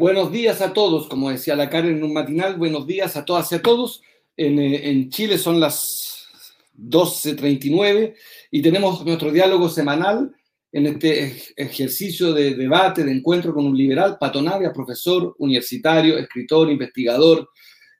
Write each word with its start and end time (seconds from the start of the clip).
Buenos 0.00 0.32
días 0.32 0.62
a 0.62 0.72
todos, 0.72 1.08
como 1.08 1.28
decía 1.28 1.54
la 1.54 1.68
Karen 1.68 1.98
en 1.98 2.04
un 2.04 2.14
matinal, 2.14 2.56
buenos 2.56 2.86
días 2.86 3.18
a 3.18 3.24
todas 3.26 3.52
y 3.52 3.56
a 3.56 3.60
todos. 3.60 4.00
En, 4.34 4.58
eh, 4.58 5.08
Chile 5.10 5.36
son 5.36 5.60
las 5.60 6.26
12.39 6.74 8.14
y 8.50 8.62
tenemos 8.62 9.04
nuestro 9.04 9.30
diálogo 9.30 9.68
semanal 9.68 10.34
en 10.72 10.86
este 10.86 11.36
ejercicio 11.54 12.32
de 12.32 12.54
debate, 12.54 13.04
de 13.04 13.12
encuentro 13.12 13.52
con 13.52 13.66
un 13.66 13.76
liberal, 13.76 14.16
Pato 14.18 14.40
Navia, 14.40 14.72
profesor 14.72 15.34
universitario, 15.36 16.16
escritor, 16.16 16.70
investigador, 16.70 17.50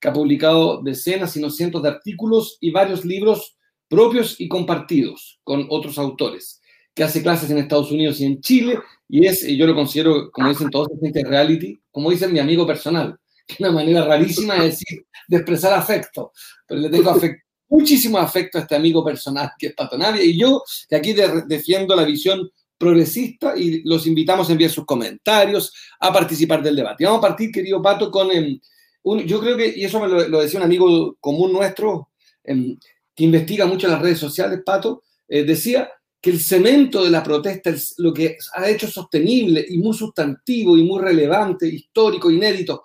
que 0.01 0.09
ha 0.09 0.13
publicado 0.15 0.81
decenas, 0.83 1.35
si 1.35 1.41
no 1.43 1.51
cientos 1.51 1.83
de 1.83 1.91
artículos 1.91 2.57
y 2.63 2.71
varios 2.71 3.05
libros 3.05 3.59
propios 3.89 4.41
y 4.41 4.49
compartidos 4.49 5.39
con 5.45 5.67
otros 5.69 5.99
autores, 5.99 6.60
que 7.01 7.05
hace 7.05 7.23
clases 7.23 7.49
en 7.49 7.57
Estados 7.57 7.91
Unidos 7.91 8.21
y 8.21 8.27
en 8.27 8.43
Chile, 8.43 8.79
y 9.09 9.25
es, 9.25 9.47
yo 9.47 9.67
lo 9.67 9.75
considero, 9.75 10.31
como 10.31 10.51
dicen 10.51 10.69
todos 10.69 10.89
gente 11.01 11.25
reality, 11.25 11.81
como 11.91 12.11
dicen 12.11 12.31
mi 12.31 12.39
amigo 12.39 12.67
personal, 12.67 13.19
que 13.47 13.55
es 13.55 13.61
una 13.61 13.73
manera 13.73 14.05
rarísima 14.05 14.57
de 14.57 14.67
decir, 14.67 15.07
de 15.27 15.37
expresar 15.39 15.73
afecto, 15.73 16.31
pero 16.67 16.79
le 16.79 16.91
tengo 16.91 17.09
afecto, 17.09 17.43
muchísimo 17.71 18.19
afecto 18.19 18.59
a 18.59 18.61
este 18.61 18.77
amigo 18.77 19.03
personal 19.03 19.51
que 19.59 19.69
es 19.69 19.75
Pato 19.75 19.97
Navia, 19.97 20.23
y 20.23 20.39
yo 20.39 20.63
que 20.91 20.95
aquí 20.95 21.15
defiendo 21.47 21.97
la 21.97 22.05
visión 22.05 22.51
progresista 22.77 23.57
y 23.57 23.83
los 23.85 24.07
invitamos 24.07 24.51
a 24.51 24.53
enviar 24.53 24.71
sus 24.71 24.85
comentarios, 24.85 25.73
a 26.01 26.13
participar 26.13 26.63
del 26.63 26.77
debate. 26.77 27.07
vamos 27.07 27.21
a 27.21 27.29
partir, 27.29 27.51
querido 27.51 27.81
Pato, 27.81 28.11
con 28.11 28.31
em, 28.31 28.61
un, 29.05 29.21
yo 29.21 29.41
creo 29.41 29.57
que, 29.57 29.73
y 29.75 29.87
eso 29.87 30.01
me 30.01 30.07
lo, 30.07 30.43
decía 30.43 30.61
un 30.61 30.67
amigo 30.67 31.17
común 31.19 31.51
nuestro, 31.51 32.11
em, 32.45 32.77
que 33.15 33.25
investiga 33.25 33.65
mucho 33.65 33.89
las 33.89 34.03
redes 34.03 34.19
sociales, 34.19 34.61
Pato, 34.63 35.03
eh, 35.27 35.45
decía 35.45 35.91
que 36.21 36.31
el 36.31 36.41
cemento 36.41 37.03
de 37.03 37.11
la 37.11 37.23
protesta, 37.23 37.71
es 37.71 37.95
lo 37.99 38.13
que 38.13 38.37
ha 38.55 38.69
hecho 38.69 38.87
sostenible 38.87 39.65
y 39.69 39.79
muy 39.79 39.97
sustantivo 39.97 40.77
y 40.77 40.83
muy 40.83 41.01
relevante, 41.01 41.67
histórico, 41.67 42.31
inédito, 42.31 42.83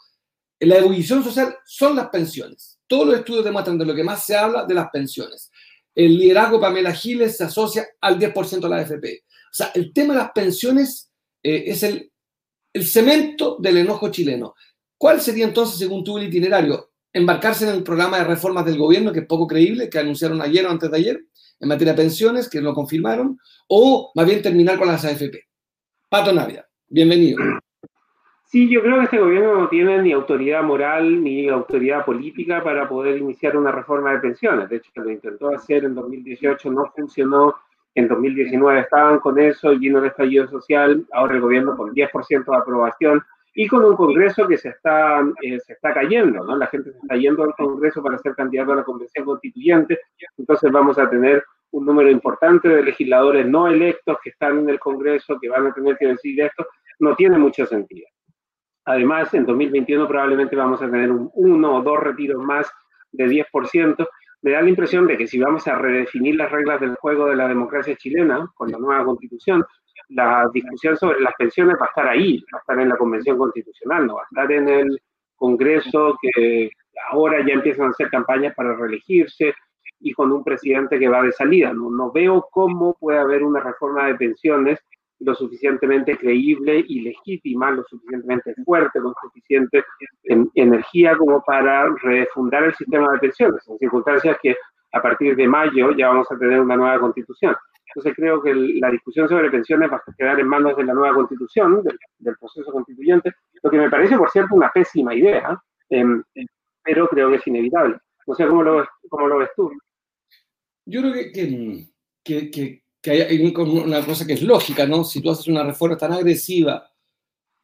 en 0.59 0.69
la 0.69 0.77
evolución 0.77 1.23
social 1.23 1.57
son 1.65 1.95
las 1.95 2.07
pensiones. 2.09 2.79
Todos 2.87 3.07
los 3.07 3.17
estudios 3.17 3.43
demuestran 3.43 3.77
de 3.77 3.85
lo 3.85 3.93
que 3.93 4.03
más 4.03 4.25
se 4.25 4.35
habla 4.35 4.65
de 4.65 4.73
las 4.73 4.89
pensiones. 4.89 5.51
El 5.93 6.17
liderazgo 6.17 6.59
Pamela 6.59 6.93
Giles 6.93 7.37
se 7.37 7.43
asocia 7.43 7.87
al 7.99 8.17
10% 8.17 8.61
de 8.61 8.69
la 8.69 8.77
AFP. 8.77 9.23
O 9.27 9.53
sea, 9.53 9.71
el 9.73 9.91
tema 9.91 10.13
de 10.13 10.19
las 10.19 10.31
pensiones 10.31 11.11
eh, 11.43 11.63
es 11.67 11.83
el, 11.83 12.11
el 12.73 12.85
cemento 12.85 13.57
del 13.59 13.77
enojo 13.77 14.09
chileno. 14.11 14.55
¿Cuál 14.97 15.19
sería 15.21 15.45
entonces, 15.45 15.77
según 15.77 16.03
tú, 16.03 16.17
el 16.17 16.27
itinerario? 16.27 16.91
¿Embarcarse 17.11 17.67
en 17.67 17.75
el 17.75 17.83
programa 17.83 18.17
de 18.17 18.25
reformas 18.25 18.65
del 18.65 18.77
gobierno, 18.77 19.11
que 19.11 19.21
es 19.21 19.25
poco 19.25 19.47
creíble, 19.47 19.89
que 19.89 19.99
anunciaron 19.99 20.41
ayer 20.41 20.65
o 20.65 20.69
antes 20.69 20.89
de 20.89 20.97
ayer, 20.97 21.21
en 21.59 21.69
materia 21.69 21.93
de 21.93 22.01
pensiones, 22.01 22.49
que 22.49 22.61
lo 22.61 22.73
confirmaron, 22.73 23.39
o 23.67 24.11
más 24.15 24.25
bien 24.25 24.41
terminar 24.41 24.77
con 24.77 24.87
las 24.87 25.05
AFP? 25.05 25.45
Pato 26.09 26.31
Navia, 26.31 26.65
bienvenido. 26.87 27.39
Sí, 28.45 28.69
yo 28.69 28.81
creo 28.81 28.99
que 28.99 29.03
este 29.05 29.19
gobierno 29.19 29.59
no 29.59 29.67
tiene 29.67 30.01
ni 30.01 30.11
autoridad 30.11 30.63
moral 30.63 31.23
ni 31.23 31.49
autoridad 31.49 32.05
política 32.05 32.63
para 32.63 32.87
poder 32.87 33.17
iniciar 33.17 33.57
una 33.57 33.71
reforma 33.71 34.13
de 34.13 34.19
pensiones. 34.19 34.69
De 34.69 34.77
hecho, 34.77 34.91
lo 34.95 35.11
intentó 35.11 35.49
hacer 35.49 35.83
en 35.83 35.95
2018, 35.95 36.71
no 36.71 36.91
funcionó 36.95 37.55
en 37.95 38.09
2019 38.09 38.81
estaban 38.81 39.19
con 39.19 39.39
eso, 39.39 39.73
lleno 39.73 40.01
de 40.01 40.09
estallido 40.09 40.47
social, 40.49 41.05
ahora 41.13 41.35
el 41.35 41.41
gobierno 41.41 41.77
con 41.77 41.93
10% 41.93 42.45
de 42.45 42.57
aprobación 42.57 43.23
y 43.57 43.67
con 43.67 43.85
un 43.85 43.95
Congreso 43.95 44.45
que 44.47 44.57
se 44.57 44.69
está, 44.69 45.21
eh, 45.41 45.59
se 45.61 45.73
está 45.73 45.93
cayendo, 45.93 46.43
¿no? 46.43 46.57
La 46.57 46.67
gente 46.67 46.91
se 46.91 46.97
está 46.97 47.15
yendo 47.15 47.43
al 47.43 47.53
Congreso 47.53 48.03
para 48.03 48.17
ser 48.17 48.35
candidato 48.35 48.73
a 48.73 48.75
la 48.75 48.83
Convención 48.83 49.25
Constituyente, 49.25 49.97
entonces 50.37 50.69
vamos 50.71 50.99
a 50.99 51.09
tener 51.09 51.43
un 51.71 51.85
número 51.85 52.11
importante 52.11 52.67
de 52.67 52.83
legisladores 52.83 53.47
no 53.47 53.67
electos 53.67 54.17
que 54.21 54.31
están 54.31 54.59
en 54.59 54.69
el 54.69 54.79
Congreso, 54.79 55.39
que 55.39 55.49
van 55.49 55.67
a 55.67 55.73
tener 55.73 55.97
que 55.97 56.07
decir 56.07 56.39
esto, 56.41 56.67
no 56.99 57.15
tiene 57.15 57.37
mucho 57.37 57.65
sentido. 57.65 58.07
Además, 58.83 59.33
en 59.33 59.45
2021 59.45 60.07
probablemente 60.07 60.55
vamos 60.55 60.81
a 60.81 60.91
tener 60.91 61.09
un, 61.09 61.31
uno 61.33 61.77
o 61.77 61.81
dos 61.81 61.99
retiros 61.99 62.43
más 62.43 62.69
de 63.11 63.25
10%, 63.25 64.07
me 64.41 64.51
da 64.51 64.61
la 64.61 64.69
impresión 64.69 65.07
de 65.07 65.17
que 65.17 65.27
si 65.27 65.39
vamos 65.39 65.65
a 65.67 65.75
redefinir 65.75 66.35
las 66.35 66.51
reglas 66.51 66.81
del 66.81 66.95
juego 66.95 67.27
de 67.27 67.37
la 67.37 67.47
democracia 67.47 67.95
chilena 67.95 68.47
con 68.53 68.69
la 68.69 68.77
nueva 68.77 69.05
constitución, 69.05 69.63
la 70.09 70.49
discusión 70.53 70.95
sobre 70.97 71.21
las 71.21 71.33
pensiones 71.35 71.75
va 71.79 71.85
a 71.85 71.89
estar 71.89 72.07
ahí, 72.07 72.43
va 72.53 72.59
a 72.59 72.61
estar 72.61 72.79
en 72.79 72.89
la 72.89 72.97
convención 72.97 73.37
constitucional, 73.37 74.07
no 74.07 74.15
va 74.15 74.21
a 74.21 74.25
estar 74.25 74.51
en 74.51 74.69
el 74.69 75.01
Congreso 75.35 76.17
que 76.21 76.69
ahora 77.11 77.45
ya 77.45 77.53
empiezan 77.53 77.87
a 77.87 77.89
hacer 77.89 78.09
campañas 78.09 78.55
para 78.55 78.75
reelegirse 78.75 79.53
y 79.99 80.13
con 80.13 80.31
un 80.31 80.43
presidente 80.43 80.97
que 80.97 81.09
va 81.09 81.21
de 81.23 81.31
salida. 81.31 81.73
No, 81.73 81.89
no 81.89 82.11
veo 82.11 82.47
cómo 82.51 82.95
puede 82.99 83.19
haber 83.19 83.43
una 83.43 83.59
reforma 83.59 84.07
de 84.07 84.15
pensiones 84.15 84.79
lo 85.19 85.33
suficientemente 85.33 86.17
creíble 86.17 86.83
y 86.87 87.01
legítima, 87.01 87.71
lo 87.71 87.83
suficientemente 87.83 88.53
fuerte, 88.65 88.99
lo 88.99 89.13
suficiente 89.21 89.83
en, 90.23 90.49
energía 90.55 91.15
como 91.17 91.41
para 91.41 91.89
refundar 92.01 92.63
el 92.63 92.75
sistema 92.75 93.11
de 93.13 93.19
pensiones, 93.19 93.67
en 93.67 93.77
circunstancias 93.77 94.37
que 94.41 94.55
a 94.91 95.01
partir 95.01 95.35
de 95.35 95.47
mayo 95.47 95.91
ya 95.91 96.09
vamos 96.09 96.31
a 96.31 96.37
tener 96.37 96.59
una 96.59 96.75
nueva 96.75 96.99
constitución. 96.99 97.55
Entonces 97.95 98.13
creo 98.13 98.41
que 98.41 98.53
la 98.53 98.91
discusión 98.91 99.29
sobre 99.29 99.49
pensiones 99.49 99.89
va 99.89 99.95
a 99.95 100.13
quedar 100.17 100.37
en 100.37 100.47
manos 100.47 100.75
de 100.75 100.83
la 100.83 100.93
nueva 100.93 101.15
constitución, 101.15 101.81
del, 101.81 102.37
proceso 102.37 102.69
constituyente, 102.69 103.31
lo 103.63 103.71
que 103.71 103.77
me 103.77 103.89
parece, 103.89 104.17
por 104.17 104.29
cierto, 104.29 104.53
una 104.53 104.69
pésima 104.69 105.15
idea, 105.15 105.57
em, 105.89 106.21
pero 106.83 107.07
creo 107.07 107.29
que 107.29 107.37
es 107.37 107.47
inevitable. 107.47 107.95
No 108.27 108.35
sé 108.35 108.45
cómo 108.47 108.63
lo, 108.63 108.85
cómo 109.07 109.27
lo 109.27 109.37
ves 109.37 109.49
tú. 109.55 109.71
Yo 110.85 111.01
creo 111.01 111.13
que, 111.13 111.87
que, 112.21 112.81
que 113.01 113.11
hay, 113.11 113.45
una 113.45 114.05
cosa 114.05 114.27
que 114.27 114.33
es 114.33 114.41
lógica, 114.41 114.85
¿no? 114.85 115.05
Si 115.05 115.21
tú 115.21 115.31
haces 115.31 115.47
una 115.47 115.63
reforma 115.63 115.95
tan 115.95 116.11
agresiva 116.11 116.91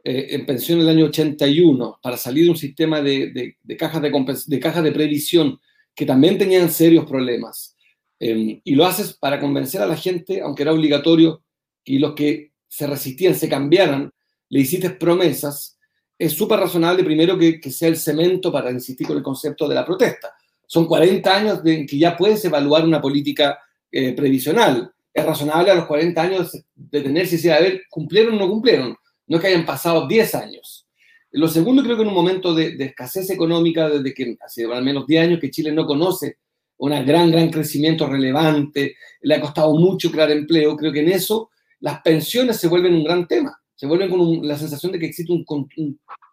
eh, 0.01 0.27
en 0.29 0.45
pensión 0.45 0.79
en 0.79 0.85
el 0.85 0.95
año 0.97 1.05
81 1.07 1.99
para 2.01 2.15
salir 2.15 2.45
de 2.45 2.51
un 2.51 2.57
sistema 2.57 3.01
de, 3.01 3.57
de, 3.61 3.77
cajas, 3.77 4.01
de, 4.01 4.11
de 4.47 4.59
cajas 4.61 4.83
de 4.83 4.91
previsión 4.93 5.59
que 5.93 6.05
también 6.05 6.37
tenían 6.37 6.69
serios 6.69 7.05
problemas, 7.05 7.75
em, 8.21 8.61
y 8.63 8.75
lo 8.75 8.85
haces 8.85 9.13
para 9.13 9.39
convencer 9.39 9.81
a 9.81 9.85
la 9.87 9.97
gente, 9.97 10.41
aunque 10.41 10.63
era 10.63 10.73
obligatorio, 10.73 11.43
y 11.83 11.99
los 11.99 12.13
que 12.13 12.51
se 12.67 12.87
resistían 12.87 13.35
se 13.35 13.49
cambiaran, 13.49 14.11
le 14.49 14.59
hiciste 14.59 14.91
promesas, 14.91 15.77
es 16.17 16.33
súper 16.33 16.59
razonable 16.59 17.03
primero 17.03 17.37
que, 17.37 17.59
que, 17.59 17.71
sea 17.71 17.87
el 17.87 17.97
cemento 17.97 18.51
para 18.51 18.69
insistir 18.69 19.07
con 19.07 19.17
el 19.17 19.23
concepto 19.23 19.67
de 19.67 19.75
la 19.75 19.85
protesta. 19.85 20.33
Son 20.67 20.85
40 20.85 21.35
años 21.35 21.59
en 21.65 21.87
que 21.87 21.97
ya 21.97 22.15
puedes 22.15 22.45
evaluar 22.45 22.85
una 22.85 23.01
política 23.01 23.59
eh, 23.91 24.13
previsional 24.13 24.93
es 25.13 25.25
razonable 25.25 25.71
a 25.71 25.75
los 25.75 25.85
40 25.85 26.21
años 26.21 26.51
detenerse 26.75 27.35
y 27.35 27.37
decir, 27.37 27.51
a 27.51 27.59
ver, 27.59 27.83
¿cumplieron 27.89 28.35
o 28.35 28.39
no 28.39 28.49
cumplieron? 28.49 28.95
No 29.27 29.37
es 29.37 29.41
que 29.41 29.47
hayan 29.49 29.65
pasado 29.65 30.07
10 30.07 30.35
años. 30.35 30.87
Lo 31.31 31.47
segundo, 31.47 31.83
creo 31.83 31.95
que 31.95 32.03
en 32.03 32.09
un 32.09 32.13
momento 32.13 32.53
de, 32.53 32.75
escasez 32.79 33.29
económica, 33.29 33.89
desde 33.89 34.13
que 34.13 34.37
hace 34.41 34.65
al 34.65 34.83
menos 34.83 35.05
10 35.07 35.23
años 35.23 35.39
que 35.39 35.51
Chile 35.51 35.71
no 35.71 35.85
conoce 35.85 36.37
un 36.81 37.05
gran, 37.05 37.31
gran 37.31 37.49
crecimiento 37.51 38.07
relevante, 38.07 38.95
le 39.21 39.35
ha 39.35 39.41
costado 39.41 39.75
mucho 39.75 40.11
crear 40.11 40.31
empleo, 40.31 40.75
creo 40.75 40.91
que 40.91 41.01
en 41.01 41.09
eso 41.09 41.51
las 41.79 42.01
pensiones 42.01 42.57
se 42.57 42.67
vuelven 42.67 42.95
un 42.95 43.03
gran 43.03 43.27
tema, 43.27 43.55
se 43.75 43.85
vuelven 43.85 44.09
con 44.09 44.47
la 44.47 44.57
sensación 44.57 44.91
de 44.91 44.97
que 44.97 45.05
existe 45.05 45.31
un, 45.31 45.45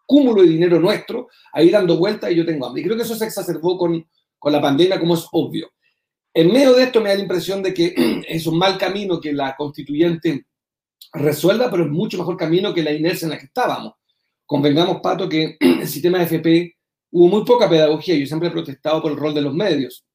cúmulo 0.07 0.41
de 0.41 0.49
dinero 0.49 0.81
nuestro 0.81 1.29
ahí 1.53 1.69
dando 1.69 1.99
vueltas 1.99 2.31
y 2.31 2.37
yo 2.37 2.47
tengo 2.47 2.65
hambre. 2.65 2.81
Y 2.81 2.85
creo 2.87 2.97
que 2.97 3.03
eso 3.03 3.15
se 3.15 3.27
exacerbó 3.27 3.77
con, 3.77 4.07
con 4.39 4.51
la 4.51 4.61
pandemia, 4.61 4.99
como 4.99 5.15
es 5.15 5.27
obvio. 5.33 5.71
En 6.33 6.51
medio 6.51 6.73
de 6.73 6.85
esto 6.85 7.03
me 7.03 7.11
da 7.11 7.17
la 7.17 7.23
impresión 7.23 7.63
de 7.63 7.75
que 7.75 7.95
es 8.27 8.47
un 8.47 8.57
mal 8.57 8.79
camino 8.79 9.21
que 9.21 9.35
la 9.35 9.55
constituyente 9.55 10.47
resuelva, 11.13 11.71
pero 11.71 11.85
es 11.85 11.91
mucho 11.91 12.17
mejor 12.17 12.39
camino 12.39 12.73
que 12.73 12.83
la 12.83 12.93
inercia 12.93 13.27
en 13.27 13.33
la 13.33 13.39
que 13.39 13.47
estábamos. 13.47 13.95
Convengamos, 14.47 15.01
Pato, 15.03 15.29
que 15.29 15.59
el 15.61 15.87
sistema 15.87 16.19
de 16.19 16.25
FP 16.25 16.75
hubo 17.11 17.29
muy 17.29 17.45
poca 17.45 17.69
pedagogía. 17.69 18.17
Yo 18.17 18.25
siempre 18.25 18.49
he 18.49 18.53
protestado 18.53 19.03
por 19.03 19.13
el 19.13 19.19
rol 19.19 19.35
de 19.35 19.43
los 19.43 19.53
medios. 19.53 20.08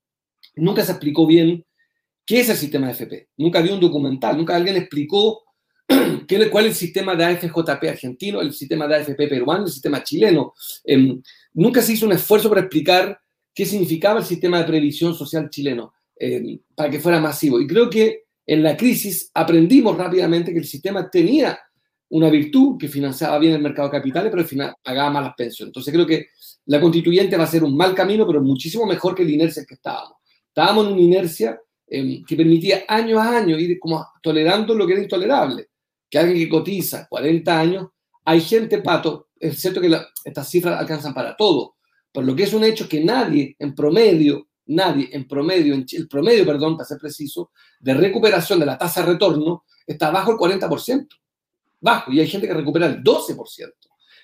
Nunca 0.55 0.83
se 0.83 0.91
explicó 0.91 1.25
bien 1.25 1.65
qué 2.25 2.41
es 2.41 2.49
el 2.49 2.57
sistema 2.57 2.87
de 2.87 2.93
FP. 2.93 3.29
Nunca 3.37 3.59
había 3.59 3.73
un 3.73 3.79
documental, 3.79 4.37
nunca 4.37 4.55
alguien 4.55 4.75
explicó 4.75 5.43
cuál 6.51 6.65
es 6.65 6.71
el 6.71 6.75
sistema 6.75 7.15
de 7.15 7.25
AFJP 7.25 7.83
argentino, 7.89 8.41
el 8.41 8.53
sistema 8.53 8.87
de 8.87 8.95
AFP 8.95 9.27
peruano, 9.27 9.65
el 9.65 9.71
sistema 9.71 10.03
chileno. 10.03 10.53
Em, 10.83 11.21
nunca 11.53 11.81
se 11.81 11.93
hizo 11.93 12.05
un 12.05 12.13
esfuerzo 12.13 12.49
para 12.49 12.61
explicar 12.61 13.19
qué 13.53 13.65
significaba 13.65 14.19
el 14.19 14.25
sistema 14.25 14.59
de 14.59 14.65
previsión 14.65 15.13
social 15.13 15.49
chileno. 15.49 15.93
Eh, 16.19 16.59
para 16.75 16.89
que 16.89 16.99
fuera 16.99 17.19
masivo. 17.19 17.59
Y 17.59 17.67
creo 17.67 17.89
que 17.89 18.23
en 18.45 18.63
la 18.63 18.77
crisis 18.77 19.31
aprendimos 19.33 19.97
rápidamente 19.97 20.53
que 20.53 20.59
el 20.59 20.65
sistema 20.65 21.09
tenía 21.09 21.59
una 22.09 22.29
virtud 22.29 22.77
que 22.77 22.87
financiaba 22.87 23.39
bien 23.39 23.53
el 23.53 23.61
mercado 23.61 23.89
de 23.89 23.97
capitales, 23.97 24.29
pero 24.29 24.43
al 24.43 24.47
final 24.47 24.75
pagaba 24.83 25.09
malas 25.09 25.33
pensiones. 25.35 25.69
Entonces 25.69 25.93
creo 25.93 26.05
que 26.05 26.27
la 26.67 26.79
constituyente 26.79 27.35
va 27.35 27.45
a 27.45 27.47
ser 27.47 27.63
un 27.63 27.75
mal 27.75 27.95
camino, 27.95 28.27
pero 28.27 28.41
muchísimo 28.41 28.85
mejor 28.85 29.15
que 29.15 29.25
la 29.25 29.31
inercia 29.31 29.61
en 29.61 29.65
que 29.65 29.73
estábamos. 29.73 30.17
Estábamos 30.53 30.87
en 30.87 30.93
una 30.93 31.01
inercia 31.01 31.59
em, 31.87 32.23
que 32.23 32.35
permitía 32.35 32.83
año 32.87 33.19
a 33.19 33.37
año 33.37 33.57
ir 33.57 33.79
como 33.79 34.05
tolerando 34.21 34.75
lo 34.75 34.85
que 34.85 34.93
era 34.93 35.01
intolerable. 35.01 35.69
Que 36.09 36.19
alguien 36.19 36.37
que 36.37 36.49
cotiza 36.49 37.07
40 37.09 37.59
años, 37.59 37.87
hay 38.25 38.39
gente, 38.41 38.77
pato, 38.79 39.29
es 39.39 39.59
cierto 39.59 39.81
que 39.81 39.91
estas 40.23 40.47
cifras 40.47 40.79
alcanzan 40.79 41.13
para 41.13 41.35
todo, 41.35 41.75
pero 42.11 42.25
lo 42.25 42.35
que 42.35 42.43
es 42.43 42.53
un 42.53 42.63
hecho 42.63 42.83
es 42.83 42.89
que 42.89 43.03
nadie 43.03 43.55
en 43.59 43.73
promedio 43.73 44.47
nadie 44.65 45.09
en 45.11 45.27
promedio, 45.27 45.75
el 45.75 46.07
promedio, 46.07 46.45
perdón, 46.45 46.77
para 46.77 46.87
ser 46.87 46.97
preciso, 46.97 47.51
de 47.79 47.93
recuperación 47.93 48.59
de 48.59 48.65
la 48.65 48.77
tasa 48.77 49.01
de 49.01 49.13
retorno 49.13 49.65
está 49.85 50.11
bajo 50.11 50.31
el 50.31 50.37
40%. 50.37 51.07
Bajo. 51.81 52.11
Y 52.11 52.19
hay 52.19 52.27
gente 52.27 52.47
que 52.47 52.53
recupera 52.53 52.85
el 52.85 53.03
12%. 53.03 53.71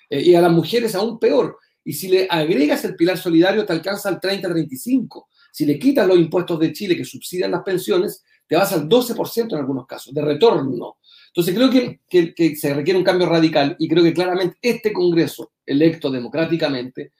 Eh, 0.10 0.22
y 0.22 0.36
a 0.36 0.42
las 0.42 0.52
mujeres 0.52 0.96
aún 0.96 1.20
peor. 1.20 1.58
Y 1.84 1.94
si 1.94 2.08
le 2.08 2.28
agregas 2.30 2.86
el 2.86 2.96
pilar 2.96 3.18
solidario, 3.18 3.66
te 3.66 3.74
alcanza 3.74 4.10
al 4.10 4.20
30-35. 4.20 5.26
Si 5.52 5.66
le 5.66 5.78
quitas 5.78 6.08
los 6.08 6.18
impuestos 6.18 6.60
de 6.60 6.74
Chile 6.74 6.96
que 6.96 7.06
subsidian 7.06 7.52
las 7.52 7.64
pensiones, 7.64 8.24
te 8.48 8.56
vas 8.56 8.74
al 8.74 8.90
12% 8.90 9.54
en 9.54 9.60
algunos 9.60 9.86
casos, 9.86 10.14
de 10.14 10.22
retorno. 10.22 10.98
Entonces 11.28 11.54
creo 11.54 11.70
que, 11.70 12.34
que, 12.34 12.56
se 12.56 12.74
requiere 12.74 12.98
un 12.98 13.06
cambio 13.06 13.28
radical 13.28 13.76
y 13.78 13.88
creo 13.88 14.04
que 14.04 14.14
claramente 14.14 14.58
este 14.62 14.92
Congreso, 14.92 15.52
electo 15.66 16.10
democráticamente, 16.10 17.14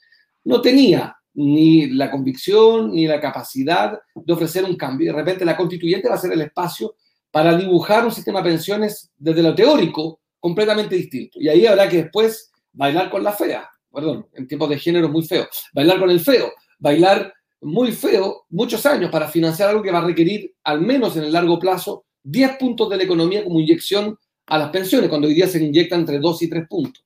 no 0.46 0.60
tenía 0.60 1.16
ni 1.36 1.88
la 1.92 2.10
convicción 2.10 2.92
ni 2.92 3.08
la 3.08 3.22
capacidad 3.22 4.00
de 4.16 4.34
ofrecer 4.34 4.66
un 4.66 4.76
cambio. 4.76 5.12
De 5.12 5.20
repente 5.20 5.46
la 5.46 5.56
constituyente 5.56 6.10
va 6.10 6.16
a 6.16 6.20
ser 6.20 6.32
el 6.34 6.42
espacio 6.42 6.96
para 7.30 7.56
dibujar 7.56 8.04
un 8.04 8.12
sistema 8.12 8.42
de 8.42 8.50
pensiones 8.50 9.12
desde 9.16 9.44
lo 9.44 9.54
teórico 9.54 10.22
completamente 10.40 10.96
distinto. 10.96 11.40
Y 11.40 11.48
ahí 11.48 11.66
habrá 11.68 11.88
que 11.88 12.04
después 12.04 12.52
bailar 12.74 13.10
con 13.10 13.24
la 13.24 13.34
fea, 13.34 13.70
perdón, 13.94 14.28
en 14.34 14.48
tiempos 14.48 14.70
de 14.70 14.80
género 14.80 15.10
muy 15.10 15.24
feo, 15.24 15.48
bailar 15.74 16.00
con 16.00 16.10
el 16.10 16.20
feo, 16.20 16.52
bailar 16.80 17.34
muy 17.62 17.92
feo 17.92 18.46
muchos 18.50 18.86
años 18.86 19.12
para 19.12 19.28
financiar 19.28 19.70
algo 19.70 19.82
que 19.82 19.92
va 19.92 20.00
a 20.00 20.06
requerir, 20.06 20.54
al 20.64 20.82
menos 20.82 21.18
en 21.18 21.24
el 21.24 21.34
largo 21.34 21.60
plazo, 21.60 22.06
10 22.24 22.58
puntos 22.58 22.90
de 22.90 22.98
la 22.98 23.04
economía 23.04 23.44
como 23.44 23.60
inyección 23.60 24.18
a 24.48 24.58
las 24.58 24.70
pensiones, 24.70 25.10
cuando 25.10 25.28
hoy 25.28 25.34
día 25.34 25.48
se 25.48 25.64
inyectan 25.64 26.02
entre 26.02 26.20
2 26.20 26.42
y 26.44 26.50
3 26.50 26.68
puntos. 26.68 27.04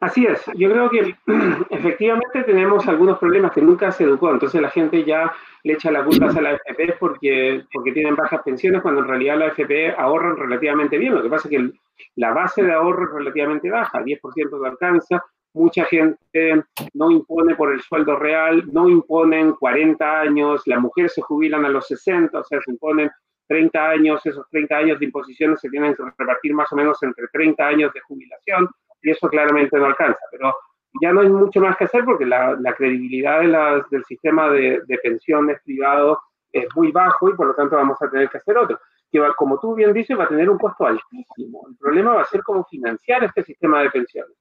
Así 0.00 0.26
es, 0.26 0.42
yo 0.56 0.68
creo 0.68 0.90
que 0.90 1.14
efectivamente 1.70 2.42
tenemos 2.42 2.88
algunos 2.88 3.18
problemas 3.18 3.52
que 3.52 3.62
nunca 3.62 3.92
se 3.92 4.02
educó, 4.02 4.32
entonces 4.32 4.60
la 4.60 4.70
gente 4.70 5.04
ya 5.04 5.32
le 5.62 5.74
echa 5.74 5.92
la 5.92 6.04
culpa 6.04 6.26
a 6.26 6.42
la 6.42 6.50
AFP 6.50 6.96
porque, 6.98 7.62
porque 7.72 7.92
tienen 7.92 8.16
bajas 8.16 8.42
pensiones, 8.42 8.82
cuando 8.82 9.02
en 9.02 9.08
realidad 9.08 9.38
la 9.38 9.46
AFP 9.46 9.94
ahorran 9.96 10.36
relativamente 10.36 10.98
bien, 10.98 11.14
lo 11.14 11.22
que 11.22 11.28
pasa 11.28 11.48
es 11.48 11.56
que 11.56 11.70
la 12.16 12.32
base 12.32 12.64
de 12.64 12.72
ahorro 12.72 13.04
es 13.04 13.12
relativamente 13.12 13.70
baja, 13.70 14.00
10% 14.00 14.60
de 14.60 14.68
alcanza, 14.68 15.24
mucha 15.54 15.84
gente 15.84 16.64
no 16.94 17.10
impone 17.10 17.54
por 17.54 17.72
el 17.72 17.80
sueldo 17.82 18.16
real, 18.16 18.64
no 18.72 18.88
imponen 18.88 19.52
40 19.52 20.20
años, 20.20 20.62
las 20.66 20.80
mujeres 20.80 21.14
se 21.14 21.22
jubilan 21.22 21.64
a 21.64 21.68
los 21.68 21.86
60, 21.86 22.38
o 22.38 22.44
sea, 22.44 22.60
se 22.60 22.70
imponen 22.70 23.10
30 23.48 23.90
años, 23.90 24.24
esos 24.24 24.48
30 24.50 24.76
años 24.76 24.98
de 24.98 25.06
imposiciones 25.06 25.60
se 25.60 25.68
tienen 25.68 25.94
que 25.94 26.02
repartir 26.16 26.54
más 26.54 26.72
o 26.72 26.76
menos 26.76 27.02
entre 27.02 27.26
30 27.28 27.66
años 27.66 27.92
de 27.92 28.00
jubilación, 28.00 28.68
y 29.02 29.10
eso 29.10 29.28
claramente 29.28 29.78
no 29.78 29.86
alcanza, 29.86 30.20
pero 30.30 30.54
ya 31.00 31.12
no 31.12 31.20
hay 31.20 31.28
mucho 31.28 31.60
más 31.60 31.76
que 31.76 31.84
hacer 31.84 32.04
porque 32.04 32.26
la, 32.26 32.56
credibilidad 32.76 33.40
de 33.40 33.82
del 33.90 34.04
sistema 34.04 34.50
de, 34.50 34.82
pensiones 35.02 35.60
privado 35.64 36.20
es 36.52 36.66
muy 36.76 36.92
bajo 36.92 37.30
y 37.30 37.34
por 37.34 37.46
lo 37.46 37.54
tanto 37.54 37.76
vamos 37.76 38.00
a 38.02 38.10
tener 38.10 38.28
que 38.28 38.38
hacer 38.38 38.58
otro. 38.58 38.78
Que 39.10 39.20
como 39.36 39.58
tú 39.58 39.74
bien 39.74 39.92
dices, 39.92 40.18
va 40.18 40.24
a 40.24 40.28
tener 40.28 40.50
un 40.50 40.58
costo 40.58 40.86
altísimo. 40.86 41.66
El 41.68 41.76
problema 41.76 42.14
va 42.14 42.22
a 42.22 42.26
ser 42.26 42.42
cómo 42.42 42.64
financiar 42.64 43.24
este 43.24 43.42
sistema 43.42 43.82
de 43.82 43.90
pensiones 43.90 44.36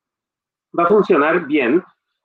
va 0.77 0.83
a 0.83 0.88
funcionar 0.88 1.45
bien 1.45 1.83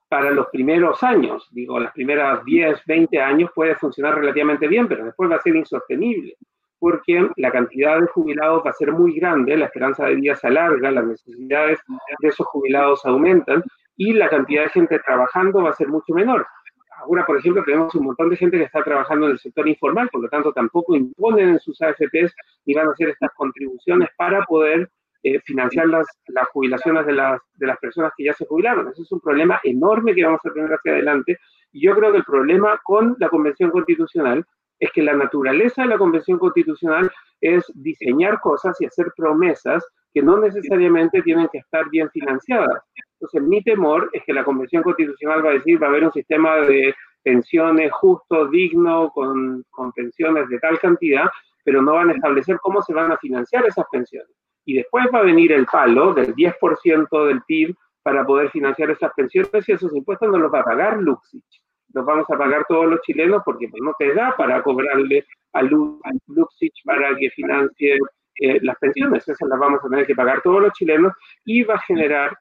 para 0.09 0.31
los 0.31 0.47
primeros 0.49 1.03
años. 1.03 1.49
Digo, 1.51 1.81
las 1.81 1.93
primeras 1.93 2.45
10, 2.45 2.83
20 2.87 3.21
años 3.21 3.51
puede 3.55 3.75
funcionar 3.75 4.15
relativamente 4.17 4.69
bien, 4.69 4.87
pero 4.89 5.05
después 5.05 5.31
va 5.31 5.37
a 5.37 5.43
ser 5.43 5.57
insostenible 5.57 6.37
porque 6.79 7.29
la 7.37 7.51
cantidad 7.51 8.01
de 8.01 8.07
jubilados 8.07 8.63
va 8.65 8.71
a 8.71 8.75
ser 8.75 8.93
muy 8.93 9.19
grande, 9.19 9.57
la 9.57 9.67
esperanza 9.67 10.07
de 10.07 10.17
vida 10.17 10.37
se 10.37 10.47
alarga, 10.47 10.91
las 10.91 11.07
necesidades 11.07 11.79
de 12.21 12.29
esos 12.29 12.47
jubilados 12.47 13.05
aumentan 13.07 13.63
y 13.97 14.13
la 14.13 14.29
cantidad 14.29 14.65
de 14.65 14.71
gente 14.71 14.99
trabajando 15.01 15.63
va 15.63 15.71
a 15.71 15.75
ser 15.75 15.89
mucho 15.89 16.13
menor. 16.15 16.47
Ahora, 16.99 17.27
por 17.27 17.39
ejemplo, 17.39 17.63
tenemos 17.65 17.95
un 17.95 18.05
montón 18.05 18.31
de 18.31 18.37
gente 18.37 18.59
que 18.59 18.65
está 18.65 18.83
trabajando 18.83 19.27
en 19.27 19.33
el 19.33 19.39
sector 19.39 19.69
informal, 19.69 20.09
por 20.11 20.23
lo 20.23 20.29
tanto, 20.29 20.53
tampoco 20.53 20.95
imponen 20.95 21.51
en 21.51 21.61
sus 21.61 21.81
AFPs 21.81 22.35
ni 22.65 22.75
van 22.75 22.89
a 22.89 22.93
hacer 22.93 23.11
estas 23.11 23.31
contribuciones 23.35 24.09
para 24.17 24.45
poder 24.45 24.91
eh, 25.29 25.41
financiar 25.45 25.89
las, 25.89 26.07
jubilaciones 26.53 27.05
de 27.05 27.13
las, 27.13 27.41
de 27.57 27.67
las 27.67 27.79
personas 27.79 28.13
que 28.17 28.27
ya 28.27 28.33
se 28.33 28.47
jubilaron. 28.47 28.87
Ese 28.87 29.03
es 29.03 29.11
un 29.11 29.19
problema 29.19 29.59
enorme 29.65 30.15
que 30.15 30.25
vamos 30.25 30.39
a 30.45 30.53
tener 30.53 30.71
hacia 30.71 30.93
adelante. 30.93 31.37
Y 31.73 31.85
yo 31.85 31.97
creo 31.97 32.13
que 32.13 32.19
el 32.19 32.25
problema 32.25 32.81
con 32.85 33.17
la 33.19 33.29
Convención 33.29 33.73
Constitucional 33.73 34.45
es 34.79 34.89
que 34.93 35.03
la 35.03 35.15
naturaleza 35.15 35.83
de 35.83 35.89
la 35.89 35.99
Convención 35.99 36.39
Constitucional 36.39 37.11
es 37.41 37.65
diseñar 37.75 38.39
cosas 38.41 38.81
y 38.81 38.87
hacer 38.87 39.07
promesas 39.17 39.85
que 40.15 40.23
no 40.23 40.39
necesariamente 40.39 41.21
tienen 41.23 41.49
que 41.49 41.59
estar 41.59 41.91
bien 41.91 42.09
financiadas. 42.11 42.85
Entonces, 43.15 43.43
mi 43.43 43.61
temor 43.65 44.09
es 44.13 44.23
que 44.25 44.33
la 44.33 44.45
Convención 44.45 44.85
Constitucional 44.85 45.45
va 45.45 45.51
a 45.51 45.55
decir 45.55 45.83
va 45.83 45.89
a 45.89 45.91
haber 45.91 46.05
un 46.05 46.13
sistema 46.13 46.59
de 46.59 46.95
pensiones 47.25 47.91
justo, 47.95 48.47
digno, 48.47 49.11
con, 49.11 49.65
con 49.71 49.91
pensiones 49.91 50.49
de 50.51 50.61
tal 50.61 50.79
cantidad, 50.79 51.27
pero 51.65 51.83
no 51.83 51.95
van 51.95 52.11
a 52.11 52.13
establecer 52.13 52.59
cómo 52.63 52.81
se 52.81 52.95
van 52.95 53.11
a 53.11 53.19
financiar 53.19 53.67
esas 53.67 53.87
pensiones 53.91 54.31
y 54.67 54.75
después 54.75 55.07
va 55.15 55.21
a 55.21 55.23
venir 55.23 55.53
el 55.53 55.65
palo 55.65 56.13
del 56.13 56.35
10% 56.35 57.27
del 57.27 57.43
PIB 57.43 57.75
para 58.03 58.27
poder 58.27 58.51
financiar 58.51 58.91
esas 58.91 59.13
pensiones 59.15 59.69
y 59.69 59.73
esos 59.73 59.95
impuestos 59.95 60.29
no 60.31 60.39
los 60.39 60.53
va 60.53 60.61
a 60.61 60.65
pagar 60.65 60.99
Luxich. 60.99 61.63
Los 61.95 62.05
vamos 62.05 62.27
a 62.29 62.37
pagar 62.37 62.65
todos 62.69 62.87
los 62.87 63.01
chilenos 63.01 63.43
porque 63.45 63.71
no 63.81 63.95
te 63.99 64.13
da 64.13 64.35
para 64.37 64.63
cobrarle 64.63 65.25
a 65.53 65.63
Luxich 65.63 66.83
para 66.85 67.17
que 67.17 67.31
financie 67.31 67.97
eh, 68.41 68.59
las 68.63 68.77
pensiones. 68.79 69.27
Esas 69.27 69.49
las 69.49 69.59
vamos 69.59 69.81
a 69.83 69.89
tener 69.89 70.07
que 70.07 70.15
pagar 70.15 70.43
todos 70.43 70.61
los 70.61 70.73
chilenos 70.73 71.13
y 71.45 71.63
va 71.63 71.75
a 71.75 71.83
generar 71.87 72.37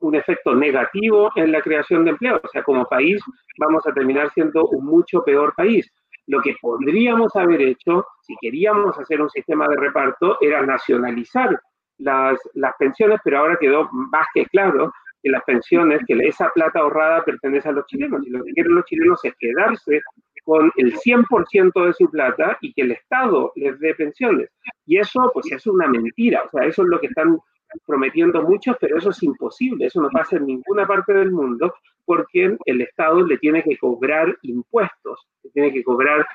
un 0.00 0.14
efecto 0.14 0.54
negativo 0.54 1.30
en 1.34 1.50
la 1.50 1.60
creación 1.60 2.04
de 2.04 2.12
empleo. 2.12 2.40
O 2.42 2.48
sea, 2.48 2.62
como 2.62 2.86
país 2.86 3.20
vamos 3.58 3.84
a 3.86 3.92
terminar 3.92 4.32
siendo 4.32 4.66
un 4.68 4.86
mucho 4.86 5.24
peor 5.24 5.54
país. 5.56 5.90
Lo 6.28 6.42
que 6.42 6.54
podríamos 6.60 7.34
haber 7.36 7.62
hecho, 7.62 8.06
si 8.20 8.34
queríamos 8.40 8.98
hacer 8.98 9.20
un 9.20 9.30
sistema 9.30 9.66
de 9.66 9.76
reparto, 9.76 10.36
era 10.40 10.60
nacionalizar 10.62 11.58
las, 11.96 12.38
las 12.52 12.74
pensiones, 12.78 13.18
pero 13.24 13.38
ahora 13.38 13.56
quedó 13.58 13.88
más 13.90 14.26
que 14.34 14.44
claro 14.46 14.92
que 15.22 15.30
las 15.30 15.42
pensiones, 15.44 16.02
que 16.06 16.14
esa 16.26 16.50
plata 16.50 16.80
ahorrada 16.80 17.24
pertenece 17.24 17.70
a 17.70 17.72
los 17.72 17.86
chilenos. 17.86 18.26
Y 18.26 18.30
lo 18.30 18.44
que 18.44 18.52
quieren 18.52 18.74
los 18.74 18.84
chilenos 18.84 19.24
es 19.24 19.34
quedarse 19.38 20.02
con 20.44 20.70
el 20.76 20.94
100% 20.94 21.86
de 21.86 21.92
su 21.94 22.10
plata 22.10 22.58
y 22.60 22.74
que 22.74 22.82
el 22.82 22.92
Estado 22.92 23.52
les 23.56 23.78
dé 23.80 23.94
pensiones. 23.94 24.50
Y 24.86 24.98
eso, 24.98 25.30
pues, 25.32 25.50
es 25.50 25.66
una 25.66 25.88
mentira. 25.88 26.42
O 26.44 26.48
sea, 26.50 26.66
eso 26.66 26.82
es 26.82 26.88
lo 26.88 27.00
que 27.00 27.08
están 27.08 27.38
prometiendo 27.86 28.42
muchos, 28.42 28.76
pero 28.78 28.98
eso 28.98 29.10
es 29.10 29.22
imposible. 29.22 29.86
Eso 29.86 30.00
no 30.00 30.10
pasa 30.10 30.36
en 30.36 30.46
ninguna 30.46 30.86
parte 30.86 31.14
del 31.14 31.32
mundo 31.32 31.74
porque 32.08 32.56
el 32.64 32.80
Estado 32.80 33.20
le 33.20 33.36
tiene 33.36 33.62
que 33.62 33.76
cobrar 33.76 34.34
impuestos, 34.40 35.28
le 35.42 35.50
tiene 35.50 35.72
que 35.74 35.84
cobrar 35.84 36.26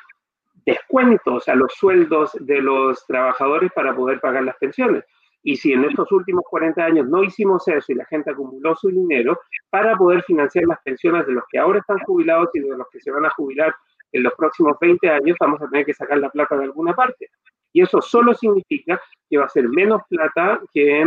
descuentos 0.68 1.50
a 1.50 1.56
los 1.56 1.74
sueldos 1.74 2.30
de 2.40 2.62
los 2.62 3.04
trabajadores 3.08 3.72
para 3.74 3.96
poder 3.96 4.20
pagar 4.20 4.44
las 4.44 4.56
pensiones. 4.58 5.04
Y 5.42 5.56
si 5.58 5.74
en 5.74 5.84
estos 5.86 6.12
últimos 6.12 6.44
40 6.48 6.86
años 6.86 7.10
no 7.10 7.24
hicimos 7.24 7.68
eso 7.68 7.92
y 7.92 7.96
la 7.96 8.06
gente 8.06 8.30
acumuló 8.30 8.76
su 8.76 8.90
dinero 8.90 9.40
para 9.72 9.98
poder 9.98 10.22
financiar 10.22 10.66
las 10.66 10.80
pensiones 10.84 11.26
de 11.26 11.34
los 11.34 11.44
que 11.52 11.58
ahora 11.58 11.80
están 11.80 11.98
jubilados 12.06 12.50
y 12.54 12.60
de 12.60 12.78
los 12.78 12.88
que 12.92 13.00
se 13.00 13.10
van 13.10 13.26
a 13.26 13.32
jubilar 13.32 13.74
en 14.12 14.22
los 14.22 14.34
próximos 14.36 14.78
20 14.80 15.10
años, 15.10 15.36
vamos 15.40 15.60
a 15.60 15.68
tener 15.70 15.88
que 15.88 15.96
sacar 15.96 16.20
la 16.20 16.30
plata 16.30 16.56
de 16.56 16.66
alguna 16.66 16.94
parte. 16.94 17.32
Y 17.74 17.82
eso 17.82 18.00
solo 18.00 18.36
significa 18.36 19.02
que 19.28 19.40
va 19.40 19.46
a 19.46 19.50
ser 19.50 19.68
menos 19.70 20.04
plata 20.08 20.62
que 20.72 21.04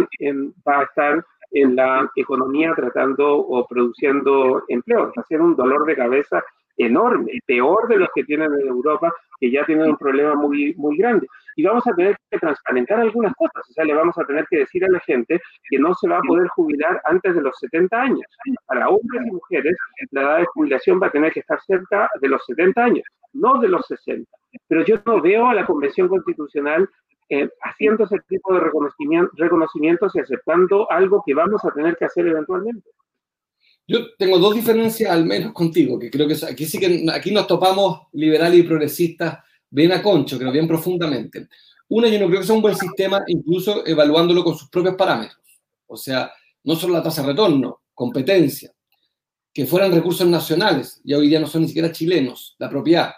va 0.68 0.80
a 0.80 0.82
estar 0.82 1.24
en 1.52 1.76
la 1.76 2.10
economía 2.16 2.72
tratando 2.74 3.36
o 3.36 3.66
produciendo 3.66 4.64
empleo. 4.68 5.12
A 5.16 5.22
ser 5.24 5.40
un 5.40 5.56
dolor 5.56 5.86
de 5.86 5.96
cabeza 5.96 6.42
enorme, 6.76 7.32
peor 7.46 7.88
de 7.88 7.96
los 7.96 8.08
que 8.14 8.24
tienen 8.24 8.52
en 8.52 8.68
Europa, 8.68 9.12
que 9.40 9.50
ya 9.50 9.64
tienen 9.64 9.90
un 9.90 9.96
problema 9.96 10.34
muy, 10.34 10.74
muy 10.76 10.96
grande. 10.96 11.26
Y 11.56 11.64
vamos 11.64 11.86
a 11.86 11.94
tener 11.94 12.16
que 12.30 12.38
transparentar 12.38 13.00
algunas 13.00 13.32
cosas, 13.34 13.68
o 13.68 13.72
sea, 13.72 13.84
le 13.84 13.94
vamos 13.94 14.16
a 14.18 14.24
tener 14.24 14.46
que 14.50 14.58
decir 14.58 14.84
a 14.84 14.90
la 14.90 15.00
gente 15.00 15.40
que 15.70 15.78
no 15.78 15.94
se 15.94 16.08
va 16.08 16.18
a 16.18 16.22
poder 16.28 16.48
jubilar 16.48 17.00
antes 17.04 17.34
de 17.34 17.40
los 17.40 17.56
70 17.58 17.98
años. 17.98 18.26
Para 18.66 18.88
hombres 18.88 19.22
y 19.26 19.30
mujeres, 19.30 19.76
la 20.10 20.22
edad 20.22 20.38
de 20.38 20.46
jubilación 20.46 21.00
va 21.02 21.06
a 21.06 21.12
tener 21.12 21.32
que 21.32 21.40
estar 21.40 21.58
cerca 21.62 22.10
de 22.20 22.28
los 22.28 22.44
70 22.44 22.84
años, 22.84 23.04
no 23.32 23.58
de 23.58 23.68
los 23.68 23.86
60. 23.86 24.30
Pero 24.68 24.84
yo 24.84 24.96
no 25.06 25.20
veo 25.20 25.46
a 25.46 25.54
la 25.54 25.64
Convención 25.64 26.08
Constitucional 26.08 26.88
eh, 27.28 27.48
haciendo 27.62 28.04
ese 28.04 28.18
tipo 28.28 28.54
de 28.54 28.60
reconocimientos 28.60 30.14
y 30.14 30.20
aceptando 30.20 30.90
algo 30.90 31.22
que 31.26 31.34
vamos 31.34 31.64
a 31.64 31.72
tener 31.72 31.96
que 31.96 32.04
hacer 32.04 32.26
eventualmente. 32.26 32.90
Yo 33.88 34.14
tengo 34.16 34.38
dos 34.38 34.54
diferencias 34.54 35.10
al 35.10 35.24
menos 35.24 35.52
contigo, 35.52 35.98
que 35.98 36.10
creo 36.10 36.26
que 36.26 36.36
aquí 36.44 36.66
sí 36.66 36.78
que 36.78 37.06
aquí 37.12 37.32
nos 37.32 37.46
topamos 37.46 38.08
liberales 38.12 38.60
y 38.60 38.62
progresistas 38.64 39.38
bien 39.70 39.92
a 39.92 40.02
concho, 40.02 40.38
creo 40.38 40.52
bien 40.52 40.68
profundamente. 40.68 41.48
Una, 41.88 42.08
yo 42.08 42.18
no 42.18 42.26
creo 42.26 42.40
que 42.40 42.46
sea 42.46 42.56
un 42.56 42.62
buen 42.62 42.76
sistema, 42.76 43.22
incluso 43.26 43.86
evaluándolo 43.86 44.42
con 44.42 44.56
sus 44.56 44.68
propios 44.68 44.96
parámetros. 44.96 45.38
O 45.86 45.96
sea, 45.96 46.32
no 46.64 46.74
solo 46.74 46.94
la 46.94 47.02
tasa 47.02 47.22
de 47.22 47.28
retorno, 47.28 47.82
competencia, 47.94 48.72
que 49.52 49.66
fueran 49.66 49.92
recursos 49.92 50.26
nacionales, 50.26 51.00
ya 51.04 51.16
hoy 51.16 51.28
día 51.28 51.40
no 51.40 51.46
son 51.46 51.62
ni 51.62 51.68
siquiera 51.68 51.92
chilenos, 51.92 52.56
la 52.58 52.68
propiedad. 52.68 53.12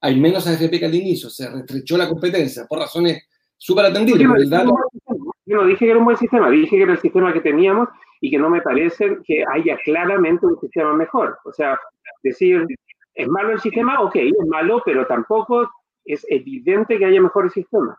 Hay 0.00 0.18
menos 0.18 0.46
AFP 0.46 0.78
que 0.78 0.86
al 0.86 0.94
inicio, 0.94 1.30
se 1.30 1.48
restrechó 1.50 1.96
la 1.96 2.08
competencia 2.08 2.66
por 2.66 2.78
razones 2.78 3.24
súper 3.62 3.86
atendible. 3.86 4.28
Yo 5.46 5.56
no 5.56 5.66
dije 5.66 5.84
que 5.84 5.90
era 5.90 5.98
un 5.98 6.04
buen 6.04 6.16
sistema, 6.16 6.50
dije 6.50 6.76
que 6.76 6.82
era 6.82 6.92
el 6.92 7.00
sistema 7.00 7.32
que 7.32 7.40
teníamos 7.40 7.88
y 8.20 8.30
que 8.30 8.38
no 8.38 8.50
me 8.50 8.60
parece 8.60 9.18
que 9.24 9.44
haya 9.52 9.76
claramente 9.84 10.46
un 10.46 10.58
sistema 10.60 10.92
mejor. 10.94 11.38
O 11.44 11.52
sea, 11.52 11.78
decir, 12.22 12.66
¿es 13.14 13.28
malo 13.28 13.52
el 13.52 13.60
sistema? 13.60 14.00
Ok, 14.00 14.16
es 14.16 14.46
malo, 14.48 14.82
pero 14.84 15.06
tampoco 15.06 15.70
es 16.04 16.26
evidente 16.28 16.98
que 16.98 17.04
haya 17.04 17.20
mejores 17.20 17.52
sistemas. 17.52 17.96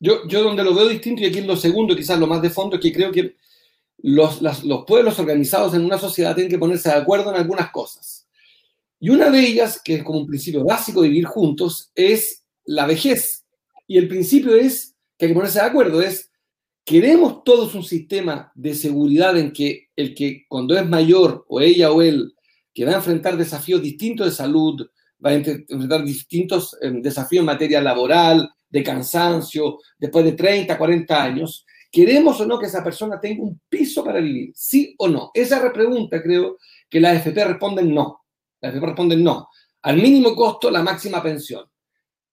Yo, 0.00 0.26
yo 0.28 0.44
donde 0.44 0.62
lo 0.62 0.74
veo 0.74 0.88
distinto, 0.88 1.22
y 1.22 1.26
aquí 1.26 1.38
en 1.38 1.48
lo 1.48 1.56
segundo, 1.56 1.96
quizás 1.96 2.20
lo 2.20 2.28
más 2.28 2.40
de 2.40 2.50
fondo, 2.50 2.76
es 2.76 2.82
que 2.82 2.92
creo 2.92 3.10
que 3.10 3.34
los, 3.98 4.40
los 4.40 4.84
pueblos 4.84 5.18
organizados 5.18 5.74
en 5.74 5.84
una 5.84 5.98
sociedad 5.98 6.36
tienen 6.36 6.50
que 6.50 6.58
ponerse 6.58 6.88
de 6.88 6.96
acuerdo 6.96 7.30
en 7.30 7.36
algunas 7.36 7.70
cosas. 7.70 8.28
Y 9.00 9.10
una 9.10 9.28
de 9.30 9.40
ellas, 9.40 9.80
que 9.84 9.96
es 9.96 10.04
como 10.04 10.20
un 10.20 10.26
principio 10.26 10.64
básico 10.64 11.02
de 11.02 11.08
vivir 11.08 11.24
juntos, 11.24 11.90
es 11.96 12.44
la 12.64 12.86
vejez. 12.86 13.44
Y 13.88 13.96
el 13.96 14.06
principio 14.06 14.54
es 14.54 14.94
que 15.16 15.24
hay 15.24 15.30
que 15.30 15.34
ponerse 15.34 15.58
de 15.58 15.64
acuerdo, 15.64 16.00
es, 16.00 16.30
queremos 16.84 17.42
todos 17.42 17.74
un 17.74 17.82
sistema 17.82 18.52
de 18.54 18.74
seguridad 18.74 19.36
en 19.36 19.50
que 19.50 19.88
el 19.96 20.14
que 20.14 20.44
cuando 20.46 20.78
es 20.78 20.86
mayor, 20.86 21.44
o 21.48 21.60
ella 21.60 21.90
o 21.90 22.02
él, 22.02 22.34
que 22.72 22.84
va 22.84 22.92
a 22.92 22.96
enfrentar 22.96 23.36
desafíos 23.36 23.82
distintos 23.82 24.26
de 24.26 24.32
salud, 24.32 24.86
va 25.24 25.30
a 25.30 25.34
enfrentar 25.34 26.04
distintos 26.04 26.76
em, 26.80 27.02
desafíos 27.02 27.40
en 27.40 27.46
materia 27.46 27.80
laboral, 27.80 28.48
de 28.68 28.82
cansancio, 28.82 29.78
después 29.98 30.24
de 30.24 30.32
30, 30.32 30.76
40 30.76 31.22
años, 31.22 31.64
¿queremos 31.90 32.38
o 32.40 32.46
no 32.46 32.58
que 32.58 32.66
esa 32.66 32.84
persona 32.84 33.18
tenga 33.18 33.42
un 33.42 33.60
piso 33.68 34.04
para 34.04 34.20
vivir? 34.20 34.52
¿Sí 34.54 34.94
o 34.98 35.08
no? 35.08 35.30
Esa 35.32 35.58
repregunta 35.60 36.22
creo 36.22 36.58
que 36.88 37.00
la 37.00 37.12
AFP 37.12 37.44
responden 37.44 37.94
no. 37.94 38.24
La 38.60 38.68
AFP 38.68 38.84
responden 38.84 39.24
no. 39.24 39.48
Al 39.82 39.96
mínimo 39.96 40.34
costo, 40.34 40.70
la 40.70 40.82
máxima 40.82 41.22
pensión. 41.22 41.64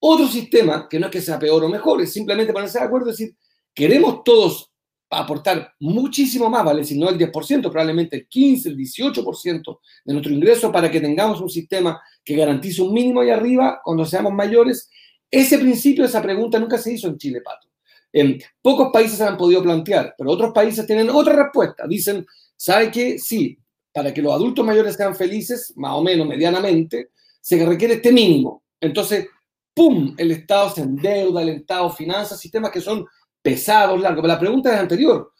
Otro 0.07 0.27
sistema, 0.27 0.87
que 0.87 0.99
no 0.99 1.07
es 1.07 1.11
que 1.11 1.19
sea 1.19 1.39
peor 1.39 1.63
o 1.63 1.67
mejor, 1.67 1.99
es 1.99 2.13
simplemente 2.13 2.53
ponerse 2.53 2.77
de 2.77 2.85
acuerdo 2.85 3.07
y 3.07 3.11
decir, 3.13 3.35
queremos 3.73 4.23
todos 4.23 4.71
aportar 5.09 5.73
muchísimo 5.79 6.47
más, 6.47 6.63
¿vale? 6.63 6.83
Si 6.83 6.95
no 6.95 7.09
el 7.09 7.17
10%, 7.17 7.31
probablemente 7.71 8.17
el 8.17 8.27
15, 8.27 8.69
el 8.69 8.77
18% 8.77 9.79
de 10.05 10.13
nuestro 10.13 10.31
ingreso 10.31 10.71
para 10.71 10.91
que 10.91 11.01
tengamos 11.01 11.41
un 11.41 11.49
sistema 11.49 11.99
que 12.23 12.35
garantice 12.35 12.83
un 12.83 12.93
mínimo 12.93 13.21
ahí 13.21 13.31
arriba 13.31 13.81
cuando 13.83 14.05
seamos 14.05 14.31
mayores. 14.31 14.91
Ese 15.31 15.57
principio, 15.57 16.05
esa 16.05 16.21
pregunta 16.21 16.59
nunca 16.59 16.77
se 16.77 16.93
hizo 16.93 17.07
en 17.07 17.17
Chile, 17.17 17.41
Pato. 17.41 17.67
En 18.13 18.39
pocos 18.61 18.91
países 18.93 19.17
se 19.17 19.23
han 19.23 19.37
podido 19.37 19.63
plantear, 19.63 20.13
pero 20.15 20.29
otros 20.29 20.53
países 20.53 20.85
tienen 20.85 21.09
otra 21.09 21.35
respuesta. 21.35 21.87
Dicen, 21.87 22.27
¿sabe 22.55 22.91
qué? 22.91 23.17
Sí, 23.17 23.57
para 23.91 24.13
que 24.13 24.21
los 24.21 24.33
adultos 24.33 24.63
mayores 24.63 24.95
sean 24.95 25.15
felices, 25.15 25.73
más 25.75 25.93
o 25.93 26.03
menos, 26.03 26.27
medianamente, 26.27 27.09
se 27.41 27.65
requiere 27.65 27.95
este 27.95 28.11
mínimo. 28.11 28.61
Entonces, 28.79 29.29
¡pum! 29.75 30.15
El 30.17 30.31
Estado 30.31 30.69
se 30.71 30.81
endeuda, 30.81 31.43
el 31.43 31.49
Estado 31.49 31.91
finanza 31.91 32.35
sistemas 32.35 32.71
que 32.71 32.81
son 32.81 33.05
pesados, 33.41 34.01
largos. 34.01 34.21
Pero 34.21 34.33
la 34.33 34.39
pregunta 34.39 34.73
es 34.73 34.79
anterior. 34.79 35.31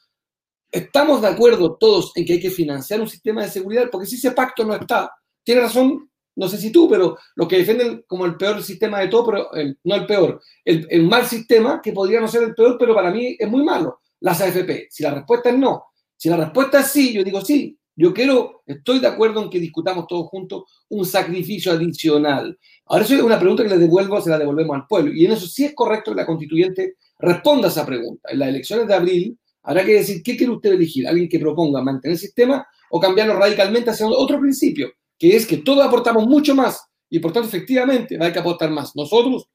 ¿Estamos 0.71 1.21
de 1.21 1.29
acuerdo 1.29 1.77
todos 1.77 2.11
en 2.15 2.25
que 2.25 2.33
hay 2.33 2.39
que 2.39 2.51
financiar 2.51 2.99
un 2.99 3.07
sistema 3.07 3.41
de 3.43 3.49
seguridad? 3.49 3.89
Porque 3.89 4.05
si 4.05 4.15
ese 4.15 4.31
pacto 4.31 4.65
no 4.65 4.75
está, 4.75 5.09
tiene 5.43 5.61
razón, 5.61 6.09
no 6.35 6.49
sé 6.49 6.57
si 6.57 6.71
tú, 6.71 6.89
pero 6.89 7.17
los 7.35 7.47
que 7.47 7.59
defienden 7.59 8.03
como 8.05 8.25
el 8.25 8.35
peor 8.35 8.61
sistema 8.61 8.99
de 8.99 9.07
todo, 9.07 9.25
pero 9.25 9.49
no 9.85 9.95
el 9.95 10.05
peor, 10.05 10.41
el, 10.65 11.07
mal 11.07 11.25
sistema, 11.25 11.81
que 11.81 11.93
podría 11.93 12.19
no 12.19 12.27
ser 12.27 12.43
el 12.43 12.53
peor, 12.53 12.75
pero 12.77 12.93
para 12.93 13.09
mí 13.09 13.37
es 13.39 13.49
muy 13.49 13.63
malo, 13.63 14.01
las 14.19 14.41
AFP. 14.41 14.87
Si 14.89 15.01
la 15.01 15.13
respuesta 15.13 15.49
es 15.49 15.57
no, 15.57 15.85
si 16.17 16.29
la 16.29 16.37
respuesta 16.37 16.81
es 16.81 16.87
sí, 16.87 17.13
yo 17.13 17.23
digo 17.23 17.39
sí, 17.39 17.79
yo 17.95 18.13
quiero, 18.13 18.63
estoy 18.65 18.99
de 18.99 19.07
acuerdo 19.07 19.41
en 19.41 19.49
que 19.49 19.59
discutamos 19.59 20.05
todos 20.07 20.27
juntos 20.27 20.63
un 20.89 21.05
sacrificio 21.05 21.71
adicional. 21.71 22.57
Ahora 22.85 23.05
eso 23.05 23.15
es 23.15 23.21
una 23.21 23.39
pregunta 23.39 23.63
que 23.63 23.69
le 23.69 23.77
devuelvo, 23.77 24.19
se 24.21 24.29
la 24.29 24.37
devolvemos 24.37 24.75
al 24.75 24.87
pueblo. 24.87 25.13
Y 25.13 25.25
en 25.25 25.31
eso 25.31 25.47
sí 25.47 25.63
es 25.63 25.73
correcto 25.73 26.11
que 26.11 26.17
la 26.17 26.25
constituyente 26.25 26.95
responda 27.19 27.67
a 27.67 27.71
esa 27.71 27.85
pregunta. 27.85 28.29
En 28.31 28.39
las 28.39 28.49
elecciones 28.49 28.87
de 28.87 28.93
abril 28.93 29.39
habrá 29.63 29.85
que 29.85 29.93
decir, 29.93 30.21
¿qué 30.21 30.35
quiere 30.35 30.51
usted 30.51 30.73
elegir? 30.73 31.07
¿Alguien 31.07 31.29
que 31.29 31.39
proponga 31.39 31.81
mantener 31.81 32.13
el 32.15 32.19
sistema 32.19 32.67
o 32.89 32.99
cambiarlo 32.99 33.35
radicalmente 33.35 33.91
hacia 33.91 34.07
otro 34.07 34.39
principio? 34.39 34.91
Que 35.17 35.35
es 35.35 35.45
que 35.45 35.57
todos 35.57 35.85
aportamos 35.85 36.27
mucho 36.27 36.53
más 36.53 36.85
y 37.09 37.19
por 37.19 37.31
tanto 37.31 37.47
efectivamente 37.47 38.17
hay 38.19 38.33
que 38.33 38.39
aportar 38.39 38.69
más. 38.71 38.93
Nosotros, 38.95 39.47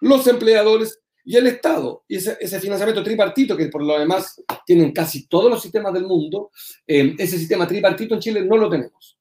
los 0.00 0.26
empleadores 0.26 1.00
y 1.24 1.36
el 1.36 1.46
Estado. 1.46 2.04
Y 2.06 2.16
ese, 2.16 2.60
financiamiento 2.60 3.02
tripartito, 3.02 3.56
que 3.56 3.68
por 3.68 3.82
lo 3.82 3.98
demás 3.98 4.42
tienen 4.66 4.92
casi 4.92 5.26
todos 5.26 5.50
los 5.50 5.62
sistemas 5.62 5.92
del 5.94 6.04
mundo, 6.04 6.50
eh, 6.86 7.14
ese 7.18 7.38
sistema 7.38 7.66
tripartito 7.66 8.14
en 8.14 8.20
Chile 8.20 8.44
no 8.44 8.56
lo 8.56 8.68
tenemos. 8.68 9.18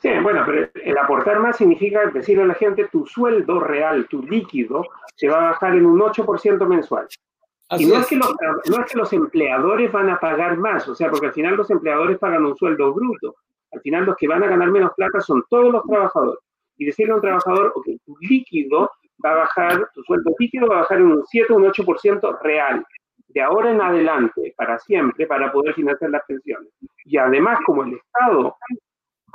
Sí, 0.00 0.10
bueno, 0.22 0.44
pero 0.46 0.70
el 0.74 0.98
aportar 0.98 1.40
más 1.40 1.56
significa 1.56 2.06
decirle 2.06 2.44
a 2.44 2.46
la 2.46 2.54
gente 2.54 2.88
tu 2.90 3.04
sueldo 3.04 3.58
real, 3.58 4.06
tu 4.08 4.22
líquido, 4.22 4.84
se 5.16 5.28
va 5.28 5.38
a 5.38 5.50
bajar 5.50 5.74
en 5.74 5.86
un 5.86 5.98
8% 5.98 6.66
mensual. 6.68 7.08
y 7.76 7.86
no 7.86 7.96
es. 7.96 8.06
que 8.06 8.14
los, 8.14 8.32
no 8.70 8.84
es 8.84 8.92
que 8.92 8.98
los 8.98 9.12
empleadores 9.12 9.90
van 9.90 10.08
a 10.10 10.20
pagar 10.20 10.56
más, 10.56 10.86
o 10.88 10.94
sea, 10.94 11.10
porque 11.10 11.26
al 11.26 11.32
final 11.32 11.56
los 11.56 11.68
empleadores 11.70 12.16
pagan 12.18 12.44
un 12.44 12.56
sueldo 12.56 12.94
bruto. 12.94 13.34
Al 13.72 13.80
final 13.80 14.04
los 14.04 14.16
que 14.16 14.28
van 14.28 14.44
a 14.44 14.46
ganar 14.46 14.70
menos 14.70 14.92
plata 14.96 15.20
son 15.20 15.42
todos 15.50 15.72
los 15.72 15.82
trabajadores. 15.84 16.44
Y 16.76 16.84
decirle 16.84 17.12
a 17.12 17.16
un 17.16 17.20
trabajador, 17.20 17.72
ok, 17.74 17.88
tu 18.06 18.16
líquido 18.20 18.88
va 19.24 19.32
a 19.32 19.36
bajar, 19.36 19.90
tu 19.94 20.02
sueldo 20.04 20.34
líquido 20.38 20.68
va 20.68 20.76
a 20.76 20.80
bajar 20.80 20.98
en 20.98 21.06
un 21.06 21.26
7 21.26 21.52
o 21.52 21.56
un 21.56 21.64
8% 21.64 22.40
real. 22.42 22.84
De 23.28 23.42
ahora 23.42 23.70
en 23.70 23.80
adelante, 23.80 24.54
para 24.56 24.78
siempre, 24.78 25.26
para 25.26 25.52
poder 25.52 25.74
financiar 25.74 26.10
las 26.10 26.24
pensiones. 26.26 26.70
Y 27.04 27.18
además, 27.18 27.58
como 27.66 27.82
el 27.84 27.94
Estado 27.94 28.56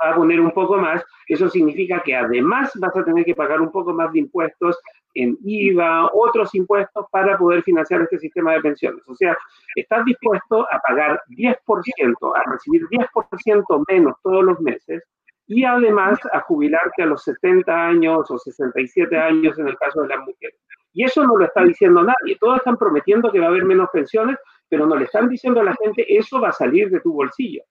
va 0.02 0.10
a 0.10 0.14
poner 0.16 0.40
un 0.40 0.50
poco 0.50 0.76
más, 0.76 1.04
eso 1.28 1.48
significa 1.48 2.02
que 2.02 2.16
además 2.16 2.72
vas 2.80 2.96
a 2.96 3.04
tener 3.04 3.24
que 3.24 3.34
pagar 3.34 3.60
un 3.60 3.70
poco 3.70 3.92
más 3.92 4.12
de 4.12 4.18
impuestos 4.20 4.78
en 5.14 5.38
IVA, 5.44 6.10
otros 6.12 6.54
impuestos 6.56 7.06
para 7.10 7.38
poder 7.38 7.62
financiar 7.62 8.02
este 8.02 8.18
sistema 8.18 8.52
de 8.54 8.62
pensiones. 8.62 9.02
O 9.06 9.14
sea, 9.14 9.36
estás 9.76 10.04
dispuesto 10.04 10.66
a 10.72 10.80
pagar 10.80 11.22
10%, 11.28 11.56
a 12.34 12.50
recibir 12.50 12.82
10% 12.88 13.84
menos 13.88 14.16
todos 14.22 14.44
los 14.44 14.60
meses 14.60 15.04
y 15.46 15.64
además 15.64 16.18
a 16.32 16.40
jubilarte 16.40 17.02
a 17.02 17.06
los 17.06 17.22
70 17.22 17.72
años 17.72 18.30
o 18.30 18.38
67 18.38 19.16
años 19.16 19.58
en 19.58 19.68
el 19.68 19.76
caso 19.76 20.02
de 20.02 20.08
las 20.08 20.18
mujeres. 20.20 20.58
Y 20.92 21.04
eso 21.04 21.24
no 21.24 21.36
lo 21.36 21.44
está 21.44 21.64
diciendo 21.64 22.02
nadie. 22.02 22.38
Todos 22.38 22.58
están 22.58 22.76
prometiendo 22.76 23.30
que 23.30 23.40
va 23.40 23.46
a 23.46 23.48
haber 23.48 23.64
menos 23.64 23.88
pensiones, 23.92 24.36
pero 24.68 24.86
no 24.86 24.96
le 24.96 25.04
están 25.04 25.28
diciendo 25.28 25.60
a 25.60 25.64
la 25.64 25.76
gente 25.82 26.04
eso 26.08 26.40
va 26.40 26.48
a 26.48 26.52
salir 26.52 26.88
de 26.88 27.00
tu 27.00 27.12
bolsillo. 27.12 27.62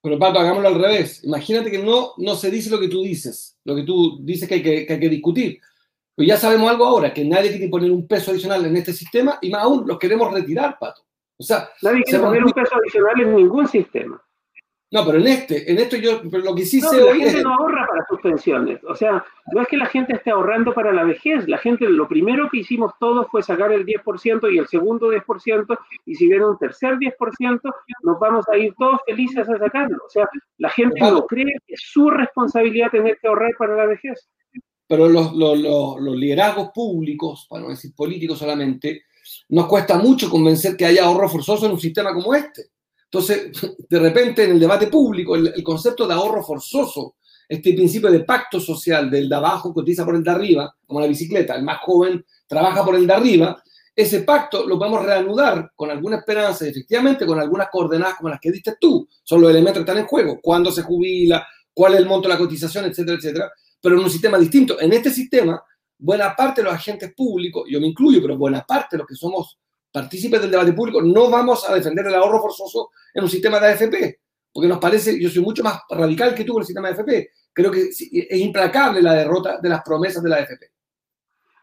Pero 0.00 0.18
Pato, 0.18 0.38
hagámoslo 0.38 0.68
al 0.68 0.80
revés. 0.80 1.24
Imagínate 1.24 1.70
que 1.70 1.82
no, 1.82 2.12
no 2.18 2.34
se 2.36 2.50
dice 2.50 2.70
lo 2.70 2.78
que 2.78 2.88
tú 2.88 3.02
dices, 3.02 3.58
lo 3.64 3.74
que 3.74 3.82
tú 3.82 4.18
dices 4.22 4.48
que 4.48 4.54
hay 4.54 4.62
que, 4.62 4.86
hay 4.88 5.00
que 5.00 5.08
discutir. 5.08 5.60
Pues 6.14 6.28
ya 6.28 6.36
sabemos 6.36 6.70
algo 6.70 6.84
ahora, 6.84 7.12
que 7.12 7.24
nadie 7.24 7.50
quiere 7.50 7.68
poner 7.68 7.90
un 7.90 8.06
peso 8.06 8.30
adicional 8.30 8.64
en 8.64 8.76
este 8.76 8.92
sistema 8.92 9.38
y 9.42 9.50
más 9.50 9.64
aún 9.64 9.86
los 9.86 9.98
queremos 9.98 10.32
retirar, 10.32 10.78
Pato. 10.78 11.02
O 11.36 11.42
sea, 11.42 11.68
nadie 11.82 12.02
quiere 12.04 12.24
poner 12.24 12.44
un 12.44 12.52
peso 12.52 12.76
adicional 12.76 13.20
en 13.20 13.36
ningún 13.36 13.66
sistema. 13.68 14.22
No, 14.92 15.04
pero 15.04 15.18
en 15.18 15.26
este, 15.26 15.70
en 15.70 15.78
esto 15.78 15.96
yo, 15.96 16.20
pero 16.30 16.44
lo 16.44 16.54
que 16.54 16.64
sí 16.64 16.80
no, 16.80 16.88
sé 16.90 17.00
la 17.00 17.14
gente 17.16 17.42
no 17.42 17.54
ahorra 17.54 17.88
para 17.88 18.06
sus 18.08 18.20
pensiones. 18.20 18.82
O 18.84 18.94
sea, 18.94 19.24
no 19.52 19.60
es 19.60 19.66
que 19.66 19.76
la 19.76 19.86
gente 19.86 20.14
esté 20.14 20.30
ahorrando 20.30 20.72
para 20.72 20.92
la 20.92 21.02
vejez. 21.02 21.48
La 21.48 21.58
gente, 21.58 21.88
lo 21.88 22.06
primero 22.06 22.48
que 22.48 22.58
hicimos 22.58 22.92
todos 23.00 23.26
fue 23.28 23.42
sacar 23.42 23.72
el 23.72 23.84
10% 23.84 24.52
y 24.52 24.58
el 24.58 24.68
segundo 24.68 25.10
10%, 25.10 25.78
y 26.06 26.14
si 26.14 26.28
viene 26.28 26.46
un 26.46 26.56
tercer 26.56 26.98
10%, 26.98 27.60
nos 28.04 28.20
vamos 28.20 28.48
a 28.48 28.56
ir 28.56 28.74
todos 28.78 29.00
felices 29.04 29.48
a 29.48 29.58
sacarlo. 29.58 29.98
O 30.06 30.08
sea, 30.08 30.28
la 30.58 30.70
gente 30.70 31.00
no 31.00 31.26
cree 31.26 31.56
que 31.66 31.74
es 31.74 31.82
su 31.84 32.08
responsabilidad 32.08 32.92
tener 32.92 33.18
que 33.20 33.26
ahorrar 33.26 33.56
para 33.58 33.74
la 33.74 33.86
vejez. 33.86 34.28
Pero 34.86 35.08
los, 35.08 35.34
los, 35.34 35.58
los, 35.58 36.00
los 36.00 36.16
liderazgos 36.16 36.70
públicos, 36.72 37.48
para 37.50 37.62
no 37.64 37.70
decir 37.70 37.90
políticos 37.92 38.38
solamente, 38.38 39.02
nos 39.48 39.66
cuesta 39.66 39.98
mucho 39.98 40.30
convencer 40.30 40.76
que 40.76 40.86
haya 40.86 41.04
ahorro 41.04 41.28
forzoso 41.28 41.66
en 41.66 41.72
un 41.72 41.80
sistema 41.80 42.14
como 42.14 42.32
este. 42.36 42.75
Entonces, 43.16 43.50
de 43.88 43.98
repente 43.98 44.44
en 44.44 44.52
el 44.52 44.60
debate 44.60 44.88
público, 44.88 45.36
el, 45.36 45.62
concepto 45.62 46.06
de 46.06 46.12
ahorro 46.12 46.42
forzoso, 46.42 47.16
este 47.48 47.72
principio 47.72 48.10
de 48.10 48.20
pacto 48.20 48.60
social 48.60 49.10
del 49.10 49.28
de 49.28 49.34
abajo 49.34 49.72
cotiza 49.72 50.04
por 50.04 50.16
el 50.16 50.22
de 50.22 50.30
arriba, 50.30 50.76
como 50.86 51.00
la 51.00 51.06
bicicleta, 51.06 51.54
el 51.54 51.62
más 51.62 51.78
joven 51.80 52.24
trabaja 52.46 52.84
por 52.84 52.94
el 52.94 53.06
de 53.06 53.14
arriba, 53.14 53.62
ese 53.94 54.20
pacto 54.20 54.66
lo 54.66 54.78
podemos 54.78 55.02
reanudar 55.02 55.72
con 55.74 55.90
alguna 55.90 56.16
esperanza 56.16 56.66
y 56.66 56.70
efectivamente 56.70 57.24
con 57.24 57.40
algunas 57.40 57.68
coordenadas 57.70 58.16
como 58.16 58.28
las 58.28 58.40
que 58.40 58.52
diste 58.52 58.74
tú. 58.78 59.08
Son 59.22 59.40
los 59.40 59.48
elementos 59.48 59.82
que 59.82 59.90
están 59.90 59.98
en 59.98 60.06
juego, 60.06 60.38
cuándo 60.42 60.70
se 60.70 60.82
jubila, 60.82 61.46
cuál 61.72 61.94
es 61.94 62.00
el 62.00 62.06
monto 62.06 62.28
de 62.28 62.34
la 62.34 62.38
cotización, 62.38 62.84
etcétera, 62.84 63.16
etcétera, 63.16 63.50
pero 63.80 63.96
en 63.96 64.04
un 64.04 64.10
sistema 64.10 64.36
distinto. 64.36 64.78
En 64.78 64.92
este 64.92 65.10
sistema, 65.10 65.62
buena 65.96 66.36
parte 66.36 66.60
de 66.60 66.66
los 66.66 66.74
agentes 66.74 67.14
públicos, 67.14 67.64
yo 67.70 67.80
me 67.80 67.86
incluyo, 67.86 68.20
pero 68.20 68.36
buena 68.36 68.62
parte 68.66 68.96
de 68.96 68.98
los 68.98 69.06
que 69.06 69.14
somos 69.14 69.56
partícipes 69.96 70.42
del 70.42 70.50
debate 70.50 70.74
público, 70.74 71.00
no 71.00 71.30
vamos 71.30 71.66
a 71.66 71.74
defender 71.74 72.06
el 72.06 72.14
ahorro 72.14 72.38
forzoso 72.38 72.90
en 73.14 73.24
un 73.24 73.30
sistema 73.30 73.58
de 73.58 73.68
AFP, 73.68 74.18
porque 74.52 74.68
nos 74.68 74.78
parece, 74.78 75.18
yo 75.18 75.30
soy 75.30 75.42
mucho 75.42 75.62
más 75.62 75.84
radical 75.88 76.34
que 76.34 76.44
tú 76.44 76.52
con 76.52 76.60
el 76.60 76.66
sistema 76.66 76.88
de 76.88 76.94
AFP. 76.94 77.30
Creo 77.50 77.70
que 77.70 77.80
es 77.88 78.38
implacable 78.38 79.00
la 79.00 79.14
derrota 79.14 79.58
de 79.58 79.70
las 79.70 79.80
promesas 79.80 80.22
de 80.22 80.28
la 80.28 80.36
AFP. 80.36 80.66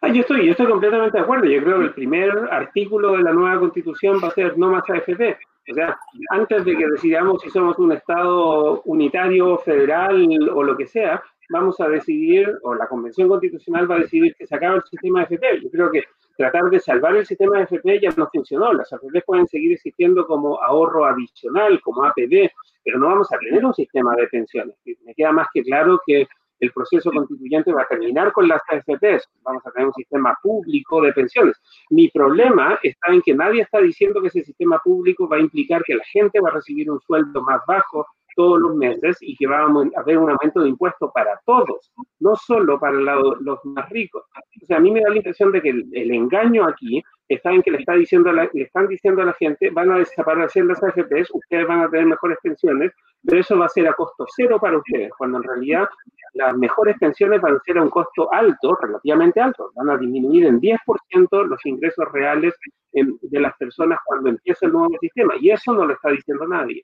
Ah, 0.02 0.08
yo 0.08 0.22
estoy, 0.22 0.48
yo 0.48 0.52
estoy 0.54 0.66
completamente 0.66 1.16
de 1.16 1.24
acuerdo. 1.24 1.46
Yo 1.46 1.64
creo 1.64 1.78
que 1.78 1.86
el 1.86 1.94
primer 1.94 2.32
artículo 2.50 3.12
de 3.12 3.22
la 3.22 3.34
nueva 3.34 3.60
constitución 3.60 4.20
va 4.22 4.30
a 4.30 4.32
ser 4.32 4.58
no 4.58 4.72
más 4.72 4.90
AFP. 4.90 5.38
O 5.70 5.74
sea, 5.76 5.96
antes 6.32 6.66
de 6.66 6.76
que 6.76 6.88
decidamos 6.88 7.40
si 7.40 7.52
somos 7.52 7.78
un 7.78 7.92
Estado 7.92 8.82
unitario, 8.86 9.60
federal 9.60 10.50
o 10.50 10.64
lo 10.64 10.76
que 10.76 10.88
sea, 10.88 11.22
vamos 11.52 11.80
a 11.80 11.88
decidir, 11.88 12.52
o 12.64 12.74
la 12.74 12.88
Convención 12.88 13.30
Constitucional 13.30 13.90
va 13.90 13.98
a 13.98 14.00
decidir 14.00 14.36
que 14.36 14.48
se 14.48 14.56
acabe 14.56 14.78
el 14.78 14.84
sistema 14.90 15.20
de 15.20 15.36
AFP. 15.36 15.62
Yo 15.62 15.70
creo 15.70 15.92
que 15.92 16.04
tratar 16.38 16.70
de 16.70 16.80
salvar 16.80 17.16
el 17.16 17.26
sistema 17.26 17.58
de 17.58 17.64
AFP 17.64 18.02
ya 18.02 18.12
no 18.18 18.28
funcionó. 18.32 18.74
Las 18.74 18.92
AFP 18.92 19.22
pueden 19.26 19.48
seguir 19.48 19.74
existiendo 19.74 20.26
como 20.26 20.62
ahorro 20.62 21.06
adicional, 21.06 21.80
como 21.82 22.04
APB, 22.06 22.50
pero 22.84 23.00
no 23.00 23.08
vamos 23.08 23.32
a 23.32 23.38
tener 23.38 23.66
un 23.66 23.74
sistema 23.74 24.16
de 24.16 24.28
pensiones. 24.28 24.76
Me 25.06 25.14
queda 25.14 25.32
más 25.32 25.48
que 25.54 25.64
claro 25.64 26.00
que 26.06 26.28
el 26.60 26.72
proceso 26.72 27.12
constituyente 27.12 27.74
va 27.74 27.82
a 27.82 27.88
terminar 27.88 28.32
con 28.32 28.48
las 28.48 28.62
AFPs, 28.70 29.28
vamos 29.42 29.66
a 29.66 29.72
tener 29.72 29.88
un 29.88 29.94
sistema 29.94 30.38
público 30.42 31.02
de 31.02 31.12
pensiones. 31.12 31.62
Mi 31.90 32.10
problema 32.10 32.80
está 32.82 33.12
en 33.12 33.22
que 33.22 33.34
nadie 33.34 33.64
está 33.64 33.80
diciendo 33.80 34.22
que 34.22 34.30
ese 34.30 34.44
sistema 34.44 34.80
público 34.80 35.28
va 35.28 35.38
a 35.38 35.42
implicar 35.42 35.84
que 35.84 35.96
la 35.96 36.04
gente 36.06 36.40
va 36.40 36.50
a 36.50 36.54
recibir 36.54 36.90
un 36.90 37.02
sueldo 37.02 37.42
más 37.42 37.62
bajo 37.68 38.08
todos 38.36 38.60
los 38.60 38.76
meses 38.76 39.18
y 39.22 39.36
que 39.36 39.48
va 39.48 39.60
a 39.60 40.00
haber 40.00 40.18
un 40.18 40.30
aumento 40.30 40.62
de 40.62 40.70
impuestos 40.70 41.12
para 41.14 41.40
todos, 41.46 41.92
no 42.20 42.36
solo 42.36 42.80
para 42.80 42.98
los 43.00 43.60
más 43.66 43.90
ricos. 43.90 44.24
O 44.62 44.66
sea, 44.66 44.78
a 44.78 44.80
mí 44.80 44.92
me 44.92 45.02
da 45.02 45.10
la 45.10 45.18
impresión 45.18 45.52
de 45.52 45.62
que 45.62 45.70
el, 45.70 46.12
engaño 46.12 46.66
aquí 46.68 47.04
está 47.28 47.52
en 47.52 47.62
que 47.62 47.72
le, 47.72 47.80
está 47.80 47.94
diciendo 47.94 48.32
le 48.32 48.50
están 48.54 48.88
diciendo 48.88 49.22
a 49.22 49.26
la 49.26 49.34
gente, 49.34 49.70
van 49.70 49.92
a 49.92 49.98
desaparecer 49.98 50.66
las 50.66 50.84
AFPs, 50.84 51.32
ustedes 51.34 51.68
van 51.68 51.82
a 51.82 51.90
tener 51.90 52.06
mejores 52.06 52.38
pensiones, 52.42 52.92
pero 53.24 53.42
eso 53.42 53.58
va 53.58 53.66
a 53.66 53.70
ser 53.70 53.88
a 53.88 53.94
costo 53.94 54.26
cero 54.36 54.58
para 54.60 54.78
ustedes, 54.78 55.12
cuando 55.18 55.38
en 55.38 55.44
realidad 55.44 55.88
las 56.34 56.56
mejores 56.58 56.98
pensiones 57.00 57.42
van 57.42 57.56
a 57.56 57.60
ser 57.60 57.78
a 57.78 57.84
un 57.84 57.90
costo 57.90 58.32
alto, 58.34 58.76
relativamente 58.82 59.40
alto, 59.40 59.72
van 59.76 59.90
a 59.90 59.98
disminuir 59.98 60.46
en 60.46 60.60
10% 60.60 61.46
los 61.48 61.66
ingresos 61.66 62.06
reales 62.12 62.54
de 62.92 63.40
las 63.40 63.56
personas 63.58 64.00
cuando 64.06 64.30
empiece 64.30 64.66
el 64.66 64.74
nuevo 64.74 64.96
sistema, 65.00 65.36
y 65.40 65.52
eso 65.52 65.74
no 65.74 65.86
lo 65.86 65.94
está 65.94 66.10
diciendo 66.10 66.48
nadie. 66.48 66.84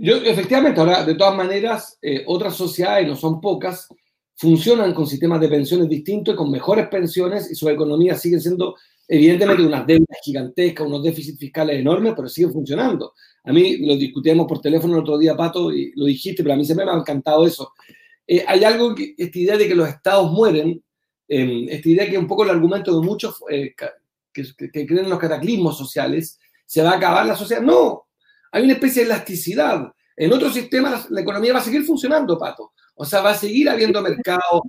Yo, 0.00 0.14
efectivamente, 0.16 0.78
ahora, 0.78 1.04
de 1.04 1.16
todas 1.16 1.36
maneras, 1.36 1.98
eh, 2.00 2.22
otras 2.26 2.54
sociedades, 2.54 3.08
no 3.08 3.16
son 3.16 3.40
pocas, 3.40 3.88
funcionan 4.36 4.94
con 4.94 5.08
sistemas 5.08 5.40
de 5.40 5.48
pensiones 5.48 5.88
distintos 5.88 6.34
y 6.34 6.36
con 6.36 6.52
mejores 6.52 6.86
pensiones 6.86 7.50
y 7.50 7.56
su 7.56 7.68
economía 7.68 8.14
sigue 8.14 8.38
siendo, 8.38 8.76
evidentemente, 9.08 9.64
unas 9.64 9.84
deudas 9.84 10.18
gigantescas, 10.22 10.86
unos 10.86 11.02
déficits 11.02 11.40
fiscales 11.40 11.80
enormes, 11.80 12.12
pero 12.14 12.28
siguen 12.28 12.52
funcionando. 12.52 13.14
A 13.42 13.52
mí 13.52 13.78
lo 13.78 13.96
discutíamos 13.96 14.46
por 14.46 14.60
teléfono 14.60 14.94
el 14.94 15.00
otro 15.00 15.18
día, 15.18 15.36
Pato, 15.36 15.72
y 15.72 15.92
lo 15.96 16.04
dijiste, 16.04 16.44
pero 16.44 16.54
a 16.54 16.56
mí 16.56 16.64
se 16.64 16.76
me 16.76 16.84
ha 16.84 16.94
encantado 16.94 17.44
eso. 17.44 17.72
Eh, 18.24 18.44
hay 18.46 18.62
algo, 18.62 18.94
que, 18.94 19.16
esta 19.18 19.38
idea 19.38 19.56
de 19.56 19.66
que 19.66 19.74
los 19.74 19.88
estados 19.88 20.30
mueren, 20.30 20.80
eh, 21.26 21.66
esta 21.70 21.88
idea 21.88 22.06
que 22.06 22.12
es 22.12 22.18
un 22.18 22.28
poco 22.28 22.44
el 22.44 22.50
argumento 22.50 23.00
de 23.00 23.04
muchos 23.04 23.42
que, 23.48 23.74
que 24.32 24.86
creen 24.86 25.04
en 25.04 25.10
los 25.10 25.18
cataclismos 25.18 25.76
sociales, 25.76 26.38
se 26.64 26.82
va 26.82 26.92
a 26.92 26.96
acabar 26.98 27.26
la 27.26 27.34
sociedad. 27.34 27.62
No, 27.62 28.07
hay 28.52 28.64
una 28.64 28.74
especie 28.74 29.02
de 29.02 29.10
elasticidad. 29.10 29.92
En 30.16 30.32
otros 30.32 30.52
sistemas 30.52 31.10
la 31.10 31.20
economía 31.20 31.52
va 31.52 31.60
a 31.60 31.62
seguir 31.62 31.84
funcionando, 31.84 32.38
Pato. 32.38 32.72
O 32.94 33.04
sea, 33.04 33.20
va 33.20 33.30
a 33.30 33.34
seguir 33.34 33.68
habiendo 33.68 34.02
mercado. 34.02 34.64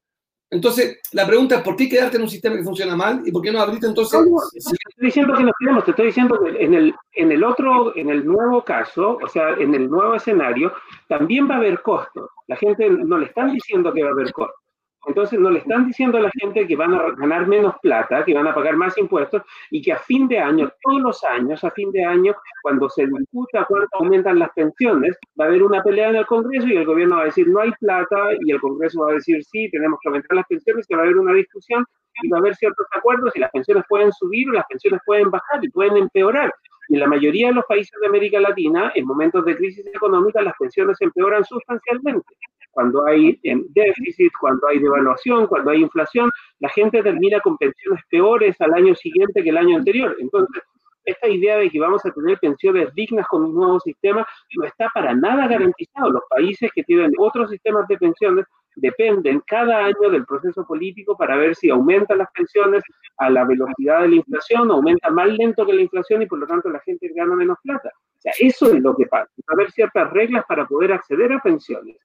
Entonces, 0.52 1.00
la 1.12 1.28
pregunta 1.28 1.58
es, 1.58 1.62
¿por 1.62 1.76
qué 1.76 1.88
quedarte 1.88 2.18
en 2.18 2.24
un 2.24 2.30
sistema 2.30 2.56
que 2.56 2.64
funciona 2.64 2.96
mal 2.96 3.22
y 3.24 3.32
por 3.32 3.42
qué 3.42 3.52
no 3.52 3.60
abrirte 3.60 3.86
entonces? 3.86 4.20
No, 4.20 4.38
estoy 4.54 4.78
diciendo 4.98 5.34
que 5.36 5.44
te 5.84 5.92
estoy 5.92 6.06
diciendo 6.08 6.40
que 6.44 6.64
en 6.64 6.74
el, 6.74 6.96
en 7.14 7.32
el 7.32 7.44
otro, 7.44 7.96
en 7.96 8.10
el 8.10 8.26
nuevo 8.26 8.64
caso, 8.64 9.20
o 9.24 9.28
sea, 9.28 9.50
en 9.60 9.76
el 9.76 9.90
nuevo 9.90 10.16
escenario, 10.16 10.74
también 11.08 11.48
va 11.48 11.56
a 11.56 11.58
haber 11.58 11.82
costos. 11.84 12.30
La 12.48 12.56
gente 12.56 12.90
no 12.90 13.20
le 13.20 13.28
están 13.28 13.52
diciendo 13.52 13.94
que 13.94 14.04
va 14.04 14.10
a 14.10 14.14
haber 14.14 14.32
costos. 14.32 14.59
Entonces 15.08 15.40
no 15.40 15.50
le 15.50 15.60
están 15.60 15.88
diciendo 15.88 16.18
a 16.18 16.22
la 16.22 16.32
gente 16.40 16.68
que 16.68 16.76
van 16.76 16.94
a 16.94 17.12
ganar 17.12 17.48
menos 17.48 17.76
plata, 17.82 18.24
que 18.26 18.34
van 18.34 18.48
a 18.48 18.54
pagar 18.54 18.76
más 18.76 18.98
impuestos 18.98 19.44
y 19.72 19.82
que 19.82 19.94
a 19.94 20.00
fin 20.00 20.28
de 20.28 20.40
año, 20.40 20.72
todos 20.82 21.02
los 21.02 21.24
años, 21.24 21.64
a 21.64 21.72
fin 21.72 21.92
de 21.92 22.04
año, 22.04 22.36
cuando 22.62 22.90
se 22.90 23.08
discuta 23.08 23.66
cuánto 23.66 23.88
aumentan 23.94 24.40
las 24.40 24.52
pensiones, 24.52 25.18
va 25.40 25.46
a 25.46 25.48
haber 25.48 25.64
una 25.64 25.82
pelea 25.82 26.10
en 26.10 26.18
el 26.18 26.26
Congreso 26.26 26.68
y 26.68 26.76
el 26.76 26.86
gobierno 26.86 27.16
va 27.16 27.24
a 27.24 27.26
decir 27.26 27.48
no 27.48 27.62
hay 27.62 27.72
plata 27.80 28.30
y 28.42 28.52
el 28.52 28.60
Congreso 28.60 29.02
va 29.02 29.12
a 29.12 29.14
decir 29.16 29.44
sí, 29.46 29.70
tenemos 29.72 30.00
que 30.02 30.10
aumentar 30.10 30.36
las 30.36 30.48
pensiones, 30.48 30.86
que 30.86 30.96
va 30.96 31.02
a 31.02 31.06
haber 31.06 31.18
una 31.18 31.34
discusión 31.34 31.86
y 32.22 32.30
va 32.30 32.38
a 32.38 32.42
haber 32.42 32.56
ciertos 32.56 32.86
acuerdos 32.92 33.34
y 33.36 33.40
las 33.40 33.52
pensiones 33.52 33.86
pueden 33.88 34.12
subir 34.12 34.50
o 34.50 34.54
las 34.54 34.66
pensiones 34.68 35.00
pueden 35.06 35.32
bajar 35.32 35.64
y 35.64 35.70
pueden 35.70 35.96
empeorar. 35.96 36.54
Y 36.90 36.96
en 36.96 37.00
la 37.02 37.08
mayoría 37.08 37.48
de 37.48 37.54
los 37.54 37.66
países 37.66 37.98
de 38.02 38.08
América 38.08 38.40
Latina, 38.40 38.92
en 38.96 39.06
momentos 39.06 39.46
de 39.46 39.56
crisis 39.56 39.86
económica, 39.88 40.42
las 40.42 40.56
pensiones 40.58 40.98
empeoran 41.00 41.46
sustancialmente 41.46 42.26
cuando 42.72 43.06
hay 43.06 43.40
em, 43.44 43.66
déficit, 43.70 44.32
cuando 44.40 44.68
hay 44.68 44.80
devaluación, 44.80 45.48
cuando 45.48 45.72
hay 45.72 45.82
inflación, 45.82 46.30
la 46.60 46.70
gente 46.70 47.02
termina 47.04 47.40
con 47.42 47.58
pensiones 47.58 48.02
peores 48.10 48.60
al 48.62 48.74
año 48.74 48.96
siguiente 48.96 49.44
que 49.44 49.50
el 49.50 49.58
año 49.58 49.78
anterior. 49.78 50.16
Entonces, 50.20 50.64
esta 51.06 51.28
idea 51.28 51.58
de 51.58 51.70
que 51.70 51.80
vamos 51.80 52.06
a 52.06 52.12
tener 52.12 52.38
pensiones 52.40 52.94
dignas 52.94 53.28
con 53.28 53.44
un 53.44 53.56
nuevo 53.56 53.80
sistema 53.80 54.26
no 54.56 54.66
está 54.66 54.90
para 54.94 55.14
nada 55.14 55.48
garantizado. 55.48 56.12
Los 56.12 56.24
países 56.30 56.70
que 56.74 56.84
tienen 56.84 57.12
otros 57.18 57.50
sistemas 57.50 57.88
de 57.88 57.98
pensiones 57.98 58.46
dependen 58.76 59.42
cada 59.48 59.86
año 59.86 60.10
del 60.12 60.26
proceso 60.26 60.66
político 60.66 61.18
para 61.18 61.36
ver 61.36 61.56
si 61.56 61.70
aumentan 61.70 62.20
las 62.20 62.32
pensiones 62.32 62.84
a 63.18 63.30
la 63.30 63.44
velocidad 63.46 64.02
de 64.02 64.10
la 64.10 64.16
inflación, 64.16 64.72
aumenta 64.72 65.10
más 65.10 65.28
lento 65.30 65.66
que 65.66 65.74
la 65.74 65.82
inflación 65.82 66.22
y 66.22 66.28
por 66.28 66.40
lo 66.40 66.48
tanto 66.48 66.70
la 66.70 66.80
gente 66.82 67.10
gana 67.16 67.36
menos 67.36 67.58
plata. 67.64 67.90
O 67.90 68.22
sea, 68.22 68.34
eso 68.40 68.68
es 68.68 68.82
lo 68.82 68.96
que 68.96 69.06
pasa. 69.08 69.32
Va 69.40 69.54
a 69.54 69.54
haber 69.54 69.72
ciertas 69.72 70.12
reglas 70.12 70.46
para 70.48 70.66
poder 70.66 70.94
acceder 70.94 71.34
a 71.34 71.40
pensiones. 71.40 71.98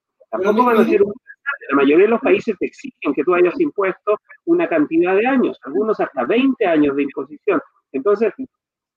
Tampoco 0.42 0.66
van 0.66 0.79
a 0.79 0.85
ser 0.85 1.01
la 1.70 1.77
mayoría 1.77 2.05
de 2.05 2.11
los 2.11 2.20
países 2.20 2.57
te 2.59 2.66
exigen 2.66 3.14
que 3.14 3.25
tú 3.25 3.35
hayas 3.35 3.59
impuesto 3.61 4.18
una 4.47 4.68
cantidad 4.68 5.14
de 5.16 5.27
años, 5.27 5.59
algunos 5.64 5.99
hasta 6.01 6.25
20 6.25 6.64
años 6.66 6.97
de 6.97 7.03
imposición. 7.03 7.61
Entonces, 7.92 8.33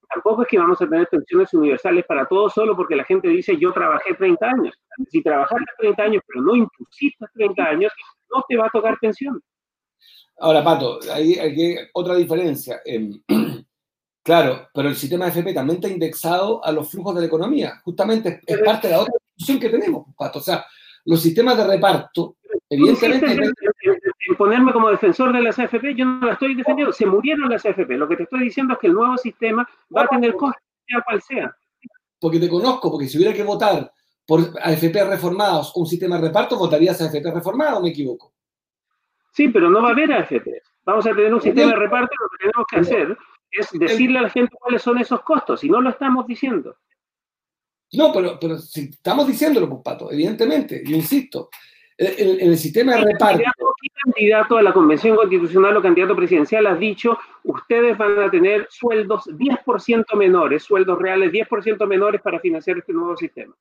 tampoco 0.10 0.44
es 0.44 0.48
que 0.48 0.58
vamos 0.58 0.82
a 0.82 0.90
tener 0.90 1.08
pensiones 1.08 1.54
universales 1.54 2.06
para 2.06 2.26
todos 2.26 2.54
solo 2.54 2.76
porque 2.76 2.96
la 2.96 3.04
gente 3.04 3.28
dice 3.28 3.58
yo 3.58 3.72
trabajé 3.74 4.14
30 4.16 4.46
años. 4.46 4.76
Si 5.10 5.22
trabajaste 5.22 5.66
30 5.78 6.04
años 6.04 6.24
pero 6.28 6.42
no 6.42 6.56
impusiste 6.56 7.26
30 7.34 7.64
años, 7.64 7.94
no 8.34 8.44
te 8.48 8.58
va 8.58 8.68
a 8.68 8.72
tocar 8.72 8.98
pensión. 9.00 9.42
Ahora, 10.40 10.64
Pato, 10.64 11.00
hay, 11.12 11.34
hay 11.34 11.78
otra 11.94 12.16
diferencia. 12.16 12.82
claro, 14.24 14.68
pero 14.74 14.90
el 14.90 14.96
sistema 14.96 15.26
de 15.26 15.32
FP 15.32 15.54
también 15.54 15.78
está 15.78 15.90
indexado 15.90 16.64
a 16.64 16.72
los 16.72 16.90
flujos 16.92 17.16
de 17.16 17.22
la 17.22 17.28
economía. 17.28 17.82
Justamente 17.84 18.42
es, 18.46 18.60
parte 18.60 18.88
de 18.88 18.94
la 18.94 19.02
otra 19.02 19.14
discusión 19.36 19.60
que 19.60 19.70
tenemos, 19.70 20.06
Pato. 20.16 20.38
O 20.40 20.42
sea, 20.42 20.64
los 21.08 21.22
sistemas 21.22 21.58
de 21.58 21.66
reparto, 21.66 22.36
evidentemente... 22.70 23.52
En 24.30 24.36
ponerme 24.36 24.74
como 24.74 24.90
defensor 24.90 25.32
de 25.32 25.42
las 25.42 25.58
AFP, 25.58 25.96
yo 25.96 26.04
no 26.04 26.26
la 26.26 26.34
estoy 26.34 26.54
defendiendo. 26.54 26.92
Se 26.92 27.06
murieron 27.06 27.50
las 27.50 27.66
AFP. 27.66 27.98
Lo 27.98 28.10
que 28.10 28.18
te 28.18 28.24
estoy 28.24 28.42
diciendo 28.42 28.74
es 28.74 28.80
que 28.80 28.88
el 28.88 28.94
nuevo 28.94 29.18
sistema 29.18 29.68
va 29.96 30.04
a 30.04 30.08
tener 30.08 30.34
costos, 30.36 30.62
sea 30.86 31.02
cual 31.02 31.22
sea. 31.22 31.56
Porque 32.20 32.40
te 32.40 32.50
conozco, 32.50 32.92
porque 32.92 33.08
si 33.08 33.18
hubiera 33.18 33.34
que 33.34 33.44
votar 33.44 33.90
por 34.26 34.42
AFP 34.62 35.06
reformados 35.06 35.72
o 35.74 35.80
un 35.80 35.88
sistema 35.88 36.18
de 36.18 36.28
reparto, 36.28 36.58
votarías 36.58 37.02
a 37.02 37.06
AFP 37.06 37.32
reformado, 37.34 37.82
me 37.82 37.90
equivoco. 37.90 38.34
Sí, 39.32 39.48
pero 39.48 39.70
no 39.70 39.82
va 39.82 39.90
a 39.90 39.92
haber 39.94 40.12
AFP. 40.12 40.62
Vamos 40.84 41.06
a 41.08 41.12
tener 41.12 41.34
un 41.34 41.42
sistema 41.42 41.72
de 41.72 41.78
reparto 41.78 42.14
lo 42.20 42.30
que 42.30 42.48
tenemos 42.48 42.68
que 42.70 42.80
hacer 42.80 43.18
es 43.52 43.70
decirle 43.72 44.20
a 44.20 44.24
la 44.24 44.30
gente 44.30 44.58
cuáles 44.60 44.82
son 44.82 44.98
esos 44.98 45.22
costos, 45.22 45.64
y 45.64 45.70
no 45.70 45.80
lo 45.80 45.90
estamos 45.90 46.28
diciendo. 46.28 46.76
No, 47.94 48.12
pero, 48.12 48.38
pero 48.40 48.58
si 48.58 48.82
estamos 48.82 49.28
diciéndolo, 49.28 49.70
pues, 49.70 49.82
Pato, 49.84 50.12
evidentemente, 50.12 50.84
yo 50.86 50.96
insisto, 50.96 51.50
en, 51.98 52.50
el 52.52 52.58
sistema 52.58 52.96
de 52.96 53.06
reparto. 53.06 53.44
¿Qué 53.82 53.90
candidato 54.04 54.58
a 54.58 54.62
la 54.62 54.74
Convención 54.74 55.16
Constitucional 55.16 55.78
o 55.78 55.82
candidato 55.82 56.16
presidencial 56.16 56.68
has 56.68 56.80
dicho, 56.80 57.18
ustedes 57.44 57.98
van 57.98 58.20
a 58.20 58.30
tener 58.30 58.68
sueldos 58.70 59.26
10% 59.26 60.16
menores, 60.16 60.64
sueldos 60.64 61.00
reales 61.00 61.32
10% 61.32 61.88
menores 61.88 62.22
para 62.22 62.40
financiar 62.40 62.78
este 62.78 62.94
nuevo 62.94 63.16
sistema? 63.18 63.56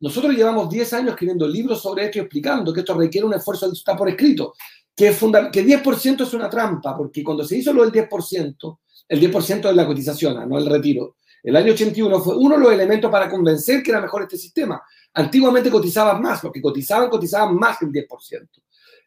Nosotros 0.00 0.34
llevamos 0.34 0.70
10 0.70 0.92
años 0.94 1.10
escribiendo 1.10 1.46
libros 1.46 1.82
sobre 1.82 2.04
esto 2.04 2.18
y 2.18 2.22
explicando 2.22 2.72
que 2.72 2.80
esto 2.80 2.96
requiere 2.96 3.26
un 3.26 3.34
esfuerzo, 3.34 3.70
está 3.70 3.96
por 3.96 4.08
escrito, 4.08 4.54
que, 4.96 5.08
es 5.08 5.18
que 5.18 5.66
10% 5.66 6.22
es 6.22 6.34
una 6.34 6.48
trampa, 6.48 6.96
porque 6.96 7.22
cuando 7.22 7.44
se 7.44 7.58
hizo 7.58 7.72
lo 7.72 7.86
del 7.86 8.08
10%, 8.08 8.78
el 9.08 9.20
10% 9.20 9.68
es 9.68 9.76
la 9.76 9.86
cotización, 9.86 10.48
no 10.48 10.58
el 10.58 10.66
retiro, 10.66 11.16
el 11.42 11.56
año 11.56 11.72
81 11.72 12.20
fue 12.20 12.36
uno 12.36 12.56
de 12.56 12.62
los 12.62 12.72
elementos 12.72 13.10
para 13.10 13.28
convencer 13.28 13.82
que 13.82 13.90
era 13.90 14.00
mejor 14.00 14.22
este 14.22 14.36
sistema. 14.36 14.82
Antiguamente 15.14 15.70
cotizaban 15.70 16.20
más, 16.20 16.40
porque 16.40 16.60
cotizaban, 16.60 17.08
cotizaban 17.08 17.56
más 17.56 17.78
que 17.78 17.86
el 17.86 17.92
10%. 17.92 18.48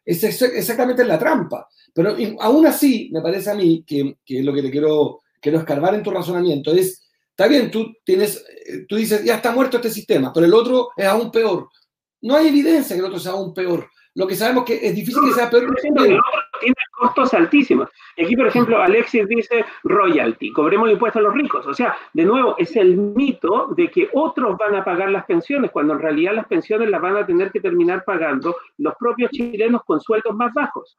Es 0.04 0.22
exactamente 0.24 1.04
la 1.04 1.18
trampa. 1.18 1.68
Pero 1.92 2.16
aún 2.40 2.66
así, 2.66 3.08
me 3.12 3.20
parece 3.20 3.50
a 3.50 3.54
mí 3.54 3.84
que, 3.86 4.18
que 4.24 4.42
lo 4.42 4.52
que 4.52 4.62
te 4.62 4.70
quiero, 4.70 5.20
quiero 5.40 5.58
escarbar 5.58 5.94
en 5.94 6.02
tu 6.02 6.10
razonamiento 6.10 6.72
es, 6.72 7.08
está 7.30 7.46
bien, 7.46 7.70
tú, 7.70 7.94
tienes, 8.04 8.44
eh, 8.66 8.84
tú 8.88 8.96
dices, 8.96 9.24
ya 9.24 9.36
está 9.36 9.52
muerto 9.52 9.76
este 9.76 9.90
sistema, 9.90 10.32
pero 10.32 10.44
el 10.44 10.54
otro 10.54 10.90
es 10.96 11.06
aún 11.06 11.30
peor. 11.30 11.68
No 12.22 12.36
hay 12.36 12.48
evidencia 12.48 12.96
que 12.96 13.00
el 13.00 13.06
otro 13.06 13.20
sea 13.20 13.32
aún 13.32 13.54
peor. 13.54 13.88
Lo 14.14 14.28
que 14.28 14.36
sabemos 14.36 14.64
que 14.64 14.74
es 14.86 14.94
difícil 14.94 15.22
que 15.24 15.32
sea 15.32 15.50
peor. 15.50 15.74
Que 15.74 15.90
tiene 15.90 16.76
costos 16.92 17.34
altísimos. 17.34 17.88
Y 18.16 18.24
aquí, 18.24 18.36
por 18.36 18.46
ejemplo, 18.46 18.80
Alexis 18.80 19.26
dice 19.26 19.64
royalty, 19.82 20.52
cobremos 20.52 20.86
el 20.86 20.92
impuesto 20.92 21.18
a 21.18 21.22
los 21.22 21.34
ricos. 21.34 21.66
O 21.66 21.74
sea, 21.74 21.96
de 22.12 22.24
nuevo, 22.24 22.54
es 22.56 22.76
el 22.76 22.96
mito 22.96 23.68
de 23.76 23.90
que 23.90 24.08
otros 24.12 24.56
van 24.56 24.76
a 24.76 24.84
pagar 24.84 25.10
las 25.10 25.24
pensiones, 25.24 25.72
cuando 25.72 25.94
en 25.94 26.00
realidad 26.00 26.34
las 26.34 26.46
pensiones 26.46 26.88
las 26.90 27.02
van 27.02 27.16
a 27.16 27.26
tener 27.26 27.50
que 27.50 27.60
terminar 27.60 28.04
pagando 28.04 28.56
los 28.78 28.94
propios 28.98 29.30
chilenos 29.32 29.82
con 29.84 30.00
sueldos 30.00 30.34
más 30.36 30.54
bajos. 30.54 30.96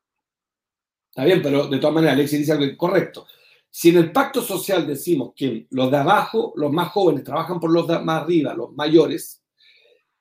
Está 1.09 1.23
bien, 1.23 1.41
pero 1.41 1.67
de 1.67 1.77
todas 1.77 1.95
maneras, 1.95 2.15
Alexis 2.15 2.39
dice 2.39 2.51
algo 2.51 2.65
correcto. 2.75 3.25
Si 3.69 3.89
en 3.89 3.97
el 3.97 4.11
pacto 4.11 4.41
social 4.41 4.85
decimos 4.85 5.31
que 5.33 5.67
los 5.69 5.89
de 5.89 5.97
abajo, 5.97 6.51
los 6.57 6.71
más 6.71 6.89
jóvenes, 6.89 7.23
trabajan 7.23 7.61
por 7.61 7.71
los 7.71 7.87
de 7.87 7.99
más 7.99 8.23
arriba, 8.23 8.53
los 8.53 8.73
mayores, 8.73 9.44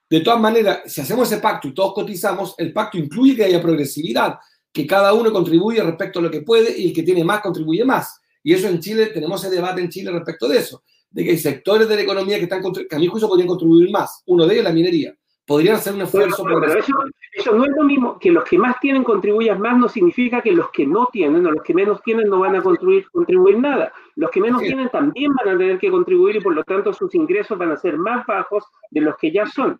de 0.09 0.19
todas 0.21 0.39
maneras, 0.39 0.81
si 0.85 1.01
hacemos 1.01 1.31
ese 1.31 1.41
pacto 1.41 1.67
y 1.67 1.73
todos 1.73 1.93
cotizamos, 1.93 2.55
el 2.57 2.71
pacto 2.71 2.97
incluye 2.97 3.35
que 3.35 3.45
haya 3.45 3.61
progresividad 3.61 4.37
que 4.75 4.85
cada 4.85 5.13
uno 5.13 5.31
contribuye 5.31 5.81
respecto 5.81 6.19
a 6.19 6.23
lo 6.23 6.29
que 6.29 6.41
puede 6.41 6.77
y 6.77 6.89
el 6.89 6.93
que 6.93 7.01
tiene 7.01 7.23
más 7.23 7.39
contribuye 7.39 7.85
más. 7.85 8.21
Y 8.43 8.53
eso 8.53 8.67
en 8.67 8.81
Chile, 8.81 9.07
tenemos 9.07 9.41
ese 9.41 9.55
debate 9.55 9.79
en 9.79 9.89
Chile 9.89 10.11
respecto 10.11 10.49
de 10.49 10.57
eso, 10.57 10.83
de 11.09 11.23
que 11.23 11.31
hay 11.31 11.37
sectores 11.37 11.87
de 11.87 11.95
la 11.95 12.01
economía 12.01 12.37
que, 12.37 12.43
están, 12.43 12.61
que 12.61 12.93
a 12.95 12.99
mi 12.99 13.07
juicio 13.07 13.29
podrían 13.29 13.47
contribuir 13.47 13.89
más. 13.89 14.21
Uno 14.25 14.45
de 14.45 14.53
ellos 14.53 14.65
es 14.65 14.69
la 14.69 14.75
minería. 14.75 15.15
podrían 15.47 15.77
hacer 15.77 15.93
un 15.93 16.01
esfuerzo. 16.01 16.43
pero 16.43 16.77
eso, 16.77 17.55
no 17.55 17.63
es 17.63 17.71
lo 17.73 17.83
mismo, 17.85 18.19
que 18.19 18.31
los 18.31 18.43
que 18.43 18.57
más 18.57 18.77
tienen 18.81 19.05
contribuyan 19.05 19.61
más 19.61 19.77
no 19.77 19.87
significa 19.87 20.41
que 20.41 20.51
los 20.51 20.69
que 20.71 20.85
no 20.85 21.07
tienen 21.09 21.45
o 21.45 21.51
los 21.51 21.63
que 21.63 21.73
menos 21.73 22.01
tienen 22.03 22.27
no 22.27 22.39
van 22.39 22.57
a 22.57 22.61
contribuir, 22.61 23.09
contribuir 23.11 23.57
nada. 23.57 23.93
Los 24.15 24.29
que 24.29 24.41
menos 24.41 24.61
tienen 24.61 24.89
también 24.89 25.31
van 25.35 25.55
a 25.55 25.57
tener 25.57 25.79
que 25.79 25.89
contribuir 25.89 26.35
y 26.35 26.41
por 26.41 26.53
lo 26.53 26.65
tanto 26.65 26.91
sus 26.91 27.15
ingresos 27.15 27.57
van 27.57 27.71
a 27.71 27.77
ser 27.77 27.97
más 27.97 28.25
bajos 28.25 28.65
de 28.91 28.99
los 28.99 29.15
que 29.15 29.31
ya 29.31 29.45
son. 29.45 29.79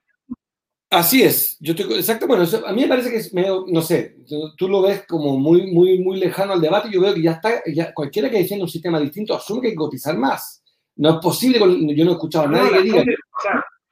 Así 0.95 1.23
es, 1.23 1.57
yo 1.59 1.73
estoy 1.73 1.93
exacto, 1.93 2.25
bueno, 2.25 2.45
a 2.65 2.71
mí 2.71 2.83
me 2.83 2.87
parece 2.87 3.09
que 3.11 3.17
es 3.17 3.33
medio, 3.33 3.65
no 3.67 3.81
sé, 3.81 4.15
tú 4.57 4.69
lo 4.69 4.81
ves 4.81 5.05
como 5.05 5.37
muy, 5.37 5.69
muy, 5.71 5.99
muy 5.99 6.17
lejano 6.17 6.53
al 6.53 6.61
debate, 6.61 6.89
yo 6.89 7.01
veo 7.01 7.13
que 7.13 7.21
ya 7.21 7.33
está, 7.33 7.61
ya, 7.65 7.93
cualquiera 7.93 8.29
que 8.29 8.37
defienda 8.37 8.63
un 8.63 8.69
sistema 8.69 8.97
distinto 8.99 9.35
asume 9.35 9.61
que 9.61 9.67
hay 9.67 9.73
que 9.73 9.77
cotizar 9.77 10.17
más. 10.17 10.63
No 10.95 11.09
es 11.09 11.15
posible, 11.17 11.59
yo 11.59 12.05
no 12.05 12.11
he 12.11 12.13
escuchado 12.13 12.45
a 12.45 12.47
nadie 12.47 12.71
que 12.71 12.81
diga 12.83 13.03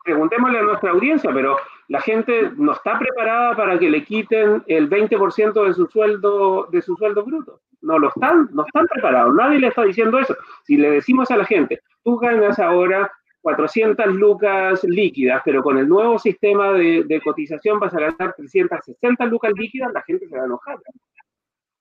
preguntémosle 0.04 0.60
a 0.60 0.64
nuestra 0.64 0.92
audiencia, 0.92 1.32
pero 1.34 1.58
la 1.88 2.02
gente 2.02 2.52
no 2.58 2.74
está 2.74 3.00
preparada 3.00 3.56
para 3.56 3.80
que 3.80 3.90
le 3.90 4.04
quiten 4.04 4.64
el 4.68 4.90
20% 4.90 5.66
de 5.66 5.74
su 5.74 5.88
sueldo 5.88 6.68
de 6.72 6.82
su 6.82 6.96
sueldo 6.96 7.24
bruto. 7.24 7.62
No 7.82 8.00
lo 8.00 8.10
están, 8.10 8.50
no 8.54 8.66
están 8.66 8.86
preparados. 8.88 9.34
Nadie 9.36 9.60
le 9.60 9.68
está 9.68 9.84
diciendo 9.84 10.20
eso. 10.20 10.36
Si 10.64 10.78
le 10.78 10.92
decimos 10.92 11.32
a 11.32 11.38
la 11.38 11.46
gente, 11.46 11.82
tú 12.04 12.18
ganas 12.18 12.60
ahora 12.60 13.12
400 13.44 14.08
lucas 14.08 14.84
líquidas, 14.86 15.42
pero 15.44 15.62
con 15.62 15.78
el 15.78 15.88
nuevo 15.88 16.18
sistema 16.18 16.72
de, 16.72 17.04
de 17.04 17.22
cotización 17.22 17.78
vas 17.78 17.94
a 17.94 18.00
ganar 18.00 18.34
360 18.38 19.26
lucas 19.26 19.52
líquidas, 19.56 19.92
la 19.94 20.02
gente 20.02 20.28
se 20.30 20.36
va 20.36 20.44
a 20.44 20.46
enojar. 20.46 20.78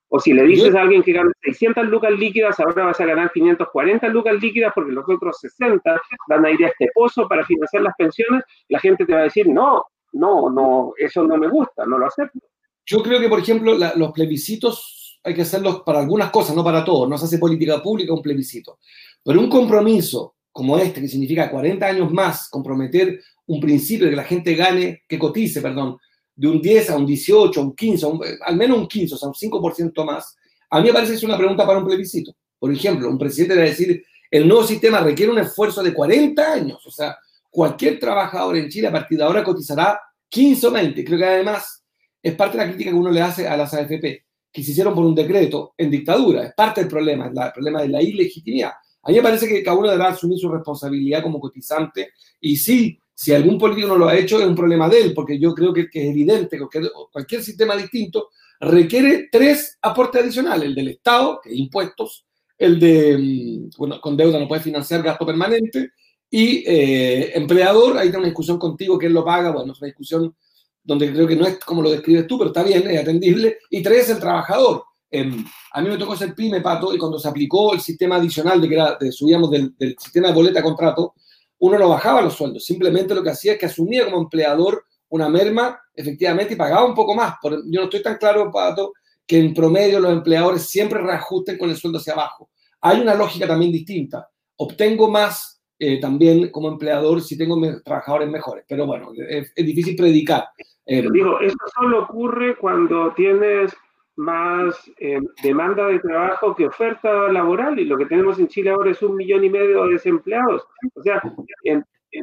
O 0.09 0.19
si 0.19 0.35
le 0.35 0.43
dices 0.43 0.75
a 0.75 0.83
alguien 0.83 1.05
que 1.05 1.13
gana 1.13 1.31
600 1.41 1.87
lucas 1.87 2.11
líquidas, 2.11 2.59
ahora 2.59 2.87
vas 2.87 3.01
a 3.01 3.07
ganar 3.07 3.31
540 3.33 4.09
lucas 4.09 4.35
líquidas 4.43 4.73
porque 4.75 4.91
los 4.91 5.09
otros 5.09 5.39
60 5.41 6.03
van 6.29 6.45
a 6.45 6.51
ir 6.51 6.65
a 6.65 6.69
este 6.69 6.89
pozo 6.93 7.29
para 7.29 7.47
financiar 7.47 7.85
las 7.85 7.95
pensiones, 7.97 8.43
la 8.69 8.81
gente 8.81 9.07
te 9.07 9.15
va 9.15 9.21
a 9.21 9.25
decir, 9.25 9.49
no, 9.49 9.85
no, 10.15 10.51
no, 10.51 10.95
eso 10.99 11.23
no 11.23 11.37
me 11.37 11.49
gusta, 11.49 11.87
no 11.87 11.97
lo 11.97 12.07
acepto. 12.07 12.41
Yo 12.85 13.03
creo 13.05 13.21
que, 13.21 13.29
por 13.29 13.39
ejemplo, 13.39 13.75
los 13.95 14.13
plebiscitos 14.13 15.21
hay 15.23 15.33
que 15.33 15.43
hacerlos 15.43 15.83
para 15.83 16.01
algunas 16.01 16.31
cosas, 16.33 16.57
no 16.57 16.65
para 16.65 16.85
todo. 16.85 17.09
No 17.09 17.17
se 17.17 17.27
hace 17.27 17.39
política 17.39 17.81
pública 17.81 18.13
un 18.13 18.21
plebiscito. 18.21 18.81
Pero 19.25 19.39
un 19.39 19.49
compromiso 19.49 20.35
como 20.53 20.79
este, 20.79 21.01
que 21.01 21.09
significa 21.09 21.51
40 21.51 21.85
años 21.85 22.13
más, 22.13 22.49
comprometer 22.49 23.21
un 23.47 23.61
principio 23.61 24.05
de 24.05 24.11
que 24.11 24.17
la 24.17 24.25
gente 24.25 24.55
gane, 24.55 25.03
que 25.09 25.19
cotice, 25.19 25.61
perdón, 25.61 25.97
de 26.35 26.49
un 26.49 26.61
10 26.61 26.91
a 26.91 26.97
un 26.97 27.07
18, 27.07 27.61
a 27.61 27.63
un 27.65 27.75
15, 27.75 28.07
al 28.45 28.57
menos 28.57 28.79
un 28.79 28.87
15, 28.87 29.15
o 29.15 29.19
sea, 29.19 29.29
un 29.29 29.35
5% 29.35 30.05
más, 30.05 30.37
a 30.71 30.81
mí 30.81 30.87
me 30.87 30.93
parece 30.93 31.13
que 31.13 31.17
es 31.17 31.25
una 31.25 31.37
pregunta 31.37 31.67
para 31.67 31.79
un 31.79 31.85
plebiscito. 31.85 32.35
Por 32.59 32.73
ejemplo, 32.73 33.09
un 33.09 33.19
presidente 33.19 33.55
debe 33.55 33.69
decir, 33.69 34.03
el 34.31 34.49
nuevo 34.49 34.65
sistema 34.65 35.01
requiere 35.01 35.31
un 35.31 35.39
esfuerzo 35.39 35.83
de 35.83 35.93
40 35.93 36.53
años, 36.53 36.87
o 36.87 36.91
sea, 36.91 37.17
cualquier 37.51 37.99
trabajador 37.99 38.57
en 38.57 38.69
Chile 38.71 38.89
a 38.89 38.93
partir 38.93 39.19
de 39.19 39.25
ahora 39.25 39.45
cotizará 39.45 40.01
15 40.31 40.67
o 40.67 40.71
20. 40.71 41.05
Creo 41.05 41.19
que 41.19 41.25
además 41.27 41.85
es 42.23 42.35
parte 42.35 42.57
de 42.57 42.65
la 42.65 42.71
crítica 42.71 42.91
que 42.91 42.97
uno 42.97 43.11
le 43.11 43.21
hace 43.21 43.47
a 43.47 43.57
las 43.57 43.75
AFP, 43.75 44.25
que 44.51 44.63
se 44.63 44.71
hicieron 44.71 44.95
por 44.95 45.05
un 45.05 45.15
decreto 45.15 45.75
en 45.77 45.91
dictadura, 45.91 46.45
es 46.45 46.55
parte 46.55 46.81
del 46.81 46.89
problema, 46.89 47.27
es 47.27 47.33
el 47.37 47.53
problema 47.53 47.83
de 47.83 47.89
la 47.89 48.03
ilegitimidad. 48.03 48.73
A 49.03 49.11
mí 49.11 49.17
me 49.17 49.23
parece 49.23 49.49
que 49.49 49.63
cada 49.63 49.77
uno 49.77 49.89
deberá 49.89 50.11
asumir 50.11 50.39
su 50.39 50.49
responsabilidad 50.49 51.23
como 51.23 51.41
cotizante 51.41 52.13
y 52.41 52.57
sí 52.57 52.99
si 53.15 53.33
algún 53.33 53.59
político 53.59 53.89
no 53.89 53.97
lo 53.97 54.09
ha 54.09 54.17
hecho, 54.17 54.41
es 54.41 54.47
un 54.47 54.55
problema 54.57 54.89
de 54.89 55.01
él, 55.01 55.15
porque 55.15 55.39
yo 55.39 55.55
creo 55.55 55.73
que, 55.73 55.83
es 55.83 55.91
evidente 55.95 56.59
que 56.59 56.89
cualquier, 57.13 57.43
sistema 57.43 57.77
distinto 57.77 58.31
requiere 58.59 59.29
tres 59.31 59.79
aportes 59.83 60.23
adicionales, 60.23 60.67
el 60.67 60.75
del 60.75 60.89
Estado, 60.89 61.41
que 61.41 61.51
es 61.51 61.57
impuestos, 61.57 62.27
el 62.59 62.81
de, 62.81 63.19
mm, 63.19 63.71
bueno, 63.79 64.01
con 64.01 64.17
deuda 64.17 64.41
no 64.41 64.49
puede 64.49 64.63
financiar 64.63 65.03
gasto 65.03 65.25
permanente, 65.25 65.93
y 66.31 66.65
eh, 66.67 67.37
empleador, 67.37 67.99
ahí 67.99 68.09
tengo 68.09 68.21
una 68.21 68.29
discusión 68.29 68.59
contigo, 68.59 68.99
quién 68.99 69.13
lo 69.13 69.25
paga, 69.25 69.51
bueno, 69.51 69.73
es 69.73 69.79
una 69.79 69.87
discusión 69.87 70.35
donde 70.83 71.13
creo 71.13 71.27
que 71.27 71.37
no 71.37 71.47
es 71.47 71.59
como 71.59 71.83
lo 71.83 71.91
describes 71.91 72.27
tú, 72.27 72.39
pero 72.39 72.49
está 72.49 72.65
bien, 72.65 72.91
es 72.91 73.01
atendible, 73.01 73.59
y 73.71 73.83
tres, 73.83 74.09
el 74.11 74.19
trabajador. 74.19 74.83
Em, 75.15 75.45
a 75.73 75.83
mí 75.83 75.91
me 75.91 75.99
tocó 75.99 76.17
ser 76.17 76.35
pyme, 76.35 76.63
Pato, 76.63 76.95
y 76.95 76.99
cuando 76.99 77.19
se 77.19 77.29
aplicó 77.29 77.75
el 77.75 77.81
sistema 77.81 78.17
adicional 78.17 78.63
de 78.63 78.69
que 78.69 78.83
de, 78.99 79.13
subíamos 79.13 79.51
del, 79.51 79.75
sistema 79.99 80.29
de 80.29 80.35
boleta 80.35 80.61
a 80.61 80.63
contrato, 80.63 81.13
uno 81.59 81.79
no 81.79 81.91
bajaba 81.91 82.23
los 82.23 82.33
sueldos, 82.33 82.65
simplemente 82.65 83.15
lo 83.15 83.23
que 83.23 83.29
hacía 83.29 83.53
es 83.53 83.59
que 83.59 83.67
asumía 83.67 84.07
como 84.07 84.23
empleador 84.23 84.87
una 85.11 85.29
merma, 85.29 85.79
efectivamente, 85.95 86.55
y 86.55 86.57
pagaba 86.57 86.87
un 86.87 86.95
poco 86.95 87.15
más. 87.15 87.35
yo 87.43 87.81
no 87.81 87.85
estoy 87.85 88.03
tan 88.03 88.17
claro, 88.17 88.51
Pato, 88.51 88.95
que 89.27 89.39
en 89.39 89.53
promedio 89.53 90.01
los 90.01 90.13
empleadores 90.13 90.63
siempre 90.63 91.03
reajusten 91.03 91.59
con 91.59 91.69
el 91.69 91.77
sueldo 91.77 91.99
hacia 91.99 92.15
abajo. 92.15 92.49
Hay 92.81 92.99
una 92.99 93.15
lógica 93.15 93.47
también 93.47 93.71
distinta. 93.71 94.27
Obtengo 94.57 95.11
más 95.11 95.63
eh, 95.79 96.01
también 96.01 96.51
como 96.51 96.69
empleador 96.69 97.21
si 97.21 97.37
tengo 97.37 97.61
trabajadores 97.85 98.31
mejores, 98.31 98.65
pero 98.67 98.87
bueno, 98.87 99.11
es, 99.29 99.55
difícil 99.55 99.95
predicar. 99.95 100.47
Digo, 100.87 101.39
eso 101.41 101.57
solo 101.75 102.05
ocurre 102.05 102.57
cuando 102.57 103.13
tienes 103.15 103.73
más 104.17 104.91
eh, 104.99 105.21
demanda 105.43 105.87
de 105.87 105.99
trabajo 106.01 106.55
que 106.55 106.67
oferta 106.67 107.29
laboral 107.29 107.79
y 107.79 107.85
lo 107.85 107.97
que 107.97 108.07
tenemos 108.07 108.39
en 108.39 108.49
Chile 108.49 108.71
ahora 108.71 108.91
es 108.91 109.03
un 109.03 109.17
millón 109.17 109.45
y 109.45 109.51
medio 109.51 109.85
de 109.85 109.93
desempleados. 109.95 110.67
O 110.95 111.03
sea, 111.03 111.23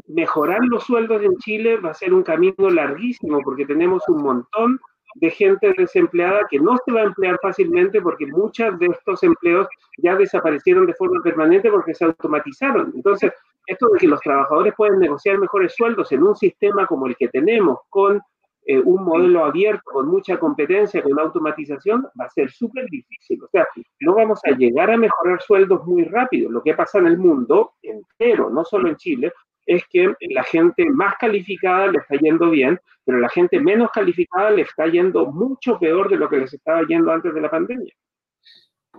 mejorar 0.08 0.60
los 0.69 0.84
sueldos 0.84 1.23
en 1.23 1.36
Chile 1.38 1.78
va 1.78 1.91
a 1.91 1.95
ser 1.95 2.13
un 2.13 2.23
camino 2.23 2.69
larguísimo 2.69 3.39
porque 3.43 3.65
tenemos 3.65 4.04
un 4.08 4.21
montón 4.21 4.80
de 5.15 5.32
gente 5.32 5.73
desempleada 5.75 6.41
que 6.49 6.60
no 6.60 6.78
se 6.86 6.91
va 6.91 7.02
a 7.02 7.06
emplear 7.06 7.39
fácilmente 7.41 8.02
porque 8.02 8.28
muchos 8.28 8.78
de 8.78 8.88
estos 8.88 9.23
empleos 9.23 9.67
ya 9.97 10.15
desaparecieron 10.15 10.86
de 10.86 10.93
forma 10.93 11.21
permanente 11.23 11.71
porque 11.71 11.95
se 11.95 12.06
automatizaron. 12.06 12.91
Entonces, 12.95 13.34
esto 13.65 13.88
de 13.89 13.99
que 13.99 14.08
los 14.08 14.19
trabajadores 14.21 14.73
pueden 14.75 14.99
negociar 14.99 15.39
mejores 15.39 15.73
sueldos 15.75 16.12
en 16.12 16.23
un 16.23 16.36
sistema 16.36 16.86
como 16.86 17.08
el 17.08 17.15
que 17.15 17.28
tenemos 17.28 17.80
con 17.89 18.21
eh, 18.65 18.80
un 18.80 19.04
modelo 19.04 19.45
abierto 19.45 19.82
con 19.86 20.08
mucha 20.08 20.38
competencia, 20.38 21.02
con 21.02 21.19
automatización, 21.19 22.08
va 22.19 22.26
a 22.26 22.30
ser 22.30 22.52
súper 22.52 22.86
difícil. 22.89 23.41
O 23.43 23.48
sea, 23.48 23.67
no 24.02 24.15
vamos 24.15 24.39
a 24.45 24.52
llegar 24.52 24.91
a 24.91 24.98
mejorar 24.98 25.41
sueldos 25.41 25.86
muy 25.86 26.04
rápido. 26.04 26.52
Lo 26.52 26.62
que 26.62 26.74
pasa 26.74 27.00
en 27.00 27.08
el 27.08 27.17
mundo 27.17 27.74
entero, 27.82 28.50
no 28.50 28.63
solo 28.63 28.89
en 28.89 28.95
Chile, 28.98 29.34
es 29.65 29.84
que 29.88 30.13
la 30.32 30.43
gente 30.43 30.89
más 30.89 31.15
calificada 31.19 31.88
le 31.88 32.00
está 32.00 32.15
yendo 32.15 32.50
bien, 32.50 32.80
pero 33.06 33.19
la 33.19 33.30
gente 33.30 33.60
menos 33.60 33.91
calificada 33.91 34.50
le 34.52 34.63
está 34.63 34.88
yendo 34.88 35.28
mucho 35.28 35.78
peor 35.78 36.10
de 36.10 36.17
lo 36.17 36.28
que 36.28 36.38
les 36.38 36.54
estaba 36.54 36.82
yendo 36.88 37.12
antes 37.12 37.34
de 37.34 37.41
la 37.41 37.52
pandemia. 37.52 37.93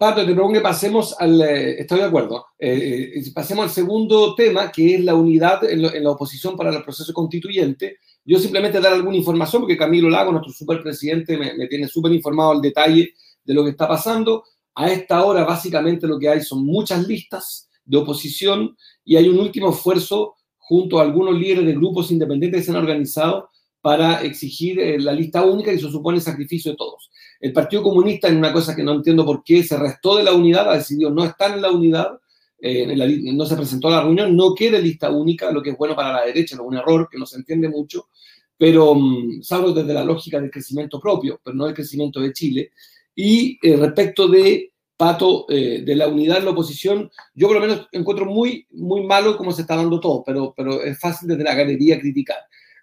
Pato, 0.01 0.25
te 0.25 0.33
propongo 0.33 0.55
que 0.55 0.61
pasemos 0.63 1.15
al, 1.19 1.43
eh, 1.43 1.81
estoy 1.81 1.99
de 1.99 2.07
acuerdo, 2.07 2.47
eh, 2.59 3.23
pasemos 3.35 3.65
al 3.65 3.71
segundo 3.71 4.35
tema, 4.35 4.73
que 4.73 4.95
es 4.95 5.05
la 5.05 5.15
unidad 5.15 5.63
en, 5.65 5.85
en, 5.85 6.03
la 6.03 6.13
oposición 6.13 6.57
para 6.57 6.75
el 6.75 6.83
proceso 6.83 7.13
constituyente, 7.13 7.99
yo 8.25 8.39
simplemente 8.39 8.81
dar 8.81 8.95
alguna 8.95 9.19
información, 9.19 9.61
porque 9.61 9.77
Camilo 9.77 10.09
Lago, 10.09 10.33
nuestro 10.33 10.55
superpresidente, 10.55 11.37
me, 11.37 11.53
me 11.53 11.67
tiene 11.67 11.87
súper 11.87 12.13
informado 12.13 12.53
al 12.53 12.63
detalle 12.63 13.13
de 13.45 13.53
lo 13.53 13.63
que 13.63 13.73
está 13.73 13.87
pasando. 13.87 14.45
A 14.75 14.91
esta 14.91 15.23
hora, 15.23 15.45
básicamente, 15.45 16.07
lo 16.07 16.19
que 16.19 16.31
hay 16.31 16.41
son 16.41 16.65
muchas 16.65 17.07
listas 17.07 17.69
de 17.85 17.99
oposición 17.99 18.75
y 19.05 19.17
hay 19.17 19.29
un 19.29 19.39
último 19.39 19.69
esfuerzo 19.69 20.37
junto 20.57 20.99
a 20.99 21.03
algunos 21.03 21.35
líderes 21.35 21.67
de 21.67 21.75
grupos 21.75 22.11
independientes 22.11 22.63
que 22.63 22.65
se 22.65 22.71
han 22.71 22.79
organizado 22.79 23.51
para 23.81 24.23
exigir 24.23 24.79
eh, 24.79 24.99
la 24.99 25.13
lista 25.13 25.45
única 25.45 25.73
y 25.73 25.79
se 25.79 25.91
supone 25.91 26.19
el 26.19 26.23
sacrificio 26.23 26.73
de 26.73 26.77
todos. 26.77 27.11
El 27.41 27.53
Partido 27.53 27.83
Comunista, 27.83 28.29
en 28.29 28.37
una 28.37 28.53
cosa 28.53 28.77
que 28.77 28.83
no 28.83 28.93
entiendo 28.93 29.25
por 29.25 29.43
qué, 29.43 29.63
se 29.63 29.79
restó 29.79 30.17
de 30.17 30.25
la 30.25 30.33
unidad, 30.33 30.71
ha 30.71 30.77
decidido 30.77 31.11
no 31.11 31.25
estar 31.25 31.55
en 31.55 31.63
la 31.63 31.71
unidad 31.71 32.21
eh, 32.63 33.33
no 33.33 33.47
se 33.47 33.57
presentó 33.57 33.89
a 33.89 33.93
la 33.93 34.03
reunión, 34.03 34.37
no 34.37 34.55
quiere 34.55 34.83
lista 34.83 35.11
única, 35.11 35.51
lo 35.51 35.63
que 35.63 35.71
es 35.71 35.79
bueno 35.79 35.97
para 35.97 36.13
la 36.13 36.27
derecha, 36.27 36.57
no 36.57 36.65
un 36.65 36.77
error 36.77 37.09
que 37.11 37.19
no 37.19 37.25
se 37.25 37.37
entiende 37.37 37.69
mucho, 37.69 38.09
pero 38.57 38.95
mm, 38.95 39.43
salvo 39.43 39.73
desde 39.73 39.95
la 39.95 40.05
lógica 40.05 40.39
del 40.39 40.51
crecimiento 40.51 41.01
propio, 41.01 41.41
pero 41.43 41.57
no 41.57 41.65
del 41.65 41.75
crecimiento 41.75 42.21
de 42.21 42.33
Chile. 42.33 42.73
Y 43.15 43.59
eh, 43.63 43.77
respecto 43.77 44.29
de 44.29 44.73
Pato, 44.95 45.47
eh, 45.49 45.83
de 45.83 45.97
la 45.97 46.09
unidad 46.09 46.39
en 46.39 46.45
la 46.45 46.51
oposición, 46.51 47.11
yo 47.35 47.49
por 47.49 47.57
lo 47.57 47.67
menos 47.67 47.89
encuentro 47.93 48.27
muy, 48.27 48.67
muy 48.73 49.03
malo 49.07 49.39
cómo 49.39 49.53
se 49.53 49.63
está 49.63 49.77
dando 49.77 49.99
todo, 49.99 50.23
pero, 50.23 50.53
pero 50.55 50.83
es 50.83 50.99
fácil 51.01 51.29
desde 51.29 51.45
la 51.45 51.55
galería 51.55 51.99
criticar. 51.99 52.37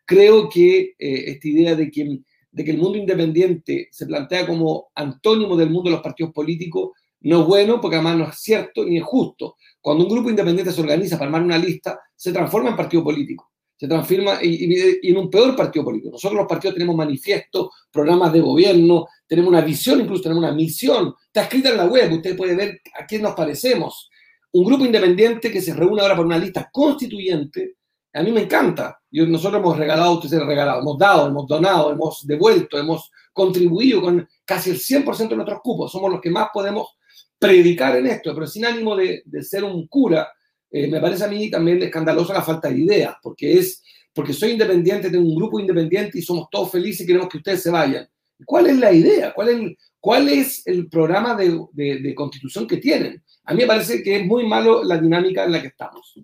Creo 0.08 0.50
que 0.50 0.96
esta 0.98 1.48
idea 1.48 1.76
de 1.76 1.92
que, 1.92 2.22
de 2.50 2.64
que 2.64 2.72
el 2.72 2.78
mundo 2.78 2.98
independiente 2.98 3.90
se 3.92 4.06
plantea 4.06 4.48
como 4.48 4.88
antónimo 4.96 5.58
del 5.58 5.70
mundo 5.70 5.90
de 5.90 5.98
los 5.98 6.04
partidos 6.04 6.32
políticos 6.32 6.92
no 7.22 7.42
es 7.42 7.48
bueno 7.48 7.82
porque 7.82 7.98
además 7.98 8.18
no 8.18 8.30
es 8.30 8.40
cierto 8.40 8.86
ni 8.86 8.98
es 8.98 9.04
justo. 9.04 9.58
Cuando 9.82 10.06
un 10.06 10.10
grupo 10.10 10.30
independiente 10.30 10.72
se 10.72 10.82
organiza 10.82 11.18
para 11.18 11.28
armar 11.28 11.44
una 11.44 11.58
lista, 11.58 12.00
se 12.16 12.32
transforma 12.32 12.70
en 12.70 12.76
partido 12.76 13.04
político. 13.04 13.52
Se 13.76 13.88
transforma 13.88 14.40
y, 14.42 15.00
en 15.04 15.18
un 15.18 15.30
peor 15.30 15.56
partido 15.56 15.86
político. 15.86 16.12
Nosotros 16.12 16.40
los 16.40 16.48
partidos 16.48 16.76
tenemos 16.76 16.96
manifiestos, 16.96 17.70
programas 17.92 18.34
de 18.34 18.40
gobierno, 18.40 19.08
tenemos 19.28 19.50
una 19.50 19.62
visión, 19.62 20.02
incluso 20.02 20.24
tenemos 20.24 20.44
una 20.44 20.54
misión. 20.54 21.14
Está 21.26 21.44
escrita 21.44 21.70
en 21.70 21.78
la 21.78 21.86
web, 21.86 22.12
usted 22.14 22.36
puede 22.36 22.56
ver 22.56 22.82
a 23.00 23.06
quién 23.06 23.22
nos 23.22 23.36
parecemos. 23.36 24.10
Un 24.54 24.66
grupo 24.66 24.86
independiente 24.86 25.52
que 25.52 25.62
se 25.62 25.74
reúne 25.74 26.02
ahora 26.02 26.16
por 26.16 26.26
una 26.26 26.40
lista 26.40 26.70
constituyente, 26.72 27.76
a 28.18 28.24
mí 28.24 28.32
me 28.32 28.42
encanta. 28.42 29.00
Yo, 29.12 29.26
nosotros 29.28 29.62
hemos 29.62 29.78
regalado, 29.78 30.14
ustedes 30.14 30.42
han 30.42 30.48
regalado, 30.48 30.82
hemos 30.82 30.98
dado, 30.98 31.28
hemos 31.28 31.48
donado, 31.48 31.92
hemos 31.92 32.26
devuelto, 32.26 32.78
hemos 32.78 33.12
contribuido 33.32 34.02
con 34.02 34.28
casi 34.44 34.72
el 34.72 34.78
100% 34.78 35.30
de 35.30 35.36
nuestros 35.36 35.62
cupos. 35.62 35.92
Somos 35.92 36.12
los 36.12 36.22
que 36.22 36.32
más 36.32 36.50
podemos 36.54 36.98
predicar 37.38 37.96
en 37.96 38.08
esto, 38.08 38.34
pero 38.34 38.48
sin 38.48 38.66
ánimo 38.66 38.96
de, 38.96 39.24
ser 39.42 39.64
un 39.64 39.88
cura, 39.88 40.30
eh, 40.72 40.88
me 40.88 41.00
parece 41.00 41.26
a 41.26 41.28
mí 41.28 41.50
también 41.52 41.82
escandalosa 41.84 42.34
la 42.34 42.42
falta 42.42 42.70
de 42.70 42.80
ideas, 42.80 43.16
porque 43.22 43.60
es 43.60 43.84
porque 44.18 44.34
soy 44.34 44.54
independiente, 44.54 45.12
tengo 45.12 45.30
un 45.30 45.36
grupo 45.36 45.60
independiente 45.60 46.18
y 46.18 46.24
somos 46.24 46.50
todos 46.50 46.72
felices 46.72 47.02
y 47.02 47.06
queremos 47.06 47.30
que 47.30 47.38
ustedes 47.38 47.62
se 47.62 47.70
vayan. 47.70 48.10
¿Cuál 48.44 48.66
es 48.66 48.80
la 48.80 48.92
idea? 48.92 49.32
¿Cuál 49.32 50.30
es 50.30 50.66
el, 50.66 50.90
programa 50.90 51.36
de, 51.36 52.16
constitución 52.16 52.66
que 52.66 52.78
tienen? 52.78 53.24
A 53.44 53.54
mí 53.54 53.62
me 53.62 53.68
parece 53.68 54.02
que 54.02 54.16
es 54.16 54.26
muy 54.26 54.48
malo 54.48 54.84
la 54.84 54.98
dinámica 54.98 55.46
en 55.46 55.52
la 55.52 55.62
que 55.62 55.68
estamos. 55.68 56.20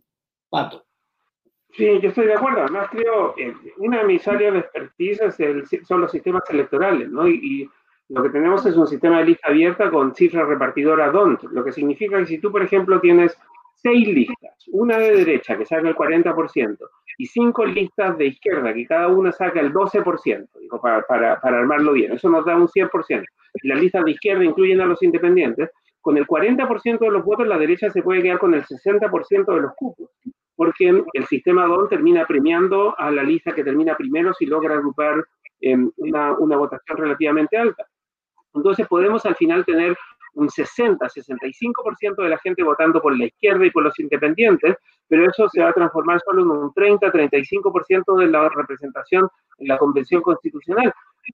Pato. 0.49 0.82
Sí, 1.75 1.99
yo 1.99 2.09
estoy 2.09 2.27
de 2.27 2.35
acuerdo. 2.35 2.61
Además, 2.61 2.87
creo, 2.91 3.33
eh, 3.37 3.53
una 3.77 3.99
de 3.99 4.05
mis 4.05 4.27
áreas 4.27 4.53
de 4.53 4.59
expertise 4.59 5.21
son 5.87 6.01
los 6.01 6.11
sistemas 6.11 6.43
electorales, 6.49 7.09
¿no? 7.09 7.27
Y, 7.27 7.69
lo 8.09 8.21
que 8.21 8.29
tenemos 8.29 8.63
es 8.65 8.75
un 8.75 8.85
sistema 8.85 9.19
de 9.19 9.25
lista 9.25 9.47
abierta 9.47 9.89
con 9.89 10.13
cifras 10.13 10.45
repartidoras 10.47 11.13
DONT, 11.13 11.43
lo 11.51 11.63
que 11.63 11.71
significa 11.71 12.19
que 12.19 12.25
si 12.27 12.37
tú, 12.37 12.51
por 12.51 12.61
ejemplo, 12.61 12.99
tienes 12.99 13.35
seis 13.75 14.07
listas, 14.07 14.53
una 14.71 14.97
de 14.97 15.15
derecha 15.15 15.57
que 15.57 15.65
saca 15.65 15.87
el 15.87 15.95
40% 15.95 16.77
y 17.17 17.25
cinco 17.25 17.65
listas 17.65 18.15
de 18.17 18.27
izquierda 18.27 18.73
que 18.73 18.85
cada 18.85 19.07
una 19.07 19.31
saca 19.31 19.61
el 19.61 19.73
12%, 19.73 20.47
digo, 20.59 20.81
para, 20.81 21.01
para, 21.03 21.39
para 21.39 21.59
armarlo 21.59 21.93
bien, 21.93 22.11
eso 22.11 22.29
nos 22.29 22.45
da 22.45 22.55
un 22.55 22.67
100%. 22.67 23.25
Y 23.63 23.67
las 23.67 23.79
listas 23.79 24.03
de 24.03 24.11
izquierda 24.11 24.43
incluyen 24.43 24.81
a 24.81 24.85
los 24.85 25.01
independientes, 25.01 25.71
con 26.01 26.17
el 26.17 26.27
40% 26.27 26.99
de 26.99 27.09
los 27.09 27.23
votos 27.23 27.47
la 27.47 27.57
derecha 27.57 27.89
se 27.89 28.03
puede 28.03 28.21
quedar 28.21 28.37
con 28.37 28.53
el 28.53 28.63
60% 28.63 29.55
de 29.55 29.61
los 29.61 29.73
cupos 29.75 30.11
porque 30.55 31.03
el 31.13 31.25
sistema 31.25 31.65
DON 31.65 31.89
termina 31.89 32.25
premiando 32.25 32.95
a 32.97 33.11
la 33.11 33.23
lista 33.23 33.53
que 33.53 33.63
termina 33.63 33.95
primero 33.95 34.33
si 34.33 34.45
logra 34.45 34.75
agrupar 34.75 35.23
em, 35.61 35.91
una, 35.97 36.33
una 36.33 36.57
votación 36.57 36.97
relativamente 36.97 37.57
alta. 37.57 37.85
Entonces 38.53 38.87
podemos 38.87 39.25
al 39.25 39.35
final 39.35 39.65
tener 39.65 39.97
un 40.35 40.49
60, 40.49 41.05
65% 41.07 42.23
de 42.23 42.29
la 42.29 42.39
gente 42.39 42.63
votando 42.63 43.01
por 43.01 43.17
la 43.17 43.25
izquierda 43.25 43.65
y 43.65 43.71
por 43.71 43.83
los 43.83 43.97
independientes, 43.99 44.75
pero 45.07 45.29
eso 45.29 45.47
se 45.49 45.61
va 45.61 45.69
a 45.69 45.73
transformar 45.73 46.19
solo 46.25 46.41
en 46.41 46.49
un 46.49 46.73
30, 46.73 47.11
35% 47.11 48.17
de 48.17 48.27
la 48.27 48.49
representación 48.49 49.27
en 49.59 49.67
la 49.67 49.77
Convención 49.77 50.21
Constitucional. 50.21 50.93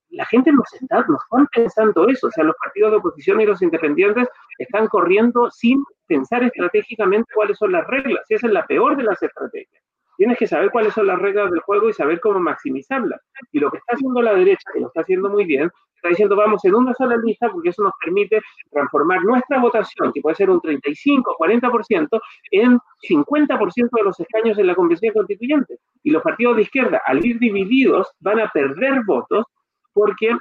La 0.10 0.26
gente 0.26 0.52
nos 0.52 0.72
está, 0.74 1.06
nos 1.08 1.24
están 1.24 1.48
pensando 1.48 2.08
eso, 2.08 2.28
o 2.28 2.32
sea, 2.32 2.44
los 2.44 2.56
partidos 2.64 2.92
de 2.92 2.98
oposición 2.98 3.42
y 3.42 3.46
los 3.46 3.62
independientes 3.62 4.28
están 4.58 4.88
corriendo 4.88 5.50
sin 5.52 5.84
pensar 6.08 6.44
estratégicamente 6.44 7.32
cuáles 7.34 7.58
son 7.58 7.72
las 7.72 7.88
reglas, 7.88 8.24
y 8.30 8.36
esa 8.36 8.48
es 8.48 8.54
la 8.54 8.66
peor 8.66 8.98
de 8.98 9.04
las 9.04 9.22
estrategias. 9.22 9.82
Tienes 10.18 10.38
que 10.38 10.48
saber 10.48 10.70
cuáles 10.72 10.94
son 10.94 11.08
las 11.08 11.18
reglas 11.18 11.50
del 11.50 11.62
juego 11.62 11.88
y 11.88 11.94
saber 11.94 12.20
cómo 12.20 12.42
maximizarlas. 12.42 13.22
Y 13.54 13.60
lo 13.60 13.72
que 13.72 13.78
está 13.78 13.94
haciendo 13.94 14.22
la 14.22 14.34
derecha, 14.34 14.70
que 14.74 14.82
lo 14.82 14.88
está 14.88 15.00
haciendo 15.00 15.30
muy 15.30 15.46
bien, 15.46 15.72
está 15.96 16.10
diciendo 16.10 16.36
vamos 16.36 16.64
en 16.66 16.76
una 16.76 16.94
sola 16.94 17.16
lista 17.18 17.50
porque 17.50 17.70
eso 17.70 17.84
nos 17.84 17.94
permite 18.04 18.42
transformar 18.70 19.24
nuestra 19.24 19.60
votación, 19.60 20.12
que 20.12 20.20
puede 20.20 20.36
ser 20.36 20.50
un 20.50 20.60
35 20.60 21.32
o 21.32 21.38
40%, 21.42 22.22
en 22.52 22.80
50% 23.10 23.90
de 23.94 24.04
los 24.04 24.20
escaños 24.20 24.58
en 24.58 24.68
la 24.68 24.76
convención 24.76 25.14
constituyente. 25.14 25.78
Y 26.04 26.12
los 26.12 26.22
partidos 26.22 26.58
de 26.58 26.64
izquierda, 26.64 27.02
al 27.06 27.26
ir 27.26 27.40
divididos, 27.40 28.12
van 28.20 28.42
a 28.42 28.50
perder 28.50 29.02
votos 29.06 29.46
porque 29.94 30.38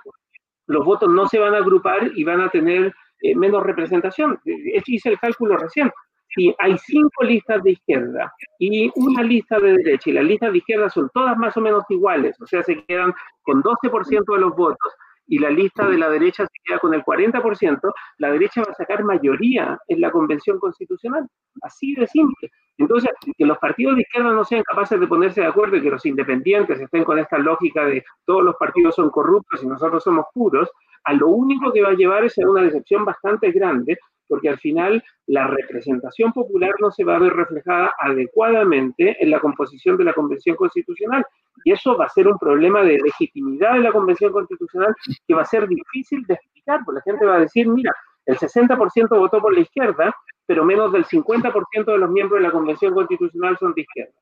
los 0.67 0.85
votos 0.85 1.09
no 1.09 1.27
se 1.27 1.39
van 1.39 1.55
a 1.55 1.59
agrupar 1.59 2.11
y 2.15 2.25
van 2.25 2.41
a 2.41 2.51
tener 2.51 2.95
eh, 3.23 3.35
menos 3.35 3.63
representación. 3.63 4.39
Hice 4.45 5.09
el 5.09 5.19
cálculo 5.19 5.57
recién. 5.57 5.91
Si 6.35 6.55
hay 6.59 6.77
cinco 6.79 7.25
listas 7.25 7.63
de 7.63 7.73
izquierda 7.73 8.33
y 8.59 8.91
una 8.97 9.23
lista 9.23 9.59
de 9.59 9.79
derecha, 9.79 10.11
y 10.11 10.13
las 10.13 10.25
listas 10.25 10.53
de 10.53 10.59
izquierda 10.59 10.91
son 10.91 11.09
todas 11.15 11.37
más 11.39 11.57
o 11.57 11.61
menos 11.61 11.85
iguales, 11.89 12.39
o 12.41 12.47
sea, 12.47 12.63
se 12.63 12.85
quedan 12.85 13.15
con 13.43 13.63
12% 13.63 14.35
de 14.35 14.41
los 14.41 14.55
votos, 14.55 14.93
y 15.29 15.38
la 15.38 15.51
lista 15.51 15.87
de 15.87 15.99
la 15.99 16.09
derecha 16.09 16.45
se 16.47 16.59
queda 16.64 16.79
con 16.79 16.95
el 16.95 17.05
40%, 17.05 17.93
la 18.19 18.33
derecha 18.33 18.62
va 18.62 18.73
a 18.73 18.75
sacar 18.75 19.05
mayoría 19.05 19.79
en 19.87 20.01
la 20.01 20.11
convención 20.11 20.59
constitucional. 20.59 21.29
Así 21.62 21.95
de 21.95 22.07
simple. 22.07 22.51
Entonces, 22.79 23.11
que 23.37 23.45
los 23.45 23.59
partidos 23.59 23.97
de 23.97 24.03
izquierda 24.03 24.33
no 24.33 24.45
sean 24.45 24.62
capaces 24.62 24.99
de 24.99 25.07
ponerse 25.07 25.43
de 25.43 25.49
acuerdo 25.49 25.77
y 25.77 25.83
que 25.83 25.91
los 25.91 26.05
independientes 26.07 26.81
estén 26.81 27.05
con 27.05 27.19
esta 27.19 27.38
lógica 27.38 27.85
de 27.85 28.05
todos 28.25 28.43
los 28.43 28.57
partidos 28.57 28.95
son 28.95 29.11
corruptos 29.11 29.62
y 29.62 29.67
nosotros 29.67 30.03
somos 30.03 30.27
puros, 30.33 30.71
a 31.05 31.12
lo 31.12 31.29
único 31.29 31.73
que 31.73 31.83
va 31.83 31.91
a 31.91 31.95
llevar 31.95 32.25
es 32.25 32.38
a 32.38 32.49
una 32.49 32.62
decepción 32.62 33.05
bastante 33.05 33.51
grande, 33.51 33.99
porque 34.29 34.49
al 34.49 34.59
final 34.59 35.03
la 35.27 35.47
representación 35.47 36.33
popular 36.33 36.75
no 36.81 36.91
se 36.91 37.05
va 37.05 37.17
a 37.17 37.21
ver 37.21 37.33
reflejada 37.33 37.93
adecuadamente 37.99 39.17
en 39.21 39.31
la 39.31 39.41
composición 39.41 39.97
de 39.97 40.05
la 40.05 40.12
Convención 40.12 40.57
Constitucional. 40.57 41.25
Y 41.64 41.73
eso 41.73 41.97
va 41.97 42.05
a 42.05 42.11
ser 42.11 42.29
un 42.29 42.38
problema 42.38 42.83
de 42.85 42.99
legitimidad 42.99 43.75
de 43.75 43.81
la 43.81 43.93
Convención 43.93 44.33
Constitucional 44.33 44.95
que 45.27 45.35
va 45.35 45.43
a 45.43 45.47
ser 45.47 45.67
difícil 45.67 46.25
de 46.27 46.35
explicar, 46.35 46.81
porque 46.85 46.99
la 46.99 47.12
gente 47.12 47.27
va 47.27 47.37
a 47.37 47.41
decir, 47.41 47.67
mira, 47.67 47.93
el 48.27 48.37
60% 48.37 49.09
votó 49.19 49.41
por 49.41 49.55
la 49.55 49.61
izquierda, 49.61 50.14
pero 50.47 50.64
menos 50.64 50.93
del 50.93 51.05
50% 51.05 51.85
de 51.85 51.99
los 51.99 52.11
miembros 52.11 52.41
de 52.41 52.47
la 52.47 52.53
Convención 52.53 52.95
Constitucional 52.95 53.57
son 53.59 53.73
de 53.75 53.81
izquierda. 53.83 54.14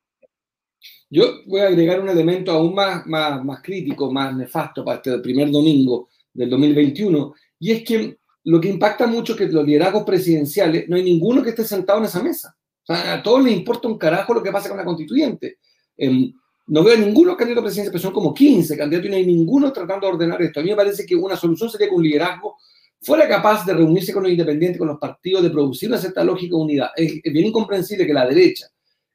Yo 1.11 1.25
voy 1.47 1.61
a 1.61 1.69
agregar 1.69 2.01
un 2.01 2.09
elemento 2.09 2.53
aún 2.53 2.75
más, 2.75 3.07
más, 3.07 3.45
más 3.45 3.63
crítico, 3.63 4.13
más 4.13 4.35
nefasto 4.37 4.85
para 4.85 4.97
este 4.97 5.19
primer 5.19 5.51
domingo 5.51 6.09
del 6.33 6.51
2021, 6.51 7.35
y 7.59 7.73
es 7.73 7.85
que 7.85 8.19
lo 8.47 8.61
que 8.61 8.69
impacta 8.69 9.09
mucho 9.09 9.33
es 9.33 9.39
que 9.39 9.49
los 9.49 9.67
liderazgos 9.67 10.05
presidenciales, 10.05 10.89
no 10.89 10.95
hay 10.95 11.03
ninguno 11.03 11.43
que 11.43 11.51
esté 11.51 11.65
sentado 11.65 11.99
en 11.99 12.05
esa 12.05 12.23
mesa. 12.23 12.57
A 12.87 13.21
todos 13.21 13.43
les 13.43 13.53
importa 13.53 13.89
un 13.89 13.99
carajo 13.99 14.35
lo 14.35 14.43
que 14.43 14.53
pasa 14.53 14.69
con 14.69 14.79
la 14.79 14.85
constituyente. 14.85 15.59
Em, 15.97 16.33
no 16.69 16.85
veo 16.85 16.95
a 16.95 17.01
ninguno 17.01 17.37
candidato 17.37 17.63
a 17.63 17.65
presidencia, 17.65 17.91
pero 17.91 18.03
son 18.03 18.13
como 18.13 18.33
15 18.33 18.77
candidatos 18.77 19.09
y 19.09 19.11
no 19.11 19.17
hay 19.17 19.27
ninguno 19.27 19.73
tratando 19.73 20.07
de 20.07 20.13
ordenar 20.13 20.41
esto. 20.43 20.61
A 20.61 20.63
mí 20.63 20.71
me 20.71 20.77
parece 20.77 21.05
que 21.05 21.17
una 21.17 21.37
solución 21.37 21.69
sería 21.71 21.89
que 21.89 21.95
un 21.97 22.05
liderazgo 22.05 22.57
fuera 23.01 23.27
capaz 23.27 23.67
de 23.67 23.75
reunirse 23.75 24.13
con 24.13 24.23
los 24.23 24.31
independientes, 24.31 24.79
con 24.79 24.87
los 24.87 24.99
partidos, 24.99 25.43
de 25.43 25.51
producir 25.51 25.89
una 25.89 25.99
cierta 25.99 26.23
lógica 26.23 26.55
unidad. 26.55 26.91
Es, 26.95 27.15
es 27.25 27.33
bien 27.33 27.47
incomprensible 27.47 28.07
que 28.07 28.15
la 28.15 28.29
derecha, 28.29 28.69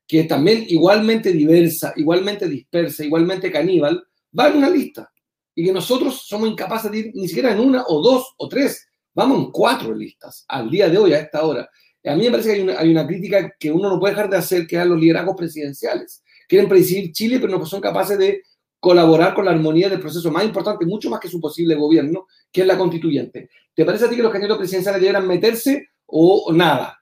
que 0.06 0.20
es 0.20 0.28
también 0.28 0.65
igualmente 0.67 1.32
diversa, 1.32 1.94
igualmente 1.96 2.50
dispersa, 2.50 3.06
igualmente 3.06 3.50
caníbal, 3.50 4.04
va 4.38 4.50
en 4.50 4.58
una 4.58 4.70
lista. 4.70 5.10
Y 5.56 5.63
que 5.63 5.72
nosotros 5.72 6.26
somos 6.28 6.50
incapaces 6.50 6.91
de 6.91 7.00
ir 7.00 7.12
ni 7.13 7.30
siquiera 7.30 7.54
en 7.54 7.62
una 7.62 7.86
o 7.88 8.02
dos 8.02 8.34
o 8.38 8.50
tres, 8.50 8.89
vamos 9.13 9.38
en 9.39 9.52
cuatro 9.52 9.93
listas 9.93 10.45
al 10.47 10.69
día 10.69 10.89
de 10.89 10.97
hoy, 10.97 11.13
a 11.13 11.19
esta 11.19 11.43
hora. 11.43 11.69
A 12.04 12.15
mí 12.15 12.24
me 12.24 12.32
parece 12.32 12.56
que 12.56 12.71
hay 12.71 12.91
una, 12.91 13.06
crítica 13.06 13.54
que 13.60 13.71
uno 13.71 13.89
no 13.89 14.00
puede 14.00 14.15
dejar 14.15 14.30
de 14.30 14.38
hacer, 14.38 14.65
que 14.65 14.76
es 14.76 14.82
a 14.82 14.86
los 14.86 15.00
liderazgos 15.00 15.36
presidenciales 15.36 16.24
quieren 16.52 16.67
presidir 16.67 17.13
Chile, 17.13 17.39
pero 17.39 17.58
no 17.58 17.65
son 17.65 17.80
capaces 17.80 18.19
de 18.19 18.43
colaborar 18.78 19.34
con 19.34 19.45
la 19.45 19.52
armonía 19.52 19.88
del 19.88 20.02
proceso 20.02 20.30
más 20.30 20.43
importante, 20.43 20.86
mucho 20.86 21.10
más 21.10 21.21
que 21.21 21.30
su 21.30 21.39
posible 21.39 21.76
gobierno, 21.76 22.28
que 22.52 22.60
es 22.60 22.67
la 22.67 22.78
constituyente. 22.78 23.50
¿Te 23.74 23.86
parece 23.86 24.04
a 24.04 24.10
ti 24.10 24.17
que 24.17 24.21
los 24.21 24.34
candidatos 24.34 24.58
presidenciales 24.58 25.00
deberían 25.00 25.26
meterse 25.26 25.91
o 26.08 26.52
nada? 26.54 27.02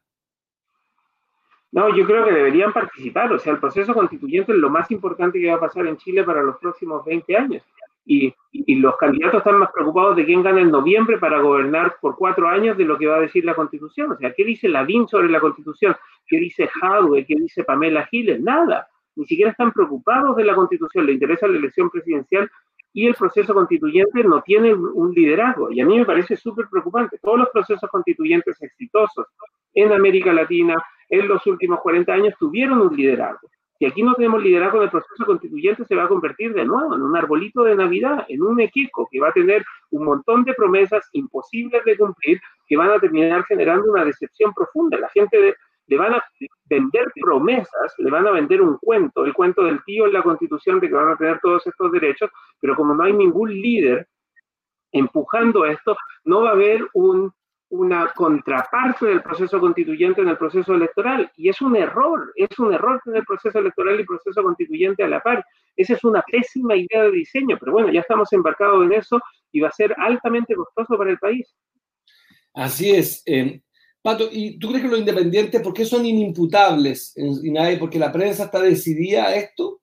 No, 1.71 1.97
yo 1.97 2.05
creo 2.05 2.25
que 2.25 2.31
deberían 2.31 2.71
participar. 2.71 3.33
O 3.33 3.39
sea, 3.39 3.53
el 3.53 3.59
proceso 3.59 3.91
constituyente 3.91 4.51
es 4.51 4.57
lo 4.59 4.69
más 4.69 4.91
importante 4.91 5.39
que 5.39 5.47
va 5.47 5.55
a 5.55 5.61
pasar 5.61 5.87
en 5.87 5.97
Chile 5.97 6.23
para 6.23 6.43
los 6.43 6.57
próximos 6.57 7.03
20 7.03 7.35
años. 7.35 7.63
Y, 8.11 8.33
los 8.81 8.97
candidatos 8.97 9.37
están 9.37 9.59
más 9.59 9.69
preocupados 9.71 10.15
de 10.15 10.25
quién 10.25 10.41
gana 10.41 10.61
en 10.61 10.71
noviembre 10.71 11.19
para 11.19 11.39
gobernar 11.39 11.97
por 12.01 12.15
cuatro 12.17 12.47
años 12.47 12.75
de 12.75 12.83
lo 12.83 12.97
que 12.97 13.05
va 13.05 13.17
a 13.17 13.21
decir 13.21 13.45
la 13.45 13.53
Constitución. 13.53 14.11
O 14.11 14.17
sea, 14.17 14.33
¿qué 14.33 14.43
dice 14.43 14.67
Lavín 14.67 15.07
sobre 15.07 15.29
la 15.29 15.39
Constitución? 15.39 15.95
¿Qué 16.27 16.39
dice 16.39 16.67
Hadwe? 16.81 17.25
¿Qué 17.25 17.35
dice 17.35 17.63
Pamela 17.63 18.07
Giles? 18.07 18.41
Nada 18.41 18.87
ni 19.19 19.25
siquiera 19.25 19.51
están 19.51 19.73
preocupados 19.73 20.35
de 20.37 20.45
la 20.45 20.55
constitución, 20.55 21.05
le 21.05 21.11
interesa 21.11 21.47
la 21.47 21.57
elección 21.57 21.89
presidencial 21.89 22.49
y 22.93 23.05
el 23.05 23.15
proceso 23.15 23.53
constituyente 23.53 24.23
no 24.23 24.41
tiene 24.41 24.73
un 24.73 25.11
liderazgo. 25.13 25.71
Y 25.71 25.81
a 25.81 25.85
mí 25.85 25.97
me 25.99 26.05
parece 26.05 26.37
súper 26.37 26.67
preocupante. 26.71 27.19
Todos 27.21 27.39
los 27.39 27.49
procesos 27.49 27.89
constituyentes 27.89 28.61
exitosos 28.61 29.27
en 29.73 29.91
América 29.91 30.31
Latina 30.31 30.75
en 31.09 31.27
los 31.27 31.45
últimos 31.45 31.81
40 31.81 32.13
años 32.13 32.33
tuvieron 32.39 32.79
un 32.81 32.95
liderazgo. 32.95 33.49
Si 33.79 33.85
aquí 33.85 34.03
no 34.03 34.13
tenemos 34.13 34.43
liderazgo 34.43 34.81
del 34.81 34.89
proceso 34.89 35.25
constituyente, 35.25 35.85
se 35.85 35.95
va 35.95 36.03
a 36.03 36.09
convertir 36.09 36.53
de 36.53 36.65
nuevo 36.65 36.93
en 36.95 37.01
un 37.01 37.15
arbolito 37.15 37.63
de 37.63 37.75
Navidad, 37.75 38.25
en 38.27 38.43
un 38.43 38.59
equipo 38.59 39.07
que 39.09 39.21
va 39.21 39.29
a 39.29 39.31
tener 39.31 39.63
un 39.91 40.03
montón 40.03 40.43
de 40.43 40.53
promesas 40.53 41.07
imposibles 41.13 41.85
de 41.85 41.97
cumplir, 41.97 42.41
que 42.67 42.75
van 42.75 42.91
a 42.91 42.99
terminar 42.99 43.45
generando 43.45 43.89
una 43.89 44.03
decepción 44.03 44.53
profunda. 44.53 44.99
La 44.99 45.07
gente 45.07 45.55
le 45.87 45.97
van 45.97 46.13
a 46.13 46.23
vender 46.65 47.05
promesas, 47.21 47.95
le 47.99 48.11
van 48.11 48.27
a 48.27 48.31
vender 48.31 48.61
un 48.61 48.77
cuento, 48.79 49.23
el 49.23 49.33
cuento 49.33 49.63
del 49.63 49.81
tío 49.85 50.07
en 50.07 50.13
la 50.13 50.23
constitución 50.23 50.81
de 50.81 50.89
que 50.89 50.93
van 50.95 51.11
a 51.13 51.15
tener 51.15 51.39
todos 51.39 51.65
estos 51.65 51.89
derechos, 51.93 52.29
pero 52.59 52.75
como 52.75 52.93
no 52.93 53.03
hay 53.03 53.13
ningún 53.13 53.49
líder 53.49 54.09
empujando 54.91 55.65
esto, 55.65 55.95
no 56.25 56.41
va 56.41 56.49
a 56.49 56.53
haber 56.53 56.85
un, 56.93 57.31
una 57.69 58.11
contraparte 58.15 59.05
del 59.05 59.21
proceso 59.21 59.59
constituyente 59.59 60.21
en 60.21 60.29
el 60.29 60.37
proceso 60.37 60.73
electoral. 60.73 61.31
Y 61.37 61.49
es 61.49 61.61
un 61.61 61.75
error, 61.75 62.31
es 62.35 62.57
un 62.57 62.73
error 62.73 62.99
tener 63.03 63.23
proceso 63.23 63.59
electoral 63.59 63.99
y 63.99 64.05
proceso 64.05 64.41
constituyente 64.41 65.03
a 65.03 65.07
la 65.07 65.21
par. 65.21 65.45
Esa 65.75 65.93
es 65.93 66.03
una 66.03 66.23
pésima 66.23 66.75
idea 66.75 67.03
de 67.03 67.11
diseño, 67.11 67.57
pero 67.59 67.71
bueno, 67.71 67.91
ya 67.91 68.01
estamos 68.01 68.31
embarcados 68.33 68.83
en 68.85 68.93
eso 68.93 69.19
y 69.51 69.59
va 69.59 69.69
a 69.69 69.71
ser 69.71 69.93
altamente 69.97 70.55
costoso 70.55 70.97
para 70.97 71.11
el 71.11 71.19
país. 71.19 71.47
Así 72.53 72.89
es. 72.91 73.21
Eh, 73.25 73.61
Pato, 74.01 74.29
¿y 74.31 74.57
tú 74.57 74.69
crees 74.69 74.83
que 74.83 74.89
los 74.89 74.99
independientes, 74.99 75.61
por 75.61 75.73
qué 75.73 75.85
son 75.85 76.05
inimputables 76.05 77.15
en 77.17 77.53
nadie? 77.53 77.77
¿Porque 77.77 77.99
la 77.99 78.11
prensa 78.11 78.45
está 78.45 78.61
decidida 78.61 79.27
a 79.27 79.35
esto? 79.35 79.81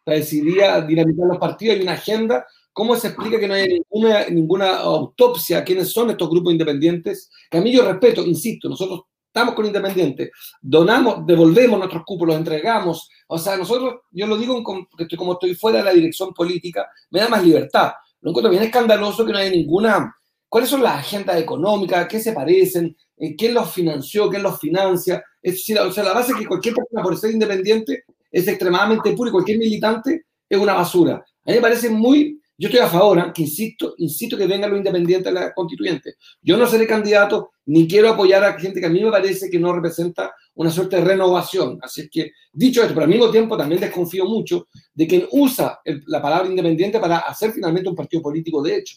¿Está 0.00 0.12
decidida 0.12 0.74
a 0.74 0.80
dinamitar 0.82 1.26
los 1.26 1.38
partidos? 1.38 1.76
¿Hay 1.76 1.82
una 1.82 1.92
agenda? 1.92 2.46
¿Cómo 2.78 2.94
se 2.94 3.08
explica 3.08 3.40
que 3.40 3.48
no 3.48 3.54
hay 3.54 3.82
ninguna, 3.90 4.28
ninguna 4.28 4.76
autopsia 4.76 5.64
quiénes 5.64 5.90
son 5.90 6.10
estos 6.10 6.30
grupos 6.30 6.52
independientes? 6.52 7.28
Que 7.50 7.58
a 7.58 7.60
mí 7.60 7.72
yo 7.72 7.82
respeto, 7.82 8.24
insisto, 8.24 8.68
nosotros 8.68 9.00
estamos 9.26 9.56
con 9.56 9.66
Independiente, 9.66 10.30
donamos, 10.62 11.26
devolvemos 11.26 11.76
nuestros 11.76 12.04
cupos, 12.06 12.28
los 12.28 12.36
entregamos. 12.36 13.10
O 13.26 13.36
sea, 13.36 13.56
nosotros, 13.56 14.02
yo 14.12 14.28
lo 14.28 14.38
digo 14.38 14.62
como 14.62 15.32
estoy 15.32 15.56
fuera 15.56 15.78
de 15.78 15.84
la 15.86 15.90
dirección 15.92 16.32
política, 16.32 16.86
me 17.10 17.18
da 17.18 17.28
más 17.28 17.44
libertad. 17.44 17.94
Lo 18.20 18.30
encuentro 18.30 18.48
bien 18.48 18.62
escandaloso 18.62 19.26
que 19.26 19.32
no 19.32 19.38
hay 19.38 19.50
ninguna. 19.50 20.14
¿Cuáles 20.48 20.70
son 20.70 20.80
las 20.80 21.00
agendas 21.00 21.36
económicas? 21.36 22.06
¿Qué 22.06 22.20
se 22.20 22.30
parecen? 22.30 22.96
Eh, 23.16 23.34
¿Quién 23.34 23.54
los 23.54 23.72
financió? 23.72 24.30
¿Quién 24.30 24.44
los 24.44 24.60
financia? 24.60 25.24
Es 25.42 25.68
o 25.80 25.90
sea, 25.90 26.04
la 26.04 26.12
base 26.12 26.30
es 26.30 26.38
que 26.38 26.46
cualquier 26.46 26.76
persona 26.76 27.02
por 27.02 27.16
ser 27.16 27.32
independiente 27.32 28.04
es 28.30 28.46
extremadamente 28.46 29.14
puro 29.14 29.30
y 29.30 29.32
cualquier 29.32 29.58
militante 29.58 30.26
es 30.48 30.58
una 30.60 30.74
basura. 30.74 31.16
A 31.16 31.50
mí 31.50 31.56
me 31.56 31.60
parece 31.60 31.90
muy 31.90 32.37
yo 32.60 32.66
estoy 32.66 32.80
a 32.80 32.88
favor, 32.88 33.18
¿eh? 33.18 33.32
insisto, 33.36 33.94
insisto 33.98 34.36
que 34.36 34.48
venga 34.48 34.66
lo 34.66 34.76
independiente 34.76 35.28
de 35.28 35.34
la 35.34 35.54
constituyente. 35.54 36.16
Yo 36.42 36.56
no 36.56 36.66
seré 36.66 36.88
candidato 36.88 37.52
ni 37.66 37.86
quiero 37.86 38.08
apoyar 38.08 38.42
a 38.42 38.58
gente 38.58 38.80
que 38.80 38.86
a 38.86 38.90
mí 38.90 39.00
me 39.02 39.12
parece 39.12 39.48
que 39.48 39.60
no 39.60 39.72
representa 39.72 40.34
una 40.54 40.68
suerte 40.68 40.96
de 40.96 41.04
renovación. 41.04 41.78
Así 41.80 42.10
que, 42.10 42.32
dicho 42.52 42.82
esto, 42.82 42.94
pero 42.94 43.04
al 43.04 43.10
mismo 43.10 43.30
tiempo 43.30 43.56
también 43.56 43.80
desconfío 43.80 44.24
mucho 44.24 44.66
de 44.92 45.06
quien 45.06 45.28
usa 45.30 45.80
la 46.06 46.20
palabra 46.20 46.48
independiente 46.48 46.98
para 46.98 47.18
hacer 47.18 47.52
finalmente 47.52 47.90
un 47.90 47.94
partido 47.94 48.22
político 48.22 48.60
de 48.60 48.76
hecho. 48.78 48.96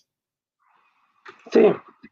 Sí, 1.52 1.67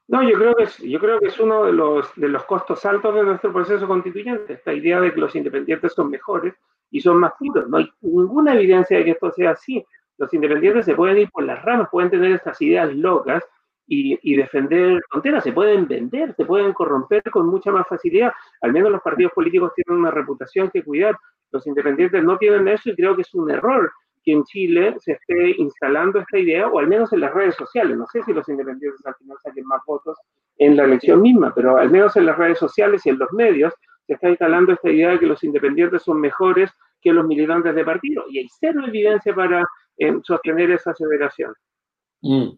no, 0.07 0.29
yo 0.29 0.37
creo 0.37 0.55
que 0.55 0.63
es, 0.63 0.77
yo 0.77 0.99
creo 0.99 1.19
que 1.19 1.29
es 1.29 1.39
uno 1.39 1.65
de 1.65 1.73
los, 1.73 2.13
de 2.15 2.29
los 2.29 2.43
costos 2.45 2.85
altos 2.85 3.15
de 3.15 3.23
nuestro 3.23 3.51
proceso 3.51 3.87
constituyente, 3.87 4.53
esta 4.53 4.71
idea 4.71 5.01
de 5.01 5.11
que 5.11 5.19
los 5.19 5.35
independientes 5.35 5.93
son 5.93 6.11
mejores 6.11 6.53
y 6.91 7.01
son 7.01 7.17
más 7.17 7.33
puros. 7.39 7.67
No 7.67 7.77
hay 7.77 7.89
ninguna 8.01 8.53
evidencia 8.53 8.99
de 8.99 9.05
que 9.05 9.11
esto 9.11 9.31
sea 9.31 9.51
así 9.51 9.83
los 10.19 10.33
independientes 10.33 10.85
se 10.85 10.95
pueden 10.95 11.17
ir 11.17 11.29
por 11.31 11.43
las 11.45 11.63
ramas, 11.63 11.87
pueden 11.89 12.11
tener 12.11 12.31
estas 12.33 12.61
ideas 12.61 12.93
locas 12.93 13.43
y, 13.91 14.35
defender 14.35 15.01
fronteras, 15.09 15.43
se 15.43 15.51
pueden 15.51 15.87
vender, 15.87 16.35
se 16.35 16.45
pueden 16.45 16.73
corromper 16.73 17.23
con 17.31 17.47
mucha 17.47 17.71
más 17.71 17.87
facilidad. 17.87 18.31
Al 18.61 18.71
menos 18.71 18.91
los 18.91 19.01
partidos 19.01 19.31
políticos 19.31 19.71
tienen 19.73 20.01
una 20.01 20.11
reputación 20.11 20.69
que 20.69 20.83
cuidar. 20.83 21.17
Los 21.51 21.65
independientes 21.65 22.23
no 22.23 22.37
tienen 22.37 22.67
eso 22.67 22.91
y 22.91 22.95
creo 22.95 23.15
que 23.15 23.23
es 23.23 23.33
un 23.33 23.49
error 23.49 23.91
que 24.23 24.33
en 24.33 24.43
Chile 24.43 24.95
se 24.99 25.13
esté 25.13 25.55
instalando 25.57 26.19
esta 26.19 26.37
idea, 26.37 26.67
o 26.67 26.77
al 26.77 26.87
menos 26.87 27.11
en 27.13 27.21
las 27.21 27.33
redes 27.33 27.55
sociales. 27.55 27.97
No 27.97 28.05
sé 28.05 28.21
si 28.21 28.33
los 28.33 28.47
independientes 28.47 29.03
al 29.07 29.15
final 29.15 29.37
saquen 29.41 29.65
más 29.65 29.81
votos 29.87 30.19
en 30.59 30.75
la 30.75 30.83
elección 30.83 31.21
misma, 31.21 31.51
pero 31.55 31.77
al 31.77 31.89
menos 31.89 32.15
en 32.15 32.27
las 32.27 32.37
redes 32.37 32.59
sociales 32.59 33.03
y 33.05 33.09
en 33.09 33.17
los 33.17 33.31
medios 33.31 33.73
se 34.05 34.13
está 34.13 34.29
instalando 34.29 34.73
esta 34.73 34.91
idea 34.91 35.11
de 35.11 35.19
que 35.19 35.25
los 35.25 35.43
independientes 35.43 36.03
son 36.03 36.21
mejores 36.21 36.69
que 37.01 37.13
los 37.13 37.25
militantes 37.25 37.73
de 37.73 37.85
partido. 37.85 38.25
Y 38.29 38.39
hay 38.39 38.47
cero 38.59 38.81
evidencia 38.85 39.33
para 39.33 39.65
en 39.99 40.23
sostener 40.23 40.71
esa 40.71 40.91
aceleración. 40.91 41.53
Mm. 42.21 42.49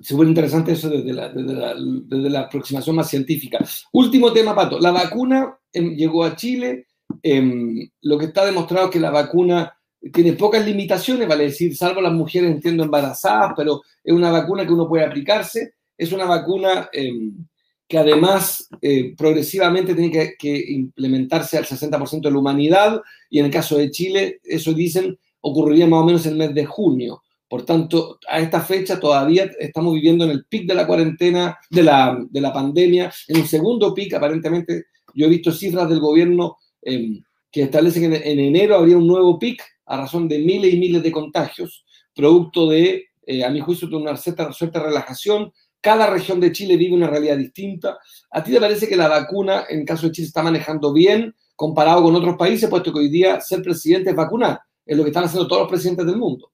Súper 0.00 0.28
interesante 0.28 0.72
eso 0.72 0.88
desde 0.88 1.12
la, 1.12 1.28
desde, 1.28 2.30
la, 2.30 2.40
aproximación 2.40 2.96
más 2.96 3.10
científica. 3.10 3.58
Último 3.92 4.32
tema, 4.32 4.54
Pato. 4.54 4.78
La 4.78 4.90
vacuna 4.90 5.58
em, 5.72 5.94
llegó 5.96 6.24
a 6.24 6.36
Chile. 6.36 6.86
Em, 7.22 7.90
lo 8.02 8.18
que 8.18 8.26
está 8.26 8.44
demostrado 8.46 8.86
es 8.86 8.92
que 8.92 9.00
la 9.00 9.10
vacuna 9.10 9.76
tiene 10.12 10.32
pocas 10.32 10.64
limitaciones, 10.64 11.28
vale 11.28 11.44
decir, 11.44 11.76
salvo 11.76 12.00
las 12.00 12.12
mujeres, 12.12 12.50
entiendo, 12.50 12.82
embarazadas, 12.82 13.52
pero 13.56 13.82
es 14.02 14.12
una 14.14 14.30
vacuna 14.30 14.66
que 14.66 14.72
uno 14.72 14.88
puede 14.88 15.04
aplicarse. 15.04 15.74
Es 15.96 16.12
una 16.12 16.24
vacuna 16.24 16.88
em, 16.92 17.46
que 17.86 17.98
además 17.98 18.68
eh, 18.80 19.14
progresivamente 19.16 19.94
tiene 19.94 20.10
que, 20.10 20.34
que 20.38 20.72
implementarse 20.72 21.58
al 21.58 21.66
60% 21.66 22.22
de 22.22 22.30
la 22.30 22.38
humanidad. 22.38 23.02
Y 23.28 23.38
en 23.40 23.46
el 23.46 23.50
caso 23.50 23.76
de 23.76 23.90
Chile, 23.90 24.40
eso 24.42 24.72
dicen, 24.72 25.18
ocurriría 25.42 25.86
más 25.86 26.02
o 26.02 26.06
menos 26.06 26.26
en 26.26 26.32
el 26.32 26.38
mes 26.38 26.54
de 26.54 26.64
junio. 26.64 27.22
Por 27.52 27.66
tanto, 27.66 28.18
a 28.28 28.40
esta 28.40 28.62
fecha 28.62 28.98
todavía 28.98 29.50
estamos 29.58 29.92
viviendo 29.92 30.24
en 30.24 30.30
el 30.30 30.46
pic 30.46 30.66
de 30.66 30.74
la 30.74 30.86
cuarentena, 30.86 31.58
de 31.68 31.82
la, 31.82 32.18
de 32.30 32.40
la 32.40 32.50
pandemia, 32.50 33.12
en 33.28 33.40
un 33.40 33.46
segundo 33.46 33.92
pic, 33.92 34.14
aparentemente, 34.14 34.86
yo 35.14 35.26
he 35.26 35.28
visto 35.28 35.52
cifras 35.52 35.86
del 35.88 36.00
gobierno 36.00 36.56
em, 36.80 37.22
que 37.50 37.64
establecen 37.64 38.10
que 38.10 38.32
en, 38.32 38.38
enero 38.38 38.76
habría 38.76 38.96
un 38.96 39.06
nuevo 39.06 39.38
pic 39.38 39.62
a 39.84 39.98
razón 39.98 40.28
de 40.28 40.38
miles 40.38 40.72
y 40.72 40.78
miles 40.78 41.02
de 41.02 41.12
contagios, 41.12 41.84
producto 42.14 42.70
de, 42.70 43.08
eh, 43.26 43.44
a 43.44 43.50
mi 43.50 43.60
juicio, 43.60 43.86
de 43.86 43.96
una 43.96 44.16
cierta, 44.16 44.50
cierta 44.52 44.82
relajación. 44.82 45.52
Cada 45.82 46.08
región 46.08 46.40
de 46.40 46.52
Chile 46.52 46.76
vive 46.78 46.94
una 46.94 47.08
realidad 47.08 47.36
distinta. 47.36 47.98
¿A 48.30 48.42
ti 48.42 48.52
te 48.52 48.60
parece 48.60 48.88
que 48.88 48.96
la 48.96 49.08
vacuna, 49.08 49.64
en 49.68 49.84
caso 49.84 50.06
de 50.06 50.12
Chile, 50.12 50.28
está 50.28 50.42
manejando 50.42 50.92
bien 50.92 51.34
comparado 51.54 52.02
con 52.02 52.16
otros 52.16 52.36
países, 52.36 52.70
puesto 52.70 52.92
que 52.92 53.00
hoy 53.00 53.10
día 53.10 53.40
ser 53.42 53.60
presidente 53.60 54.08
es 54.08 54.16
vacunar? 54.16 54.60
Es 54.86 54.96
lo 54.96 55.02
que 55.02 55.10
están 55.10 55.24
haciendo 55.24 55.48
todos 55.48 55.62
los 55.62 55.70
presidentes 55.70 56.06
del 56.06 56.16
mundo. 56.16 56.50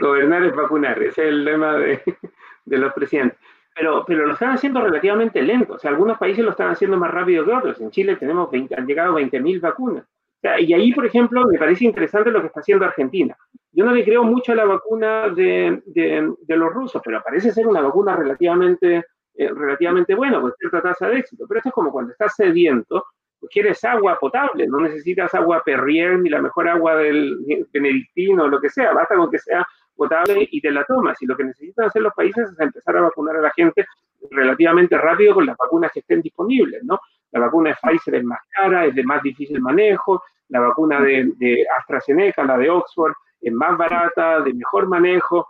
gobernar 0.00 0.44
es 0.44 0.54
vacunar, 0.54 1.02
ese 1.02 1.22
es 1.22 1.28
el 1.28 1.44
lema 1.44 1.76
de, 1.76 2.00
los 2.66 2.92
presidentes. 2.92 3.38
Pero, 3.74 4.04
pero 4.06 4.26
lo 4.26 4.34
están 4.34 4.50
haciendo 4.50 4.82
relativamente 4.82 5.42
lento. 5.42 5.74
O 5.74 5.78
sea, 5.78 5.90
algunos 5.90 6.18
países 6.18 6.44
lo 6.44 6.50
están 6.50 6.70
haciendo 6.70 6.98
más 6.98 7.10
rápido 7.10 7.44
que 7.44 7.52
otros. 7.52 7.80
En 7.80 7.90
Chile 7.90 8.16
tenemos 8.16 8.50
han 8.52 8.86
llegado 8.86 9.14
20.000 9.14 9.60
vacunas. 9.60 10.04
y 10.58 10.74
ahí, 10.74 10.92
por 10.92 11.06
ejemplo, 11.06 11.46
me 11.46 11.58
parece 11.58 11.84
interesante 11.84 12.30
lo 12.30 12.40
que 12.40 12.48
está 12.48 12.60
haciendo 12.60 12.84
Argentina. 12.84 13.36
Yo 13.72 13.86
no 13.86 13.92
le 13.92 14.04
creo 14.04 14.24
mucho 14.24 14.52
a 14.52 14.56
la 14.56 14.66
vacuna 14.66 15.30
de, 15.30 15.80
los 16.48 16.72
rusos, 16.72 17.00
pero 17.02 17.22
parece 17.22 17.50
ser 17.50 17.66
una 17.66 17.80
vacuna 17.80 18.14
relativamente, 18.14 19.06
eh, 19.34 19.48
relativamente 19.48 20.14
buena, 20.14 20.40
con 20.40 20.52
cierta 20.58 20.82
tasa 20.82 21.08
de 21.08 21.20
éxito. 21.20 21.46
Pero 21.48 21.58
esto 21.58 21.70
es 21.70 21.74
como 21.74 21.90
cuando 21.90 22.12
estás 22.12 22.34
sediento 22.36 23.06
quieres 23.50 23.82
agua 23.84 24.18
potable, 24.18 24.66
no 24.66 24.80
necesitas 24.80 25.34
agua 25.34 25.62
Perrier 25.64 26.18
ni 26.18 26.28
la 26.28 26.40
mejor 26.40 26.68
agua 26.68 26.96
del 26.96 27.66
benedictino 27.72 28.48
lo 28.48 28.60
que 28.60 28.70
sea, 28.70 28.92
basta 28.92 29.16
con 29.16 29.30
que 29.30 29.38
sea 29.38 29.66
potable 29.96 30.48
y 30.50 30.60
te 30.60 30.70
la 30.70 30.84
tomas. 30.84 31.20
Y 31.22 31.26
lo 31.26 31.36
que 31.36 31.44
necesitan 31.44 31.86
hacer 31.86 32.02
los 32.02 32.14
países 32.14 32.50
es 32.50 32.60
empezar 32.60 32.96
a 32.96 33.02
vacunar 33.02 33.36
a 33.36 33.40
la 33.40 33.50
gente 33.50 33.86
relativamente 34.30 34.96
rápido 34.96 35.34
con 35.34 35.46
las 35.46 35.56
vacunas 35.56 35.90
que 35.92 36.00
estén 36.00 36.22
disponibles, 36.22 36.82
¿no? 36.84 37.00
La 37.32 37.40
vacuna 37.40 37.70
de 37.70 37.76
Pfizer 37.76 38.14
es 38.16 38.24
más 38.24 38.40
cara, 38.50 38.86
es 38.86 38.94
de 38.94 39.02
más 39.04 39.22
difícil 39.22 39.60
manejo, 39.60 40.22
la 40.48 40.60
vacuna 40.60 41.00
de, 41.00 41.32
de 41.36 41.66
AstraZeneca, 41.78 42.44
la 42.44 42.58
de 42.58 42.70
Oxford, 42.70 43.12
es 43.40 43.52
más 43.52 43.76
barata, 43.76 44.40
de 44.40 44.54
mejor 44.54 44.86
manejo, 44.86 45.48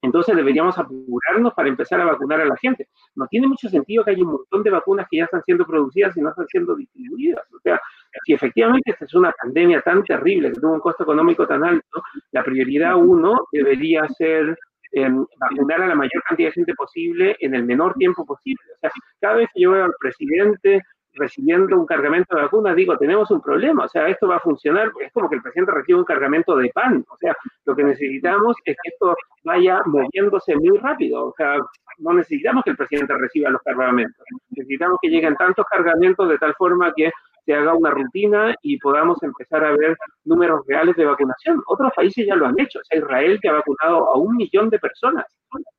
entonces 0.00 0.36
deberíamos 0.36 0.78
apurarnos 0.78 1.54
para 1.54 1.68
empezar 1.68 2.00
a 2.00 2.04
vacunar 2.04 2.40
a 2.40 2.44
la 2.44 2.56
gente. 2.56 2.88
No 3.16 3.26
tiene 3.26 3.48
mucho 3.48 3.68
sentido 3.68 4.04
que 4.04 4.12
haya 4.12 4.22
un 4.22 4.32
montón 4.32 4.62
de 4.62 4.70
vacunas 4.70 5.06
que 5.10 5.18
ya 5.18 5.24
están 5.24 5.42
siendo 5.44 5.66
producidas 5.66 6.16
y 6.16 6.20
no 6.20 6.30
están 6.30 6.46
siendo 6.46 6.76
distribuidas. 6.76 7.44
O 7.52 7.58
sea, 7.60 7.80
si 8.24 8.32
efectivamente 8.32 8.92
esta 8.92 9.04
es 9.04 9.14
una 9.14 9.32
pandemia 9.32 9.80
tan 9.82 10.04
terrible 10.04 10.52
que 10.52 10.60
tuvo 10.60 10.74
un 10.74 10.80
costo 10.80 11.02
económico 11.02 11.46
tan 11.46 11.64
alto, 11.64 12.02
la 12.30 12.44
prioridad 12.44 12.96
uno 12.96 13.48
debería 13.52 14.06
ser 14.08 14.56
em, 14.92 15.24
vacunar 15.38 15.82
a 15.82 15.88
la 15.88 15.94
mayor 15.94 16.22
cantidad 16.26 16.48
de 16.48 16.54
gente 16.54 16.74
posible 16.74 17.36
en 17.40 17.54
el 17.54 17.64
menor 17.64 17.94
tiempo 17.94 18.24
posible. 18.24 18.62
O 18.76 18.78
sea, 18.80 18.90
cada 19.20 19.34
vez 19.34 19.48
que 19.52 19.62
yo 19.62 19.72
veo 19.72 19.84
al 19.84 19.94
presidente 19.98 20.82
recibiendo 21.14 21.78
un 21.78 21.86
cargamento 21.86 22.36
de 22.36 22.42
vacunas, 22.42 22.76
digo, 22.76 22.96
tenemos 22.96 23.30
un 23.30 23.40
problema, 23.40 23.84
o 23.84 23.88
sea, 23.88 24.08
esto 24.08 24.28
va 24.28 24.36
a 24.36 24.40
funcionar, 24.40 24.90
es 25.04 25.12
como 25.12 25.28
que 25.28 25.36
el 25.36 25.42
presidente 25.42 25.72
recibe 25.72 25.98
un 25.98 26.04
cargamento 26.04 26.56
de 26.56 26.70
pan, 26.70 27.04
o 27.08 27.16
sea, 27.16 27.36
lo 27.64 27.74
que 27.74 27.84
necesitamos 27.84 28.56
es 28.64 28.76
que 28.82 28.90
esto 28.90 29.14
vaya 29.44 29.80
moviéndose 29.86 30.54
muy 30.56 30.78
rápido, 30.78 31.26
o 31.26 31.34
sea, 31.36 31.56
no 31.98 32.12
necesitamos 32.12 32.64
que 32.64 32.70
el 32.70 32.76
presidente 32.76 33.14
reciba 33.14 33.50
los 33.50 33.62
cargamentos, 33.62 34.24
necesitamos 34.50 34.98
que 35.02 35.08
lleguen 35.08 35.34
tantos 35.36 35.66
cargamentos 35.66 36.28
de 36.28 36.38
tal 36.38 36.54
forma 36.54 36.92
que 36.94 37.10
se 37.48 37.54
haga 37.54 37.72
una 37.72 37.90
rutina 37.90 38.54
y 38.60 38.78
podamos 38.78 39.22
empezar 39.22 39.64
a 39.64 39.70
ver 39.70 39.96
números 40.24 40.60
reales 40.66 40.94
de 40.96 41.06
vacunación. 41.06 41.62
Otros 41.66 41.90
países 41.96 42.26
ya 42.26 42.36
lo 42.36 42.46
han 42.46 42.60
hecho. 42.60 42.78
O 42.78 42.96
Israel 42.96 43.38
que 43.40 43.48
ha 43.48 43.54
vacunado 43.54 44.06
a 44.12 44.18
un 44.18 44.36
millón 44.36 44.68
de 44.68 44.78
personas, 44.78 45.24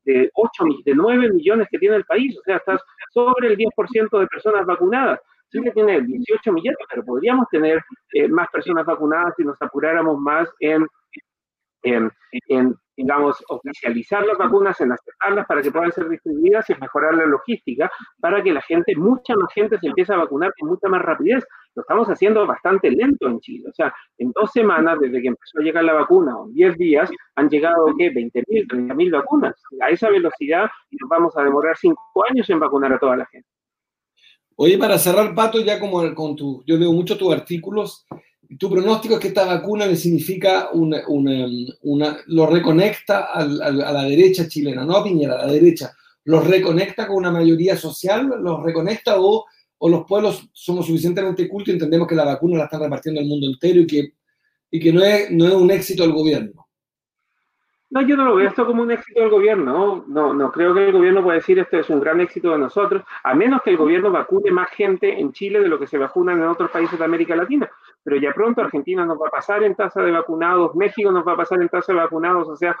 de 0.04 0.28
8, 0.34 0.64
de 0.84 0.94
9 0.96 1.30
millones 1.32 1.68
que 1.70 1.78
tiene 1.78 1.94
el 1.94 2.04
país. 2.04 2.36
O 2.36 2.42
sea, 2.42 2.56
estás 2.56 2.80
sobre 3.14 3.50
el 3.50 3.56
10% 3.56 4.18
de 4.18 4.26
personas 4.26 4.66
vacunadas. 4.66 5.20
Chile 5.52 5.70
tiene 5.72 6.00
18 6.00 6.52
millones, 6.52 6.78
pero 6.88 7.04
podríamos 7.04 7.46
tener 7.50 7.80
eh, 8.14 8.26
más 8.26 8.48
personas 8.50 8.84
vacunadas 8.84 9.34
si 9.36 9.44
nos 9.44 9.56
apuráramos 9.62 10.18
más 10.18 10.48
en, 10.58 10.84
en 11.84 12.10
digamos, 13.00 13.42
oficializar 13.48 14.26
las 14.26 14.36
vacunas, 14.36 14.80
en 14.80 14.92
aceptarlas 14.92 15.46
para 15.46 15.62
que 15.62 15.70
puedan 15.70 15.92
ser 15.92 16.08
distribuidas 16.08 16.68
y 16.68 16.74
mejorar 16.74 17.14
la 17.14 17.26
logística 17.26 17.90
para 18.20 18.42
que 18.42 18.52
la 18.52 18.60
gente, 18.62 18.94
mucha 18.96 19.34
más 19.36 19.52
gente 19.54 19.78
se 19.78 19.86
empiece 19.86 20.12
a 20.12 20.18
vacunar 20.18 20.52
con 20.58 20.68
mucha 20.68 20.88
más 20.88 21.02
rapidez. 21.02 21.44
Lo 21.74 21.82
estamos 21.82 22.08
haciendo 22.08 22.46
bastante 22.46 22.90
lento 22.90 23.28
en 23.28 23.40
Chile. 23.40 23.68
O 23.68 23.72
sea, 23.72 23.94
en 24.18 24.32
dos 24.32 24.50
semanas, 24.52 24.98
desde 25.00 25.22
que 25.22 25.28
empezó 25.28 25.58
a 25.60 25.62
llegar 25.62 25.84
la 25.84 25.92
vacuna, 25.94 26.36
o 26.36 26.46
en 26.46 26.54
10 26.54 26.76
días, 26.76 27.10
han 27.36 27.48
llegado, 27.48 27.86
¿qué? 27.96 28.12
20.000, 28.12 28.66
30.000 28.66 29.12
vacunas. 29.12 29.54
A 29.80 29.90
esa 29.90 30.10
velocidad 30.10 30.68
nos 30.90 31.08
vamos 31.08 31.36
a 31.36 31.42
demorar 31.42 31.76
cinco 31.76 32.24
años 32.28 32.48
en 32.50 32.60
vacunar 32.60 32.92
a 32.92 32.98
toda 32.98 33.16
la 33.16 33.26
gente. 33.26 33.48
Oye, 34.56 34.76
para 34.76 34.98
cerrar, 34.98 35.34
Pato, 35.34 35.60
ya 35.60 35.80
como 35.80 36.14
con 36.14 36.36
tu, 36.36 36.62
yo 36.66 36.76
leo 36.76 36.92
mucho 36.92 37.16
tus 37.16 37.32
artículos, 37.32 38.06
tu 38.58 38.68
pronóstico 38.68 39.14
es 39.14 39.20
que 39.20 39.28
esta 39.28 39.46
vacuna 39.46 39.86
le 39.86 39.96
significa 39.96 40.70
una, 40.72 41.02
una, 41.06 42.18
lo 42.26 42.46
reconecta 42.46 43.26
a, 43.32 43.44
la 43.46 44.02
derecha 44.04 44.48
chilena, 44.48 44.84
no 44.84 44.96
a 44.96 45.04
Piñera, 45.04 45.40
a 45.40 45.46
la 45.46 45.52
derecha, 45.52 45.92
los 46.24 46.46
reconecta 46.46 47.06
con 47.06 47.16
una 47.16 47.30
mayoría 47.30 47.76
social, 47.76 48.28
los 48.40 48.62
reconecta 48.62 49.20
o, 49.20 49.46
o 49.82 49.88
los 49.88 50.04
pueblos 50.04 50.48
somos 50.52 50.86
suficientemente 50.86 51.48
cultos 51.48 51.68
y 51.68 51.72
entendemos 51.72 52.06
que 52.06 52.14
la 52.14 52.26
vacuna 52.26 52.58
la 52.58 52.64
están 52.64 52.82
repartiendo 52.82 53.20
al 53.20 53.26
mundo 53.26 53.46
entero 53.46 53.80
y 53.80 53.86
que, 53.86 54.12
y 54.70 54.78
que 54.78 54.92
no, 54.92 55.02
es, 55.02 55.30
no 55.30 55.46
es 55.46 55.54
un 55.54 55.70
éxito 55.70 56.02
del 56.02 56.12
gobierno. 56.12 56.66
No, 57.88 58.02
yo 58.02 58.14
no 58.14 58.26
lo 58.26 58.36
veo 58.36 58.46
esto 58.46 58.66
como 58.66 58.82
un 58.82 58.90
éxito 58.90 59.20
del 59.20 59.30
gobierno. 59.30 60.04
No, 60.06 60.34
no 60.34 60.52
creo 60.52 60.74
que 60.74 60.86
el 60.86 60.92
gobierno 60.92 61.22
pueda 61.22 61.36
decir 61.36 61.58
esto 61.58 61.78
es 61.78 61.88
un 61.88 61.98
gran 61.98 62.20
éxito 62.20 62.52
de 62.52 62.58
nosotros, 62.58 63.02
a 63.24 63.34
menos 63.34 63.62
que 63.62 63.70
el 63.70 63.78
gobierno 63.78 64.12
vacune 64.12 64.50
más 64.50 64.68
gente 64.68 65.18
en 65.18 65.32
Chile 65.32 65.60
de 65.60 65.68
lo 65.68 65.78
que 65.78 65.86
se 65.86 65.98
vacunan 65.98 66.36
en 66.36 66.48
otros 66.48 66.70
países 66.70 66.98
de 66.98 67.04
América 67.04 67.34
Latina. 67.34 67.68
Pero 68.04 68.16
ya 68.18 68.32
pronto 68.32 68.60
Argentina 68.60 69.04
nos 69.06 69.18
va 69.18 69.28
a 69.28 69.30
pasar 69.30 69.62
en 69.64 69.74
tasa 69.74 70.02
de 70.02 70.12
vacunados, 70.12 70.74
México 70.76 71.10
nos 71.10 71.26
va 71.26 71.32
a 71.32 71.36
pasar 71.36 71.60
en 71.62 71.68
tasa 71.68 71.92
de 71.92 71.98
vacunados, 71.98 72.48
o 72.48 72.56
sea, 72.56 72.76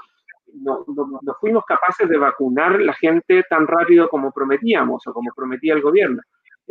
no, 0.52 0.84
no, 0.86 1.34
fuimos 1.40 1.64
capaces 1.64 2.08
de 2.08 2.18
vacunar 2.18 2.78
la 2.80 2.92
gente 2.92 3.42
tan 3.48 3.66
rápido 3.66 4.08
como 4.08 4.30
prometíamos 4.30 5.06
o 5.06 5.12
como 5.12 5.30
prometía 5.34 5.74
el 5.74 5.80
gobierno. 5.80 6.20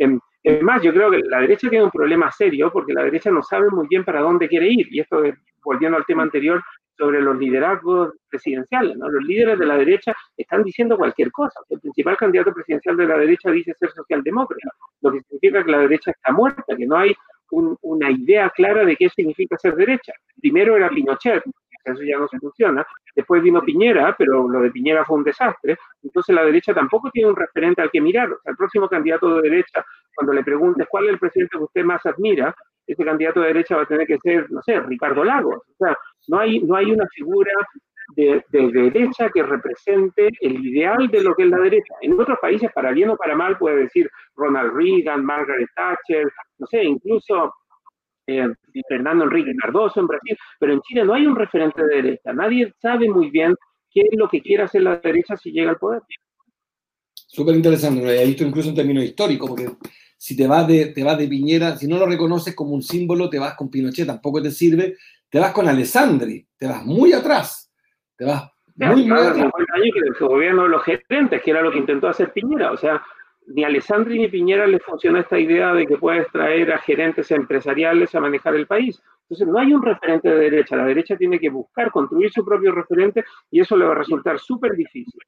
Em, 0.00 0.18
es 0.42 0.62
más, 0.62 0.82
yo 0.82 0.92
creo 0.94 1.10
que 1.10 1.18
la 1.18 1.40
derecha 1.40 1.68
tiene 1.68 1.84
un 1.84 1.90
problema 1.90 2.32
serio 2.32 2.70
porque 2.72 2.94
la 2.94 3.04
derecha 3.04 3.30
no 3.30 3.42
sabe 3.42 3.68
muy 3.70 3.86
bien 3.86 4.02
para 4.02 4.22
dónde 4.22 4.48
quiere 4.48 4.66
ir. 4.68 4.86
Y 4.90 5.00
esto, 5.00 5.22
volviendo 5.62 5.98
al 5.98 6.06
tema 6.06 6.22
anterior, 6.22 6.62
sobre 6.96 7.20
los 7.20 7.38
liderazgos 7.38 8.14
presidenciales. 8.30 8.96
¿no? 8.96 9.10
Los 9.10 9.22
líderes 9.24 9.58
de 9.58 9.66
la 9.66 9.76
derecha 9.76 10.14
están 10.36 10.62
diciendo 10.64 10.96
cualquier 10.96 11.30
cosa. 11.30 11.60
El 11.68 11.80
principal 11.80 12.16
candidato 12.16 12.52
presidencial 12.54 12.96
de 12.96 13.06
la 13.06 13.18
derecha 13.18 13.50
dice 13.50 13.74
ser 13.74 13.90
socialdemócrata, 13.90 14.70
lo 15.02 15.12
que 15.12 15.20
significa 15.20 15.64
que 15.64 15.70
la 15.70 15.78
derecha 15.80 16.10
está 16.12 16.32
muerta, 16.32 16.76
que 16.76 16.86
no 16.86 16.96
hay 16.96 17.14
una 17.50 18.10
idea 18.10 18.48
clara 18.50 18.84
de 18.84 18.96
qué 18.96 19.10
significa 19.10 19.58
ser 19.58 19.74
derecha. 19.76 20.12
Primero 20.40 20.76
era 20.76 20.88
Pinochet, 20.88 21.42
eso 21.84 22.02
ya 22.02 22.18
no 22.18 22.28
se 22.28 22.38
funciona. 22.38 22.86
Después 23.14 23.42
vino 23.42 23.62
Piñera, 23.62 24.14
pero 24.18 24.48
lo 24.48 24.60
de 24.60 24.70
Piñera 24.70 25.04
fue 25.04 25.18
un 25.18 25.24
desastre. 25.24 25.78
Entonces 26.02 26.34
la 26.34 26.44
derecha 26.44 26.74
tampoco 26.74 27.10
tiene 27.10 27.30
un 27.30 27.36
referente 27.36 27.82
al 27.82 27.90
que 27.90 28.00
mirar. 28.00 28.30
el 28.44 28.56
próximo 28.56 28.88
candidato 28.88 29.36
de 29.36 29.50
derecha, 29.50 29.84
cuando 30.14 30.32
le 30.32 30.44
preguntes 30.44 30.86
cuál 30.88 31.04
es 31.04 31.10
el 31.10 31.18
presidente 31.18 31.56
que 31.56 31.64
usted 31.64 31.84
más 31.84 32.04
admira, 32.06 32.54
ese 32.86 33.04
candidato 33.04 33.40
de 33.40 33.48
derecha 33.48 33.76
va 33.76 33.82
a 33.82 33.86
tener 33.86 34.06
que 34.06 34.18
ser, 34.18 34.50
no 34.50 34.62
sé, 34.62 34.80
Ricardo 34.80 35.24
Lagos. 35.24 35.56
O 35.56 35.84
sea, 35.84 35.96
no 36.28 36.38
hay, 36.38 36.60
no 36.60 36.74
hay 36.76 36.90
una 36.90 37.06
figura 37.14 37.52
de, 38.16 38.42
derecha 38.50 39.30
que 39.30 39.42
represente 39.42 40.28
el 40.40 40.64
ideal 40.64 41.08
de 41.08 41.22
lo 41.22 41.34
que 41.34 41.44
es 41.44 41.50
la 41.50 41.58
derecha. 41.58 41.94
En 42.00 42.18
otros 42.18 42.38
países, 42.40 42.70
para 42.72 42.92
bien 42.92 43.10
o 43.10 43.16
para 43.16 43.36
mal, 43.36 43.58
puede 43.58 43.82
decir 43.82 44.10
Ronald 44.36 44.72
Reagan, 44.74 45.24
Margaret 45.24 45.68
Thatcher, 45.74 46.32
no 46.58 46.66
sé, 46.66 46.84
incluso 46.84 47.54
eh, 48.38 48.82
Fernando 48.88 49.24
Enrique 49.24 49.52
Cardoso 49.60 50.00
en 50.00 50.06
Brasil, 50.06 50.36
pero 50.58 50.72
en 50.72 50.80
Chile 50.82 51.04
no 51.04 51.14
hay 51.14 51.26
un 51.26 51.36
referente 51.36 51.84
de 51.84 51.96
derecha. 51.96 52.32
Nadie 52.32 52.72
sabe 52.80 53.08
muy 53.08 53.30
bien 53.30 53.54
qué 53.90 54.02
es 54.02 54.18
lo 54.18 54.28
que 54.28 54.40
quiere 54.40 54.62
hacer 54.62 54.82
la 54.82 54.96
derecha 54.96 55.36
si 55.36 55.50
llega 55.50 55.70
al 55.70 55.78
poder. 55.78 56.02
Súper 57.14 57.54
interesante, 57.54 58.02
lo 58.02 58.10
he 58.10 58.26
visto 58.26 58.44
incluso 58.44 58.70
en 58.70 58.74
términos 58.74 59.04
históricos, 59.04 59.48
porque 59.48 59.68
si 60.16 60.36
te 60.36 60.46
vas, 60.46 60.66
de, 60.66 60.86
te 60.86 61.04
vas 61.04 61.16
de 61.16 61.28
Piñera, 61.28 61.76
si 61.76 61.86
no 61.86 61.98
lo 61.98 62.06
reconoces 62.06 62.54
como 62.54 62.74
un 62.74 62.82
símbolo, 62.82 63.30
te 63.30 63.38
vas 63.38 63.54
con 63.54 63.70
Pinochet, 63.70 64.06
tampoco 64.06 64.42
te 64.42 64.50
sirve, 64.50 64.96
te 65.28 65.38
vas 65.38 65.52
con 65.52 65.68
Alessandri, 65.68 66.46
te 66.56 66.66
vas 66.66 66.84
muy 66.84 67.12
atrás, 67.12 67.72
te 68.16 68.24
vas 68.24 68.50
muy, 68.74 69.06
muy 69.06 69.18
atrás. 69.18 69.36
años 69.36 69.94
que 69.94 70.00
el 70.00 70.28
gobierno 70.28 70.64
de 70.64 70.68
los 70.70 70.82
gerentes, 70.82 71.40
que 71.42 71.50
era 71.50 71.62
lo 71.62 71.70
que 71.70 71.78
intentó 71.78 72.08
hacer 72.08 72.32
Piñera, 72.32 72.72
o 72.72 72.76
sea, 72.76 73.02
ni 73.46 73.64
Alessandri 73.64 74.18
ni 74.18 74.28
Piñera 74.28 74.66
les 74.66 74.82
funciona 74.82 75.20
esta 75.20 75.38
idea 75.38 75.72
de 75.72 75.86
que 75.86 75.96
puedes 75.96 76.30
traer 76.30 76.72
a 76.72 76.78
gerentes 76.78 77.30
empresariales 77.30 78.14
a 78.14 78.20
manejar 78.20 78.54
el 78.54 78.66
país. 78.66 79.02
Entonces, 79.22 79.48
no 79.48 79.58
hay 79.58 79.72
un 79.72 79.82
referente 79.82 80.28
de 80.28 80.50
derecha. 80.50 80.76
La 80.76 80.84
derecha 80.84 81.16
tiene 81.16 81.38
que 81.38 81.50
buscar 81.50 81.90
construir 81.90 82.30
su 82.32 82.44
propio 82.44 82.72
referente 82.72 83.24
y 83.50 83.60
eso 83.60 83.76
le 83.76 83.84
va 83.84 83.92
a 83.92 83.98
resultar 83.98 84.38
súper 84.38 84.72
difícil. 84.74 85.20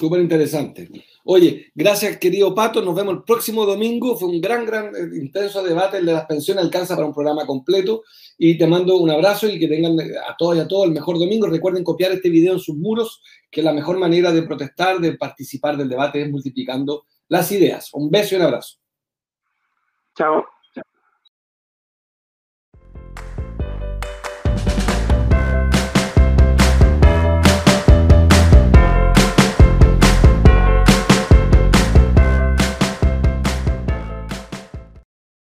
Súper 0.00 0.22
interesante. 0.22 0.88
Oye, 1.24 1.70
gracias 1.74 2.16
querido 2.16 2.54
Pato, 2.54 2.80
nos 2.80 2.94
vemos 2.94 3.16
el 3.16 3.22
próximo 3.22 3.66
domingo. 3.66 4.16
Fue 4.16 4.30
un 4.30 4.40
gran, 4.40 4.64
gran, 4.64 4.86
eh, 4.96 5.20
intenso 5.20 5.62
debate, 5.62 5.98
el 5.98 6.06
de 6.06 6.14
las 6.14 6.24
pensiones 6.24 6.64
alcanza 6.64 6.94
para 6.94 7.06
un 7.06 7.12
programa 7.12 7.44
completo. 7.44 8.02
Y 8.38 8.56
te 8.56 8.66
mando 8.66 8.96
un 8.96 9.10
abrazo 9.10 9.46
y 9.46 9.58
que 9.58 9.68
tengan 9.68 10.00
eh, 10.00 10.14
a 10.26 10.34
todos 10.38 10.56
y 10.56 10.60
a 10.60 10.66
todos 10.66 10.86
el 10.86 10.92
mejor 10.92 11.18
domingo. 11.18 11.48
Recuerden 11.48 11.84
copiar 11.84 12.12
este 12.12 12.30
video 12.30 12.54
en 12.54 12.60
sus 12.60 12.76
muros, 12.76 13.22
que 13.50 13.62
la 13.62 13.74
mejor 13.74 13.98
manera 13.98 14.32
de 14.32 14.40
protestar, 14.42 15.00
de 15.00 15.18
participar 15.18 15.76
del 15.76 15.90
debate 15.90 16.22
es 16.22 16.30
multiplicando 16.30 17.04
las 17.28 17.52
ideas. 17.52 17.90
Un 17.92 18.10
beso 18.10 18.34
y 18.34 18.38
un 18.38 18.44
abrazo. 18.44 18.78
Chao. 20.16 20.46